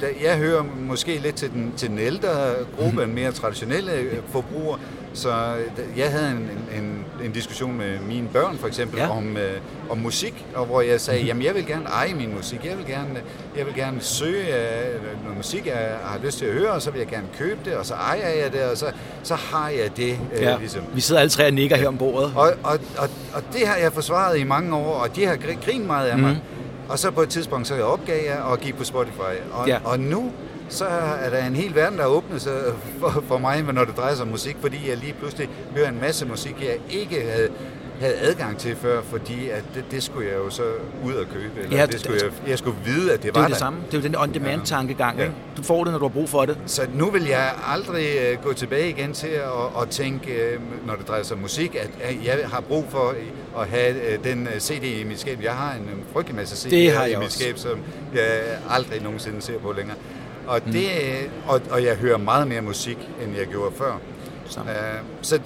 der, 0.00 0.08
jeg 0.22 0.38
hører 0.38 0.62
måske 0.80 1.18
lidt 1.18 1.36
til 1.36 1.50
den, 1.50 1.72
til 1.76 1.88
den 1.88 1.98
ældre 1.98 2.54
gruppe, 2.78 3.02
en 3.02 3.14
mere 3.14 3.32
traditionelle 3.32 4.22
forbruger, 4.28 4.78
så 5.14 5.54
jeg 5.96 6.10
havde 6.10 6.30
en, 6.30 6.50
en, 6.82 7.04
en 7.24 7.32
diskussion 7.32 7.78
med 7.78 7.98
mine 8.00 8.28
børn 8.28 8.58
for 8.58 8.66
eksempel 8.66 8.98
ja. 8.98 9.10
om, 9.10 9.36
øh, 9.36 9.60
om 9.90 9.98
musik, 9.98 10.46
og 10.54 10.66
hvor 10.66 10.80
jeg 10.80 11.00
sagde, 11.00 11.24
jamen 11.24 11.42
jeg 11.42 11.54
vil 11.54 11.66
gerne 11.66 11.84
eje 11.84 12.14
min 12.14 12.34
musik, 12.34 12.64
jeg 12.64 12.78
vil 12.78 12.86
gerne, 12.86 13.20
jeg 13.56 13.66
vil 13.66 13.74
gerne 13.74 14.00
søge 14.00 14.46
øh, 14.46 15.22
noget 15.22 15.36
musik, 15.36 15.66
jeg 15.66 15.96
har 16.04 16.18
lyst 16.24 16.38
til 16.38 16.46
at 16.46 16.52
høre, 16.52 16.70
og 16.70 16.82
så 16.82 16.90
vil 16.90 16.98
jeg 16.98 17.08
gerne 17.08 17.26
købe 17.38 17.60
det, 17.64 17.76
og 17.76 17.86
så 17.86 17.94
ejer 17.94 18.28
jeg 18.28 18.52
det, 18.52 18.62
og 18.62 18.76
så, 18.76 18.86
så 19.22 19.34
har 19.34 19.68
jeg 19.68 19.96
det. 19.96 20.18
Øh, 20.36 20.42
ja. 20.42 20.56
ligesom. 20.58 20.82
Vi 20.94 21.00
sidder 21.00 21.20
alle 21.20 21.30
tre 21.30 21.46
og 21.46 21.52
nikker 21.52 21.76
her 21.76 21.88
om 21.88 21.98
bordet. 21.98 22.32
Og, 22.36 22.52
og, 22.62 22.78
og, 22.98 23.08
og 23.34 23.42
det 23.52 23.66
har 23.66 23.76
jeg 23.76 23.92
forsvaret 23.92 24.38
i 24.38 24.44
mange 24.44 24.76
år, 24.76 24.94
og 24.94 25.16
de 25.16 25.26
har 25.26 25.36
grinet 25.36 25.86
meget 25.86 26.08
af 26.08 26.18
mig. 26.18 26.32
Mm. 26.32 26.64
Og 26.88 26.98
så 26.98 27.10
på 27.10 27.22
et 27.22 27.28
tidspunkt, 27.28 27.66
så 27.66 27.74
jeg 27.74 27.84
opgav 27.84 28.24
jeg 28.24 28.38
og 28.38 28.60
gik 28.60 28.76
på 28.76 28.84
Spotify. 28.84 29.34
Og, 29.52 29.68
ja. 29.68 29.78
og 29.84 30.00
nu 30.00 30.32
så 30.74 30.84
er 31.20 31.30
der 31.30 31.46
en 31.46 31.54
hel 31.56 31.74
verden, 31.74 31.98
der 31.98 32.06
åbner 32.06 32.38
sig 32.38 32.52
for, 33.00 33.24
for 33.28 33.38
mig, 33.38 33.62
når 33.62 33.84
det 33.84 33.96
drejer 33.96 34.14
sig 34.14 34.22
om 34.22 34.28
musik, 34.28 34.56
fordi 34.60 34.88
jeg 34.88 34.96
lige 34.96 35.14
pludselig 35.18 35.48
hører 35.76 35.88
en 35.88 36.00
masse 36.00 36.26
musik, 36.26 36.54
jeg 36.60 36.78
ikke 36.90 37.22
havde, 37.30 37.48
havde 38.00 38.14
adgang 38.14 38.58
til 38.58 38.76
før, 38.76 39.02
fordi 39.02 39.48
at 39.48 39.64
det, 39.74 39.84
det 39.90 40.02
skulle 40.02 40.28
jeg 40.28 40.36
jo 40.36 40.50
så 40.50 40.62
ud 41.04 41.14
og 41.14 41.26
købe, 41.32 41.60
eller 41.62 41.76
ja, 41.76 41.86
det 41.86 42.00
skulle 42.00 42.20
jeg, 42.22 42.48
jeg 42.48 42.58
skulle 42.58 42.76
vide, 42.84 43.12
at 43.12 43.22
det, 43.22 43.34
det 43.34 43.40
var 43.40 43.46
det 43.46 43.50
der. 43.50 43.58
samme. 43.58 43.78
Det 43.86 43.94
er 43.94 43.98
jo 43.98 44.02
den 44.02 44.16
on-demand-tankegang. 44.16 45.18
Ja. 45.18 45.28
Du 45.56 45.62
får 45.62 45.84
det, 45.84 45.92
når 45.92 45.98
du 45.98 46.04
har 46.04 46.12
brug 46.12 46.28
for 46.28 46.44
det. 46.44 46.58
Så 46.66 46.82
nu 46.94 47.10
vil 47.10 47.24
jeg 47.26 47.52
aldrig 47.66 48.06
uh, 48.38 48.44
gå 48.44 48.52
tilbage 48.52 48.88
igen 48.88 49.12
til 49.12 49.28
at, 49.28 49.82
at 49.82 49.88
tænke, 49.88 50.56
uh, 50.56 50.86
når 50.86 50.94
det 50.94 51.08
drejer 51.08 51.22
sig 51.22 51.36
om 51.36 51.42
musik, 51.42 51.74
at 51.74 51.90
jeg 52.24 52.38
har 52.52 52.60
brug 52.60 52.84
for 52.88 53.14
at 53.58 53.68
have 53.68 53.94
den 54.24 54.48
CD 54.58 54.84
i 54.84 55.04
mit 55.04 55.20
skab. 55.20 55.42
Jeg 55.42 55.52
har 55.52 55.72
en 55.72 56.04
frygtelig 56.12 56.36
masse 56.36 56.68
CD'er 56.68 57.04
i 57.04 57.16
mit 57.16 57.32
skab, 57.32 57.58
som 57.58 57.78
jeg 58.14 58.40
aldrig 58.70 59.02
nogensinde 59.02 59.42
ser 59.42 59.58
på 59.58 59.72
længere. 59.72 59.96
Og, 60.46 60.60
mm. 60.66 60.72
det, 60.72 60.88
og, 61.46 61.60
og 61.70 61.84
jeg 61.84 61.96
hører 61.96 62.18
meget 62.18 62.48
mere 62.48 62.60
musik, 62.60 62.98
end 63.22 63.36
jeg 63.36 63.46
gjorde 63.46 63.74
før. 63.76 63.98
Så, 64.46 64.60
uh, 64.60 64.66
så, 65.22 65.40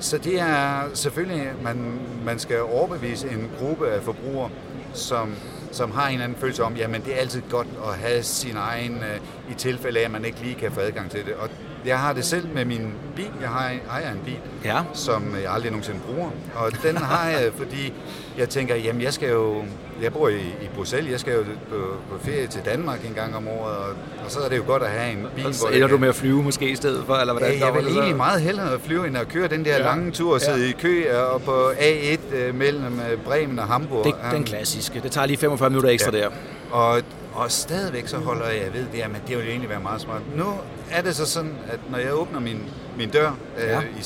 så 0.00 0.18
det 0.18 0.40
er 0.40 0.82
selvfølgelig, 0.94 1.52
man, 1.62 1.98
man 2.24 2.38
skal 2.38 2.62
overbevise 2.62 3.28
en 3.28 3.50
gruppe 3.58 3.90
af 3.90 4.02
forbrugere, 4.02 4.50
som, 4.92 5.34
som 5.72 5.90
har 5.90 6.06
en 6.06 6.12
eller 6.12 6.24
anden 6.24 6.38
følelse 6.38 6.64
om, 6.64 6.74
jamen 6.76 7.02
det 7.04 7.14
er 7.14 7.20
altid 7.20 7.42
godt 7.50 7.66
at 7.88 7.94
have 7.94 8.22
sin 8.22 8.56
egen, 8.56 8.94
uh, 8.94 9.52
i 9.52 9.54
tilfælde 9.54 10.00
af, 10.00 10.04
at 10.04 10.10
man 10.10 10.24
ikke 10.24 10.40
lige 10.42 10.54
kan 10.54 10.72
få 10.72 10.80
adgang 10.80 11.10
til 11.10 11.26
det. 11.26 11.34
Og 11.34 11.50
jeg 11.84 11.98
har 11.98 12.12
det 12.12 12.24
selv 12.24 12.48
med 12.54 12.64
min 12.64 12.92
bil. 13.16 13.30
Jeg 13.40 13.48
har, 13.48 13.72
ejer 13.90 14.12
en 14.12 14.20
bil, 14.24 14.38
ja. 14.64 14.82
som 14.92 15.36
jeg 15.42 15.52
aldrig 15.52 15.70
nogensinde 15.70 16.00
bruger. 16.00 16.30
Og 16.54 16.72
den 16.82 16.96
har 16.96 17.28
jeg, 17.28 17.52
fordi 17.56 17.92
jeg 18.38 18.48
tænker, 18.48 18.74
jamen 18.74 19.02
jeg 19.02 19.12
skal 19.12 19.30
jo, 19.30 19.64
jeg 20.04 20.12
bor 20.12 20.28
i, 20.28 20.36
i 20.36 20.68
Bruxelles, 20.74 21.10
jeg 21.12 21.20
skal 21.20 21.34
jo 21.34 21.42
på, 21.70 21.76
på 22.10 22.24
ferie 22.24 22.46
til 22.46 22.60
Danmark 22.64 23.04
en 23.06 23.14
gang 23.14 23.36
om 23.36 23.48
året, 23.48 23.76
og, 23.76 23.88
og 24.24 24.30
så 24.30 24.40
er 24.40 24.48
det 24.48 24.56
jo 24.56 24.62
godt 24.66 24.82
at 24.82 24.90
have 24.90 25.12
en 25.12 25.26
bil. 25.36 25.46
Og 25.46 25.54
så 25.54 25.66
ender 25.66 25.88
du 25.88 25.98
med 25.98 26.08
at 26.08 26.14
flyve 26.14 26.42
måske 26.42 26.70
i 26.70 26.76
stedet 26.76 27.04
for, 27.06 27.14
eller 27.14 27.32
hvordan? 27.32 27.58
Ja, 27.58 27.66
jeg 27.66 27.74
vil 27.74 27.86
egentlig 27.86 28.16
meget 28.16 28.42
hellere 28.42 28.72
at 28.72 28.80
flyve, 28.80 29.06
end 29.06 29.16
at 29.16 29.28
køre 29.28 29.48
den 29.48 29.64
der 29.64 29.76
ja. 29.76 29.82
lange 29.82 30.10
tur 30.10 30.34
og 30.34 30.40
sidde 30.40 30.64
ja. 30.64 30.68
i 30.68 30.72
kø 30.72 31.16
og 31.16 31.42
på 31.42 31.70
A1 31.70 32.34
øh, 32.34 32.54
mellem 32.54 33.00
øh, 33.00 33.18
Bremen 33.24 33.58
og 33.58 33.64
Hamburg. 33.66 34.04
Det, 34.04 34.14
den 34.32 34.44
klassiske. 34.44 35.00
Det 35.00 35.12
tager 35.12 35.26
lige 35.26 35.36
45 35.36 35.70
minutter 35.70 35.90
ekstra 35.90 36.10
ja. 36.16 36.18
der. 36.18 36.30
Og, 36.70 37.02
og 37.34 37.50
stadigvæk 37.50 38.08
så 38.08 38.16
holder 38.16 38.46
jeg 38.46 38.74
ved 38.74 38.86
det, 38.92 39.10
men 39.12 39.20
det 39.28 39.38
vil 39.38 39.48
egentlig 39.48 39.70
være 39.70 39.80
meget 39.80 40.00
smart. 40.00 40.22
Nu 40.36 40.44
er 40.90 41.02
det 41.02 41.16
så 41.16 41.26
sådan, 41.26 41.54
at 41.68 41.78
når 41.90 41.98
jeg 41.98 42.14
åbner 42.14 42.40
min, 42.40 42.62
min 42.98 43.10
dør 43.10 43.30
øh, 43.58 43.68
ja. 43.68 43.80
i, 43.80 44.00
i 44.00 44.04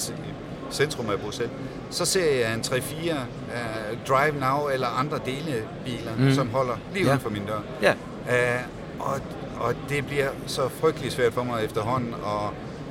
centrum 0.71 1.11
af 1.11 1.19
Bruxelles, 1.19 1.57
så 1.91 2.05
ser 2.05 2.41
jeg 2.41 2.55
en 2.55 2.61
3-4 2.61 2.73
uh, 2.73 2.79
øh, 3.11 3.99
Drive 4.09 4.41
Now 4.41 4.69
eller 4.69 4.87
andre 4.87 5.19
delebiler, 5.27 6.13
mm. 6.19 6.35
som 6.35 6.51
holder 6.51 6.77
lige 6.93 7.05
ja. 7.05 7.11
uden 7.11 7.21
for 7.21 7.31
min 7.31 7.43
dør. 7.47 7.61
Ja. 7.83 7.93
Uh, 8.29 8.63
og, 8.99 9.21
og 9.61 9.75
det 9.89 10.07
bliver 10.07 10.29
så 10.47 10.69
frygtelig 10.69 11.13
svært 11.13 11.33
for 11.33 11.43
mig 11.43 11.65
efterhånden 11.65 12.15
at, 12.15 12.51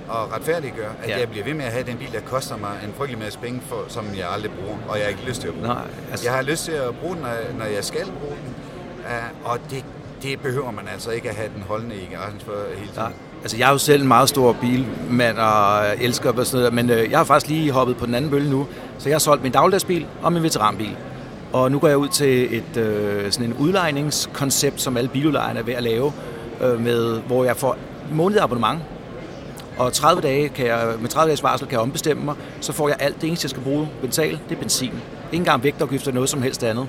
at 0.10 0.34
retfærdiggøre, 0.36 0.92
at 1.04 1.10
ja. 1.10 1.20
jeg 1.20 1.30
bliver 1.30 1.46
ved 1.46 1.54
med 1.54 1.66
at 1.66 1.72
have 1.72 1.86
den 1.86 1.98
bil, 1.98 2.12
der 2.12 2.22
koster 2.22 2.58
mig 2.58 2.80
en 2.84 2.94
frygtelig 2.98 3.20
masse 3.20 3.40
penge, 3.40 3.62
for, 3.62 3.86
som 3.88 4.06
jeg 4.18 4.30
aldrig 4.30 4.52
bruger, 4.52 4.78
og 4.88 4.98
jeg 4.98 5.06
har 5.06 5.10
ikke 5.10 5.26
lyst 5.28 5.42
til 5.42 5.48
at 5.48 5.54
bruge 5.54 5.68
Nej, 5.68 5.88
altså... 6.12 6.26
Jeg 6.26 6.34
har 6.34 6.42
lyst 6.42 6.66
til 6.66 6.72
at 6.72 6.96
bruge 6.96 7.16
den, 7.16 7.24
når, 7.24 7.58
når 7.58 7.66
jeg 7.66 7.84
skal 7.84 8.06
bruge 8.06 8.38
den, 8.46 8.56
uh, 9.06 9.52
og 9.52 9.60
det 9.70 9.86
det 10.22 10.40
behøver 10.40 10.72
man 10.72 10.88
altså 10.88 11.12
ikke 11.12 11.30
at 11.30 11.36
have 11.36 11.50
den 11.56 11.62
holdende 11.62 11.96
i 11.96 12.08
garagen 12.12 12.40
for 12.40 12.54
hele 12.76 12.92
tiden. 12.92 13.08
Ja. 13.08 13.27
Altså, 13.42 13.58
jeg 13.58 13.68
er 13.68 13.72
jo 13.72 13.78
selv 13.78 14.02
en 14.02 14.08
meget 14.08 14.30
stor 14.30 14.56
bilmand 14.62 15.38
og 15.38 15.86
øh, 15.86 16.04
elsker 16.04 16.32
og 16.32 16.46
sådan 16.46 16.60
noget, 16.60 16.74
men 16.74 16.90
øh, 16.90 17.12
jeg 17.12 17.20
har 17.20 17.24
faktisk 17.24 17.50
lige 17.52 17.72
hoppet 17.72 17.98
på 17.98 18.06
den 18.06 18.16
anden 18.16 18.32
bølge 18.32 18.50
nu, 18.50 18.68
så 18.98 19.10
jeg 19.10 19.16
har 19.16 19.20
solgt 19.20 19.44
min 19.44 19.52
dagligdagsbil 19.52 20.06
og 20.22 20.34
min 20.34 20.44
veteranbil. 20.44 20.98
Og 21.54 21.72
nu 21.72 21.80
går 21.80 21.88
jeg 21.88 21.98
ud 21.98 22.08
til 22.08 22.58
et 22.58 22.78
øh, 22.78 23.32
sådan 23.32 23.48
en 23.48 23.54
udlejningskoncept, 23.54 24.82
som 24.82 24.98
alle 24.98 25.10
biludlejerne 25.10 25.60
er 25.60 25.64
ved 25.64 25.74
at 25.74 25.84
lave, 25.84 26.14
øh, 26.62 26.82
med, 26.82 27.20
hvor 27.28 27.44
jeg 27.44 27.58
får 27.58 27.78
månedlig 28.12 28.44
abonnement. 28.44 28.80
Og 29.78 29.94
30 29.94 30.22
dage 30.22 30.50
kan 30.50 30.66
jeg, 30.66 30.94
med 31.00 31.10
30 31.10 31.30
dages 31.30 31.44
varsel 31.44 31.68
kan 31.68 31.74
jeg 31.74 31.82
ombestemme 31.82 32.26
mig, 32.26 32.36
så 32.62 32.74
får 32.74 32.88
jeg 32.88 32.98
alt 33.00 33.22
det 33.22 33.28
eneste, 33.28 33.46
jeg 33.46 33.50
skal 33.50 33.64
bruge 33.64 33.90
betale, 34.02 34.40
det 34.50 34.56
er 34.56 34.60
benzin. 34.60 34.88
Ingen 34.88 35.02
engang 35.32 35.64
vægtafgift 35.64 36.04
eller 36.04 36.14
noget 36.14 36.30
som 36.30 36.42
helst 36.42 36.64
andet. 36.64 36.88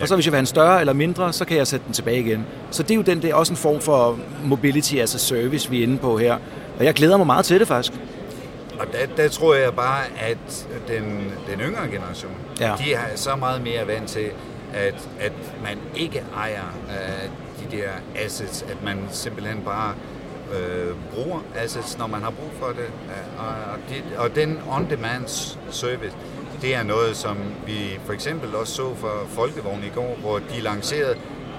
Og 0.00 0.08
så 0.08 0.14
hvis 0.14 0.26
jeg 0.26 0.32
vil 0.32 0.36
have 0.36 0.40
en 0.40 0.46
større 0.46 0.80
eller 0.80 0.92
mindre, 0.92 1.32
så 1.32 1.44
kan 1.44 1.56
jeg 1.56 1.66
sætte 1.66 1.86
den 1.86 1.94
tilbage 1.94 2.20
igen. 2.20 2.46
Så 2.70 2.82
det 2.82 2.90
er 2.90 2.94
jo 2.94 3.02
den, 3.02 3.22
det 3.22 3.30
er 3.30 3.34
også 3.34 3.52
en 3.52 3.56
form 3.56 3.80
for 3.80 4.18
mobility 4.44 4.94
as 4.94 5.14
a 5.14 5.18
service, 5.18 5.70
vi 5.70 5.78
er 5.78 5.82
inde 5.82 5.98
på 5.98 6.18
her. 6.18 6.38
Og 6.78 6.84
jeg 6.84 6.94
glæder 6.94 7.16
mig 7.16 7.26
meget 7.26 7.44
til 7.44 7.60
det 7.60 7.68
faktisk. 7.68 7.92
Og 8.78 8.86
der, 8.92 9.22
der 9.22 9.28
tror 9.28 9.54
jeg 9.54 9.74
bare, 9.74 10.04
at 10.20 10.68
den, 10.88 11.32
den 11.50 11.60
yngre 11.60 11.88
generation, 11.92 12.32
ja. 12.60 12.74
de 12.78 12.92
er 12.92 13.16
så 13.16 13.36
meget 13.36 13.62
mere 13.62 13.86
vant 13.86 14.08
til, 14.08 14.30
at, 14.74 15.08
at 15.20 15.32
man 15.62 15.78
ikke 15.96 16.24
ejer 16.36 16.74
uh, 16.86 17.30
de 17.62 17.76
der 17.76 17.88
assets, 18.24 18.62
at 18.62 18.84
man 18.84 18.98
simpelthen 19.10 19.62
bare 19.64 19.94
øh, 20.54 20.94
bruger 21.14 21.40
assets, 21.56 21.98
når 21.98 22.06
man 22.06 22.22
har 22.22 22.30
brug 22.30 22.50
for 22.60 22.66
det. 22.66 22.90
Uh, 23.06 23.44
og, 23.44 23.52
og, 23.72 23.78
de, 23.88 24.18
og 24.18 24.34
den 24.34 24.58
on-demand 24.70 25.56
service, 25.70 26.16
det 26.62 26.74
er 26.74 26.82
noget, 26.82 27.16
som 27.16 27.36
vi 27.66 27.98
for 28.04 28.12
eksempel 28.12 28.54
også 28.54 28.74
så 28.74 28.94
for 28.94 29.26
Folkevogn 29.28 29.84
i 29.84 29.88
går, 29.94 30.16
hvor 30.20 30.38
de 30.38 30.60
lancerede, 30.60 31.16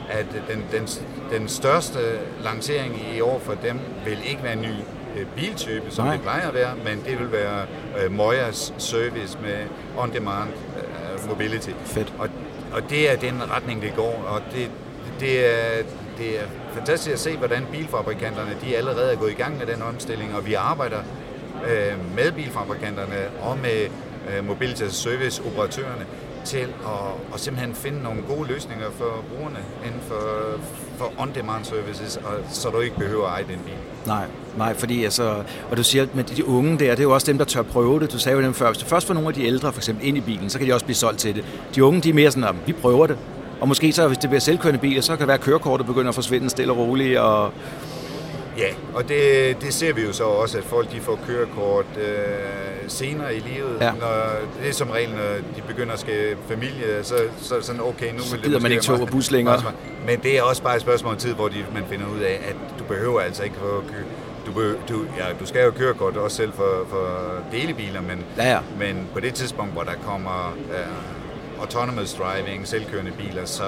at 0.09 0.25
den, 0.47 0.65
den, 0.71 0.87
den 1.31 1.47
største 1.47 1.99
lancering 2.43 3.01
i 3.15 3.21
år 3.21 3.39
for 3.39 3.53
dem 3.53 3.79
vil 4.05 4.17
ikke 4.25 4.43
være 4.43 4.53
en 4.53 4.61
ny 4.61 4.73
øh, 5.17 5.25
biltype, 5.35 5.91
som 5.91 6.05
Nej. 6.05 6.13
det 6.13 6.21
plejer 6.21 6.47
at 6.47 6.53
være, 6.53 6.75
men 6.85 7.03
det 7.05 7.19
vil 7.19 7.31
være 7.31 7.65
uh, 8.05 8.11
Moyas 8.11 8.73
service 8.77 9.37
med 9.41 9.65
on-demand 9.97 10.49
uh, 10.49 11.29
mobility. 11.29 11.69
Fedt. 11.85 12.13
Og, 12.19 12.29
og 12.73 12.89
det 12.89 13.11
er 13.11 13.15
den 13.15 13.51
retning, 13.51 13.81
det 13.81 13.93
går, 13.95 14.25
og 14.27 14.41
det, 14.55 14.69
det, 15.19 15.45
er, 15.45 15.83
det 16.17 16.39
er 16.39 16.43
fantastisk 16.73 17.13
at 17.13 17.19
se, 17.19 17.37
hvordan 17.37 17.65
bilfabrikanterne 17.71 18.55
de 18.65 18.77
allerede 18.77 19.11
er 19.11 19.15
gået 19.15 19.31
i 19.31 19.35
gang 19.35 19.57
med 19.57 19.65
den 19.65 19.81
omstilling, 19.81 20.35
og 20.35 20.45
vi 20.45 20.53
arbejder 20.53 20.99
øh, 21.67 22.15
med 22.15 22.31
bilfabrikanterne 22.31 23.27
og 23.41 23.57
med 23.57 23.87
øh, 24.29 24.47
mobility 24.47 24.83
service 24.89 25.41
operatørerne 25.45 26.05
til 26.45 26.57
at, 26.57 27.33
at 27.33 27.39
simpelthen 27.39 27.75
finde 27.75 28.03
nogle 28.03 28.21
gode 28.21 28.47
løsninger 28.47 28.85
for 28.97 29.23
brugerne 29.33 29.57
inden 29.85 30.01
for, 30.07 30.21
for 30.97 31.13
on-demand 31.17 31.65
services, 31.65 32.17
og, 32.17 32.33
så 32.51 32.69
du 32.69 32.79
ikke 32.79 32.95
behøver 32.95 33.27
at 33.27 33.33
eje 33.33 33.43
den 33.43 33.59
bil. 33.65 33.73
Nej, 34.05 34.25
nej, 34.57 34.73
fordi 34.73 35.03
altså, 35.03 35.43
og 35.71 35.77
du 35.77 35.83
siger, 35.83 36.07
at 36.17 36.33
de 36.37 36.47
unge 36.47 36.71
der, 36.71 36.77
det 36.77 36.99
er 36.99 37.03
jo 37.03 37.13
også 37.13 37.27
dem, 37.27 37.37
der 37.37 37.45
tør 37.45 37.61
prøve 37.61 37.99
det. 37.99 38.11
Du 38.11 38.19
sagde 38.19 38.37
jo 38.37 38.43
dem 38.43 38.53
før, 38.53 38.67
hvis 38.67 38.77
du 38.77 38.85
først 38.85 39.07
får 39.07 39.13
nogle 39.13 39.29
af 39.29 39.35
de 39.35 39.43
ældre 39.43 39.73
for 39.73 39.79
eksempel 39.79 40.07
ind 40.07 40.17
i 40.17 40.21
bilen, 40.21 40.49
så 40.49 40.57
kan 40.57 40.67
de 40.67 40.73
også 40.73 40.85
blive 40.85 40.95
solgt 40.95 41.19
til 41.19 41.35
det. 41.35 41.45
De 41.75 41.83
unge, 41.83 42.01
de 42.01 42.09
er 42.09 42.13
mere 42.13 42.31
sådan, 42.31 42.49
at 42.49 42.55
vi 42.65 42.73
prøver 42.73 43.07
det. 43.07 43.17
Og 43.61 43.67
måske 43.67 43.91
så, 43.91 44.07
hvis 44.07 44.17
det 44.17 44.29
bliver 44.29 44.39
selvkørende 44.41 44.79
biler, 44.79 45.01
så 45.01 45.11
kan 45.11 45.19
det 45.19 45.27
være, 45.27 45.37
at 45.37 45.43
kørekortet 45.43 45.87
begynder 45.87 46.09
at 46.09 46.15
forsvinde 46.15 46.49
stille 46.49 46.73
og 46.73 46.77
roligt, 46.77 47.19
og 47.19 47.51
Ja, 48.57 48.67
og 48.93 49.09
det, 49.09 49.57
det 49.61 49.73
ser 49.73 49.93
vi 49.93 50.01
jo 50.01 50.13
så 50.13 50.23
også, 50.23 50.57
at 50.57 50.63
folk 50.63 50.91
de 50.91 50.99
får 50.99 51.19
kørekort 51.27 51.85
øh, 51.97 52.80
senere 52.91 53.35
i 53.35 53.39
livet. 53.39 53.77
Ja. 53.81 53.91
Når, 53.91 54.13
det 54.61 54.69
er 54.69 54.73
som 54.73 54.89
regel, 54.89 55.09
når 55.09 55.35
de 55.55 55.61
begynder 55.67 55.93
at 55.93 55.99
skabe 55.99 56.39
familie, 56.47 57.03
så, 57.03 57.15
så 57.41 57.53
er 57.53 57.57
det 57.57 57.65
sådan, 57.65 57.81
okay, 57.81 58.13
nu 58.13 58.19
Så 58.19 58.37
vil 58.37 58.53
det 58.53 58.61
man 58.61 58.71
ikke 58.71 58.83
tog 58.83 59.01
og 59.01 59.07
bus 59.07 59.31
længere. 59.31 59.61
Men 60.05 60.19
det 60.19 60.37
er 60.37 60.41
også 60.41 60.63
bare 60.63 60.75
et 60.75 60.81
spørgsmål 60.81 61.13
om 61.13 61.19
tid, 61.19 61.33
hvor 61.33 61.47
de, 61.47 61.65
man 61.73 61.83
finder 61.89 62.05
ud 62.07 62.19
af, 62.19 62.41
at 62.49 62.79
du 62.79 62.83
behøver 62.83 63.21
altså 63.21 63.43
ikke 63.43 63.55
få 63.55 63.83
kø, 63.87 63.97
du, 64.45 64.51
behøver, 64.51 64.75
du, 64.89 65.05
ja, 65.17 65.25
du 65.39 65.45
skal 65.45 65.63
jo 65.65 65.71
kørekort 65.71 66.17
også 66.17 66.37
selv 66.37 66.53
for, 66.53 66.85
for 66.89 67.07
delebiler, 67.51 68.01
men, 68.01 68.23
Ja, 68.37 68.49
ja. 68.51 68.59
men 68.79 69.07
på 69.13 69.19
det 69.19 69.33
tidspunkt, 69.33 69.73
hvor 69.73 69.83
der 69.83 69.93
kommer 70.05 70.53
uh, 70.69 71.61
autonomous 71.61 72.13
driving, 72.13 72.67
selvkørende 72.67 73.11
biler, 73.11 73.45
så, 73.45 73.63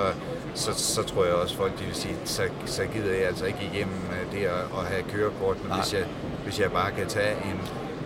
så, 0.54 0.74
så 0.74 1.04
tror 1.04 1.26
jeg 1.26 1.34
også, 1.34 1.58
folk 1.58 1.80
de 1.80 1.86
vil 1.86 1.96
sige, 1.96 2.16
så, 2.26 2.42
så 2.66 2.82
gider 2.94 3.14
jeg 3.14 3.28
altså 3.28 3.46
ikke 3.46 3.70
igennem 3.74 3.96
øh, 4.12 4.40
det 4.40 4.46
at, 4.46 4.52
at 4.80 4.86
have 4.92 5.04
kørekort, 5.14 5.58
hvis 5.58 5.94
jeg, 5.94 6.04
hvis 6.44 6.60
jeg 6.60 6.72
bare 6.72 6.92
kan 6.92 7.08
tage 7.08 7.32
en, 7.32 7.60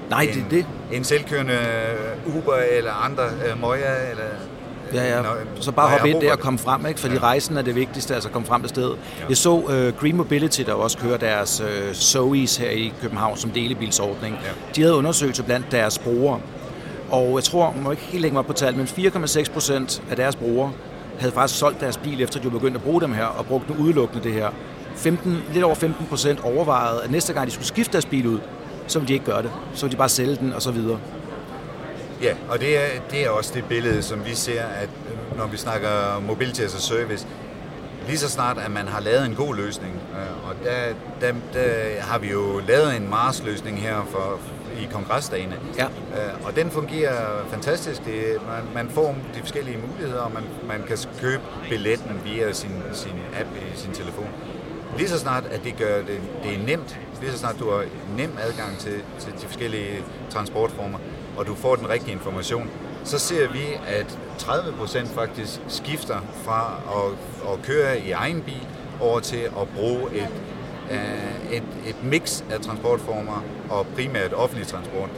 Nej, 0.09 0.21
en, 0.21 0.33
det 0.33 0.45
det. 0.51 0.65
En 0.91 1.03
selvkørende 1.03 1.53
øh, 1.53 2.37
Uber 2.37 2.55
eller 2.71 2.91
andre 3.05 3.23
uh, 3.53 3.61
Moja, 3.61 4.09
eller 4.11 4.23
Ja, 4.93 5.15
ja. 5.15 5.21
Nå, 5.21 5.27
Så 5.59 5.71
bare 5.71 5.89
hoppe 5.89 6.09
ind 6.09 6.21
der 6.21 6.31
og 6.31 6.39
komme 6.39 6.59
frem, 6.59 6.85
ikke? 6.85 6.99
Fordi 6.99 7.13
Ja. 7.13 7.19
rejsen 7.19 7.57
er 7.57 7.61
det 7.61 7.75
vigtigste, 7.75 8.13
altså 8.13 8.29
komme 8.29 8.45
frem 8.47 8.61
til 8.61 8.69
stedet. 8.69 8.97
Ja. 9.19 9.25
Jeg 9.29 9.37
så 9.37 9.51
uh, 9.53 9.99
Green 10.01 10.17
Mobility, 10.17 10.61
der 10.61 10.73
også 10.73 10.97
kører 10.97 11.17
deres 11.17 11.61
uh, 11.61 11.89
Zoe's 11.91 12.59
her 12.61 12.69
i 12.69 12.93
København 13.01 13.37
som 13.37 13.49
delebilsordning. 13.51 14.35
Ja. 14.43 14.49
De 14.75 14.81
havde 14.81 14.95
undersøgt 14.95 15.41
blandt 15.45 15.71
deres 15.71 15.99
brugere, 15.99 16.39
og 17.11 17.35
jeg 17.35 17.43
tror, 17.43 17.71
man 17.75 17.83
må 17.83 17.91
ikke 17.91 18.03
helt 18.03 18.21
lægge 18.21 18.33
mig 18.33 18.39
op 18.39 18.45
på 18.47 18.53
tal, 18.53 18.75
men 18.77 18.85
4,6 18.85 19.51
procent 19.53 20.01
af 20.09 20.15
deres 20.15 20.35
brugere 20.35 20.71
havde 21.19 21.33
faktisk 21.33 21.59
solgt 21.59 21.81
deres 21.81 21.97
bil, 21.97 22.21
efter 22.21 22.39
de 22.39 22.45
var 22.45 22.51
begyndt 22.51 22.75
at 22.77 22.83
bruge 22.83 23.01
dem 23.01 23.13
her, 23.13 23.25
og 23.25 23.45
brugt 23.45 23.67
den 23.67 23.77
udelukkende 23.77 24.23
det 24.23 24.33
her. 24.33 24.49
15, 24.95 25.43
lidt 25.53 25.63
over 25.63 25.75
15 25.75 26.05
procent 26.05 26.39
overvejede, 26.43 27.01
at 27.03 27.11
næste 27.11 27.33
gang 27.33 27.47
de 27.47 27.51
skulle 27.51 27.67
skifte 27.67 27.93
deres 27.93 28.05
bil 28.05 28.27
ud, 28.27 28.39
så 28.87 28.99
ville 28.99 29.07
de 29.07 29.13
ikke 29.13 29.25
gøre 29.25 29.41
det. 29.41 29.51
Så 29.73 29.85
ville 29.85 29.91
de 29.91 29.97
bare 29.97 30.09
sælge 30.09 30.35
den, 30.35 30.53
og 30.53 30.61
så 30.61 30.71
videre. 30.71 30.99
Ja, 32.21 32.33
og 32.49 32.59
det 32.59 32.77
er, 32.77 32.87
det 33.11 33.25
er 33.25 33.29
også 33.29 33.51
det 33.53 33.65
billede, 33.65 34.01
som 34.03 34.25
vi 34.25 34.35
ser, 34.35 34.63
at 34.63 34.89
øh, 35.11 35.37
når 35.37 35.47
vi 35.47 35.57
snakker 35.57 36.19
mobility 36.27 36.61
as 36.61 36.75
a 36.75 36.79
service, 36.79 37.27
lige 38.07 38.17
så 38.17 38.29
snart, 38.29 38.57
at 38.57 38.71
man 38.71 38.87
har 38.87 39.01
lavet 39.01 39.25
en 39.25 39.35
god 39.35 39.55
løsning, 39.55 39.93
øh, 40.11 40.49
og 40.49 40.55
der, 40.63 40.93
der, 41.21 41.33
der 41.53 42.01
har 42.01 42.19
vi 42.19 42.31
jo 42.31 42.61
lavet 42.67 42.95
en 42.95 43.09
Mars-løsning 43.09 43.81
her 43.81 44.07
for, 44.11 44.39
i 44.81 44.87
kongresdagene, 44.91 45.55
Ja. 45.77 45.85
Øh, 45.85 46.45
og 46.45 46.55
den 46.55 46.71
fungerer 46.71 47.45
fantastisk. 47.49 48.05
Det, 48.05 48.23
man, 48.47 48.63
man 48.83 48.93
får 48.93 49.15
de 49.35 49.39
forskellige 49.39 49.77
muligheder, 49.87 50.21
og 50.21 50.31
man, 50.31 50.43
man 50.67 50.87
kan 50.87 50.97
købe 51.21 51.43
billetten 51.69 52.21
via 52.25 52.53
sin, 52.53 52.71
sin 52.93 53.13
app 53.39 53.49
i 53.55 53.77
sin 53.77 53.91
telefon. 53.91 54.27
Lige 54.97 55.09
så 55.09 55.19
snart, 55.19 55.45
at 55.45 55.63
det 55.63 55.77
gør 55.77 55.97
det, 55.97 56.21
det 56.43 56.53
er 56.53 56.65
nemt, 56.65 56.99
lige 57.21 57.31
så 57.31 57.37
snart 57.37 57.59
du 57.59 57.69
har 57.71 57.83
nem 58.17 58.37
adgang 58.41 58.77
til, 58.77 59.01
til 59.19 59.31
de 59.33 59.45
forskellige 59.45 60.03
transportformer, 60.29 60.97
og 61.37 61.47
du 61.47 61.55
får 61.55 61.75
den 61.75 61.89
rigtige 61.89 62.11
information, 62.11 62.69
så 63.03 63.19
ser 63.19 63.47
vi, 63.51 63.63
at 63.87 64.19
30 64.37 64.73
procent 64.77 65.09
faktisk 65.09 65.59
skifter 65.67 66.19
fra 66.43 66.81
at, 66.95 67.11
at 67.53 67.61
køre 67.63 67.99
i 67.99 68.11
egen 68.11 68.41
bil 68.41 68.67
over 69.01 69.19
til 69.19 69.37
at 69.37 69.67
bruge 69.75 70.01
et, 70.13 70.29
øh, 70.91 71.53
et, 71.57 71.63
et 71.85 72.03
mix 72.03 72.43
af 72.51 72.59
transportformer 72.59 73.43
og 73.69 73.85
primært 73.95 74.33
offentlig 74.33 74.67
transport. 74.67 75.09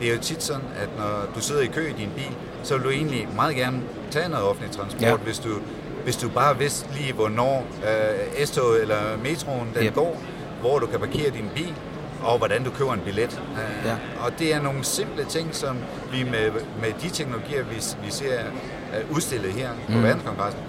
Det 0.00 0.08
er 0.08 0.14
jo 0.14 0.20
tit 0.20 0.42
sådan, 0.42 0.64
at 0.76 0.88
når 0.98 1.28
du 1.34 1.40
sidder 1.40 1.62
i 1.62 1.66
kø 1.66 1.88
i 1.88 1.92
din 1.92 2.10
bil, 2.16 2.36
så 2.62 2.74
vil 2.74 2.84
du 2.84 2.90
egentlig 2.90 3.28
meget 3.36 3.56
gerne 3.56 3.82
tage 4.10 4.28
noget 4.28 4.44
offentlig 4.44 4.72
transport, 4.72 5.02
ja. 5.02 5.16
hvis, 5.16 5.38
du, 5.38 5.48
hvis 6.04 6.16
du 6.16 6.28
bare 6.28 6.58
vidste 6.58 6.88
lige, 6.94 7.12
hvornår 7.12 7.66
øh, 8.38 8.46
S-toget 8.46 8.82
eller 8.82 9.00
metroen 9.22 9.68
den 9.74 9.84
Yep. 9.84 9.94
går, 9.94 10.22
hvor 10.60 10.78
du 10.78 10.86
kan 10.86 11.00
parkere 11.00 11.30
din 11.30 11.50
bil, 11.54 11.74
og 12.22 12.38
hvordan 12.38 12.64
du 12.64 12.70
køber 12.70 12.92
en 12.92 13.00
billet. 13.00 13.40
Øh, 13.56 13.86
Ja. 13.86 13.94
Og 14.20 14.38
det 14.38 14.54
er 14.54 14.62
nogle 14.62 14.84
simple 14.84 15.24
ting, 15.24 15.54
som 15.54 15.76
vi 16.12 16.22
med, 16.24 16.50
med 16.80 16.92
de 17.02 17.08
teknologier, 17.08 17.62
vi, 17.64 17.74
vi 18.04 18.10
ser 18.10 18.38
øh, 18.98 19.16
udstillet 19.16 19.52
her 19.52 19.68
på 19.86 19.92
mm. 19.92 20.02
Verdenskongressen, 20.02 20.60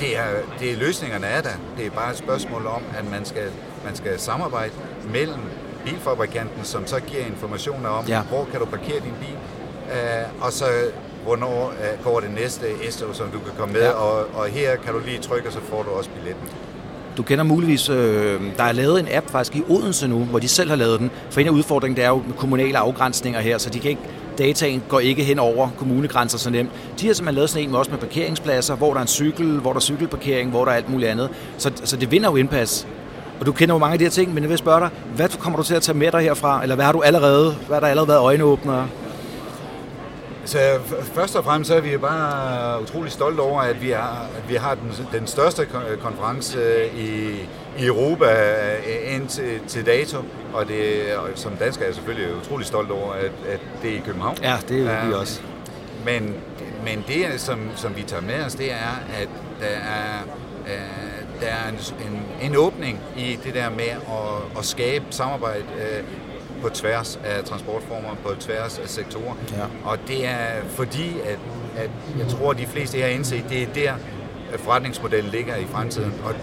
det 0.00 0.18
er, 0.18 0.24
det 0.60 0.72
er 0.72 0.76
løsningerne 0.76 1.26
er 1.26 1.40
der. 1.42 1.50
Det 1.78 1.86
er 1.86 1.90
bare 1.90 2.10
et 2.10 2.16
spørgsmål 2.18 2.66
om, 2.66 2.82
at 2.98 3.10
man 3.10 3.24
skal, 3.24 3.48
man 3.84 3.96
skal 3.96 4.20
samarbejde 4.20 4.72
mellem 5.12 5.40
bilfabrikanten, 5.84 6.64
som 6.64 6.86
så 6.86 7.00
giver 7.00 7.26
informationer 7.26 7.88
om, 7.88 8.04
Ja. 8.08 8.20
hvor 8.22 8.44
kan 8.50 8.60
du 8.60 8.66
parkere 8.66 9.00
din 9.00 9.14
bil, 9.20 9.36
øh, 9.92 10.44
og 10.44 10.52
så 10.52 10.64
hvornår 11.26 11.72
øh, 11.80 12.04
går 12.04 12.20
det 12.20 12.30
næste 12.40 12.66
S-tog, 12.90 13.08
som 13.14 13.26
du 13.26 13.38
kan 13.38 13.52
komme 13.58 13.72
med, 13.72 13.82
Ja. 13.82 13.90
og, 13.90 14.26
og 14.34 14.46
her 14.48 14.76
kan 14.76 14.92
du 14.92 14.98
lige 15.06 15.18
trykke, 15.18 15.48
og 15.48 15.52
så 15.52 15.58
får 15.70 15.82
du 15.82 15.90
også 15.90 16.10
billetten. 16.10 16.44
Du 17.16 17.22
kender 17.22 17.44
muligvis, 17.44 17.88
øh, 17.88 18.40
der 18.56 18.64
er 18.64 18.72
lavet 18.72 19.00
en 19.00 19.06
app 19.10 19.30
faktisk 19.30 19.56
i 19.56 19.62
Odense 19.68 20.08
nu, 20.08 20.18
hvor 20.18 20.38
de 20.38 20.48
selv 20.48 20.68
har 20.70 20.76
lavet 20.76 21.00
den. 21.00 21.10
For 21.30 21.40
en 21.40 21.46
af 21.46 21.50
udfordringen, 21.50 21.96
det 21.96 22.04
er 22.04 22.08
jo 22.08 22.22
kommunale 22.38 22.78
afgrænsninger 22.78 23.40
her, 23.40 23.58
så 23.58 23.70
de 23.70 23.78
kan 23.80 23.90
ikke, 23.90 24.02
dataen 24.38 24.82
går 24.88 25.00
ikke 25.00 25.24
hen 25.24 25.38
over 25.38 25.68
kommunegrænser 25.78 26.38
så 26.38 26.50
nemt. 26.50 26.70
De 27.00 27.06
har 27.06 27.14
simpelthen 27.14 27.34
lavet 27.34 27.50
sådan 27.50 27.64
en 27.64 27.70
med 27.70 27.78
også 27.78 27.90
med 27.90 27.98
parkeringspladser, 27.98 28.74
hvor 28.76 28.88
der 28.90 28.96
er 28.96 29.02
en 29.02 29.08
cykel, 29.08 29.46
hvor 29.46 29.70
der 29.72 29.76
er 29.76 29.80
cykelparkering, 29.80 30.50
hvor 30.50 30.64
der 30.64 30.72
er 30.72 30.76
alt 30.76 30.88
muligt 30.88 31.10
andet. 31.10 31.30
Så, 31.58 31.70
så 31.84 31.96
det 31.96 32.10
vinder 32.10 32.30
jo 32.30 32.36
indpas. 32.36 32.86
Og 33.40 33.46
du 33.46 33.52
kender 33.52 33.74
jo 33.74 33.78
mange 33.78 33.92
af 33.92 33.98
de 33.98 34.04
her 34.04 34.10
ting, 34.10 34.34
men 34.34 34.42
jeg 34.42 34.50
vil 34.50 34.58
spørge 34.58 34.80
dig, 34.80 34.88
hvad 35.16 35.28
kommer 35.28 35.56
du 35.58 35.62
til 35.64 35.74
at 35.74 35.82
tage 35.82 35.98
med 35.98 36.12
dig 36.12 36.20
herfra? 36.20 36.62
Eller 36.62 36.74
hvad 36.74 36.84
har 36.84 36.92
du 36.92 37.00
allerede, 37.02 37.56
hvad 37.66 37.74
har 37.76 37.80
der 37.80 37.86
allerede 37.86 38.08
været 38.08 38.20
øjenåbnere? 38.20 38.88
Så 40.46 40.58
først 41.14 41.36
og 41.36 41.44
fremmest 41.44 41.68
så 41.68 41.76
er 41.76 41.80
vi 41.80 41.92
jo 41.92 41.98
bare 41.98 42.82
utrolig 42.82 43.12
stolte 43.12 43.40
over, 43.40 43.60
at 43.60 43.82
vi 43.82 43.90
har, 43.90 44.26
at 44.36 44.48
vi 44.48 44.54
har 44.54 44.74
den, 44.74 44.92
den 45.12 45.26
største 45.26 45.62
kon- 45.62 45.96
konference 46.02 46.86
i, 46.96 47.30
i 47.78 47.86
Europa 47.86 48.26
øh, 48.76 49.14
indtil 49.14 49.60
til 49.68 49.86
dato. 49.86 50.18
Og, 50.54 50.68
det, 50.68 51.02
og 51.16 51.28
som 51.34 51.52
dansker 51.52 51.82
er 51.82 51.88
jeg 51.88 51.94
selvfølgelig 51.94 52.36
utrolig 52.36 52.66
stolt 52.66 52.90
over, 52.90 53.12
at, 53.12 53.32
at 53.48 53.60
det 53.82 53.90
er 53.90 53.94
i 53.94 54.02
København. 54.06 54.36
Ja, 54.42 54.56
det 54.68 54.86
er 54.86 55.06
vi 55.06 55.12
også. 55.12 55.40
Men, 56.04 56.34
men 56.84 57.04
det, 57.08 57.40
som, 57.40 57.60
som 57.76 57.96
vi 57.96 58.02
tager 58.02 58.22
med 58.22 58.44
os, 58.44 58.54
det 58.54 58.72
er, 58.72 59.00
at 59.20 59.28
der 59.60 59.66
er, 59.66 60.22
øh, 60.66 61.40
der 61.40 61.46
er 61.46 61.68
en, 61.68 61.78
en, 62.06 62.22
en 62.50 62.56
åbning 62.56 63.00
i 63.16 63.38
det 63.44 63.54
der 63.54 63.70
med 63.70 63.88
at, 63.88 64.58
at 64.58 64.64
skabe 64.64 65.04
samarbejde 65.10 65.62
øh, 65.80 66.02
på 66.62 66.68
tværs 66.68 67.18
af 67.24 67.44
transportformer, 67.44 68.08
på 68.24 68.34
tværs 68.40 68.78
af 68.78 68.88
sektorer. 68.88 69.34
Ja. 69.52 69.64
Og 69.84 69.98
det 70.08 70.26
er 70.26 70.46
fordi, 70.68 71.12
at, 71.24 71.38
at 71.76 71.90
jeg 72.18 72.28
tror, 72.28 72.50
at 72.50 72.58
de 72.58 72.66
fleste 72.66 72.96
her 72.98 73.04
har 73.04 73.12
indset, 73.12 73.44
det 73.48 73.62
er 73.62 73.66
der, 73.74 73.92
at 74.52 74.60
forretningsmodellen 74.60 75.30
ligger 75.32 75.56
i 75.56 75.66
fremtiden. 75.72 76.14
Og 76.24 76.34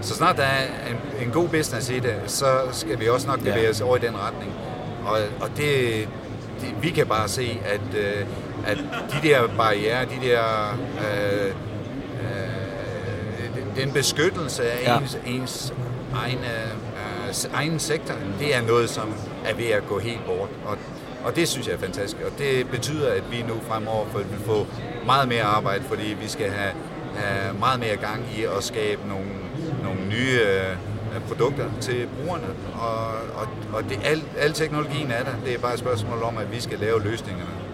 så 0.00 0.14
snart 0.14 0.36
der 0.36 0.42
er 0.42 0.64
en, 0.90 1.26
en 1.26 1.30
god 1.32 1.48
business 1.48 1.90
i 1.90 1.98
det, 1.98 2.14
så 2.26 2.46
skal 2.72 3.00
vi 3.00 3.08
også 3.08 3.26
nok 3.26 3.38
Ja. 3.44 3.50
bevæge 3.50 3.70
os 3.70 3.80
over 3.80 3.96
i 3.96 4.00
den 4.00 4.14
retning. 4.18 4.52
Og, 5.06 5.18
og 5.40 5.48
det, 5.56 6.08
det, 6.60 6.74
vi 6.82 6.90
kan 6.90 7.06
bare 7.06 7.28
se, 7.28 7.60
at, 7.64 7.98
øh, 7.98 8.26
at 8.66 8.78
de 9.22 9.28
der 9.28 9.48
barriere, 9.56 10.04
de 10.04 10.28
der... 10.28 10.42
Øh, 10.98 11.46
øh, 11.46 11.52
den- 13.76 13.92
beskyttelse 13.92 14.70
af 14.70 14.82
Ja. 14.84 14.92
ja. 14.94 15.00
ens, 15.00 15.18
ens 15.26 15.74
egen, 16.14 16.38
øh, 16.38 16.70
egen 17.54 17.78
sektor, 17.78 18.14
det 18.38 18.56
er 18.56 18.62
noget, 18.62 18.90
som 18.90 19.14
er 19.44 19.54
ved 19.54 19.66
at 19.66 19.86
gå 19.86 19.98
helt 19.98 20.24
bort. 20.26 20.48
Og, 20.64 20.78
og 21.24 21.36
det 21.36 21.48
synes 21.48 21.66
jeg 21.66 21.74
er 21.74 21.78
fantastisk. 21.78 22.22
Og 22.22 22.38
det 22.38 22.68
betyder, 22.70 23.12
at 23.12 23.22
vi 23.30 23.42
nu 23.42 23.54
fremover 23.68 24.04
vil 24.14 24.38
få 24.44 24.66
meget 25.06 25.28
mere 25.28 25.42
arbejde, 25.42 25.84
fordi 25.84 26.16
vi 26.20 26.28
skal 26.28 26.50
have, 26.50 26.72
have 27.16 27.54
meget 27.58 27.80
mere 27.80 27.96
gang 27.96 28.24
i 28.38 28.42
at 28.42 28.64
skabe 28.64 29.08
nogle, 29.08 29.26
nogle 29.82 30.00
nye 30.08 30.40
øh, 30.40 31.20
produkter 31.28 31.70
til 31.80 32.08
brugerne. 32.16 32.46
Og, 32.74 33.06
og, 33.40 33.48
og 33.72 33.84
det, 33.84 33.98
al, 34.04 34.22
al 34.38 34.52
teknologien 34.52 35.10
er 35.10 35.24
der. 35.24 35.32
Det 35.44 35.54
er 35.54 35.58
bare 35.58 35.72
et 35.72 35.78
spørgsmål 35.78 36.22
om, 36.22 36.38
at 36.38 36.52
vi 36.52 36.60
skal 36.60 36.78
lave 36.78 37.02
løsningerne. 37.02 37.65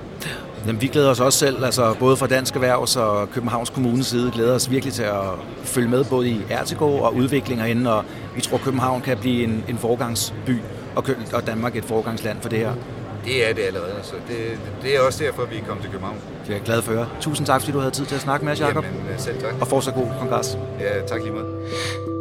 Jamen, 0.66 0.80
vi 0.82 0.86
glæder 0.86 1.10
os 1.10 1.20
også 1.20 1.38
selv, 1.38 1.64
altså 1.64 1.94
både 1.98 2.16
fra 2.16 2.26
Dansk 2.26 2.54
Erhvervs 2.54 2.96
og 2.96 3.30
Københavns 3.30 3.70
Kommunes 3.70 4.06
side, 4.06 4.30
glæder 4.34 4.54
os 4.54 4.70
virkelig 4.70 4.94
til 4.94 5.02
at 5.02 5.22
følge 5.64 5.88
med 5.88 6.04
både 6.04 6.28
i 6.28 6.40
RTK 6.50 6.82
og 6.82 7.14
udvikling 7.14 7.60
herinde, 7.60 7.94
og 7.94 8.04
vi 8.34 8.40
tror, 8.40 8.58
København 8.58 9.00
kan 9.00 9.18
blive 9.18 9.44
en, 9.44 9.64
en 9.68 9.78
forgangsby, 9.78 10.58
og, 10.96 11.04
og 11.34 11.46
Danmark 11.46 11.76
et 11.76 11.84
forgangsland 11.84 12.40
for 12.40 12.48
det 12.48 12.58
her. 12.58 12.72
det 13.24 13.50
er 13.50 13.54
det 13.54 13.62
allerede. 13.62 13.94
Så 14.02 14.14
det, 14.28 14.36
det 14.82 14.96
er 14.96 15.00
også 15.00 15.24
derfor, 15.24 15.44
vi 15.44 15.56
er 15.56 15.64
kommet 15.66 15.82
til 15.82 15.90
København. 15.92 16.16
Det 16.46 16.50
er 16.50 16.54
jeg 16.54 16.62
glad 16.64 16.82
for 16.82 16.92
at 16.92 16.98
høre. 16.98 17.08
Tusind 17.20 17.46
tak, 17.46 17.60
fordi 17.60 17.72
du 17.72 17.78
havde 17.78 17.94
tid 17.94 18.06
til 18.06 18.14
at 18.14 18.20
snakke 18.20 18.44
med 18.44 18.52
os, 18.52 18.60
Jacob. 18.60 18.84
Jamen, 18.84 19.18
selv 19.18 19.40
tak. 19.40 19.54
Og 19.60 19.66
fortsat 19.66 19.94
god 19.94 20.06
kongres. 20.20 20.58
Ja, 20.80 21.06
tak 21.06 21.20
lige 21.22 21.32
meget. 21.32 22.11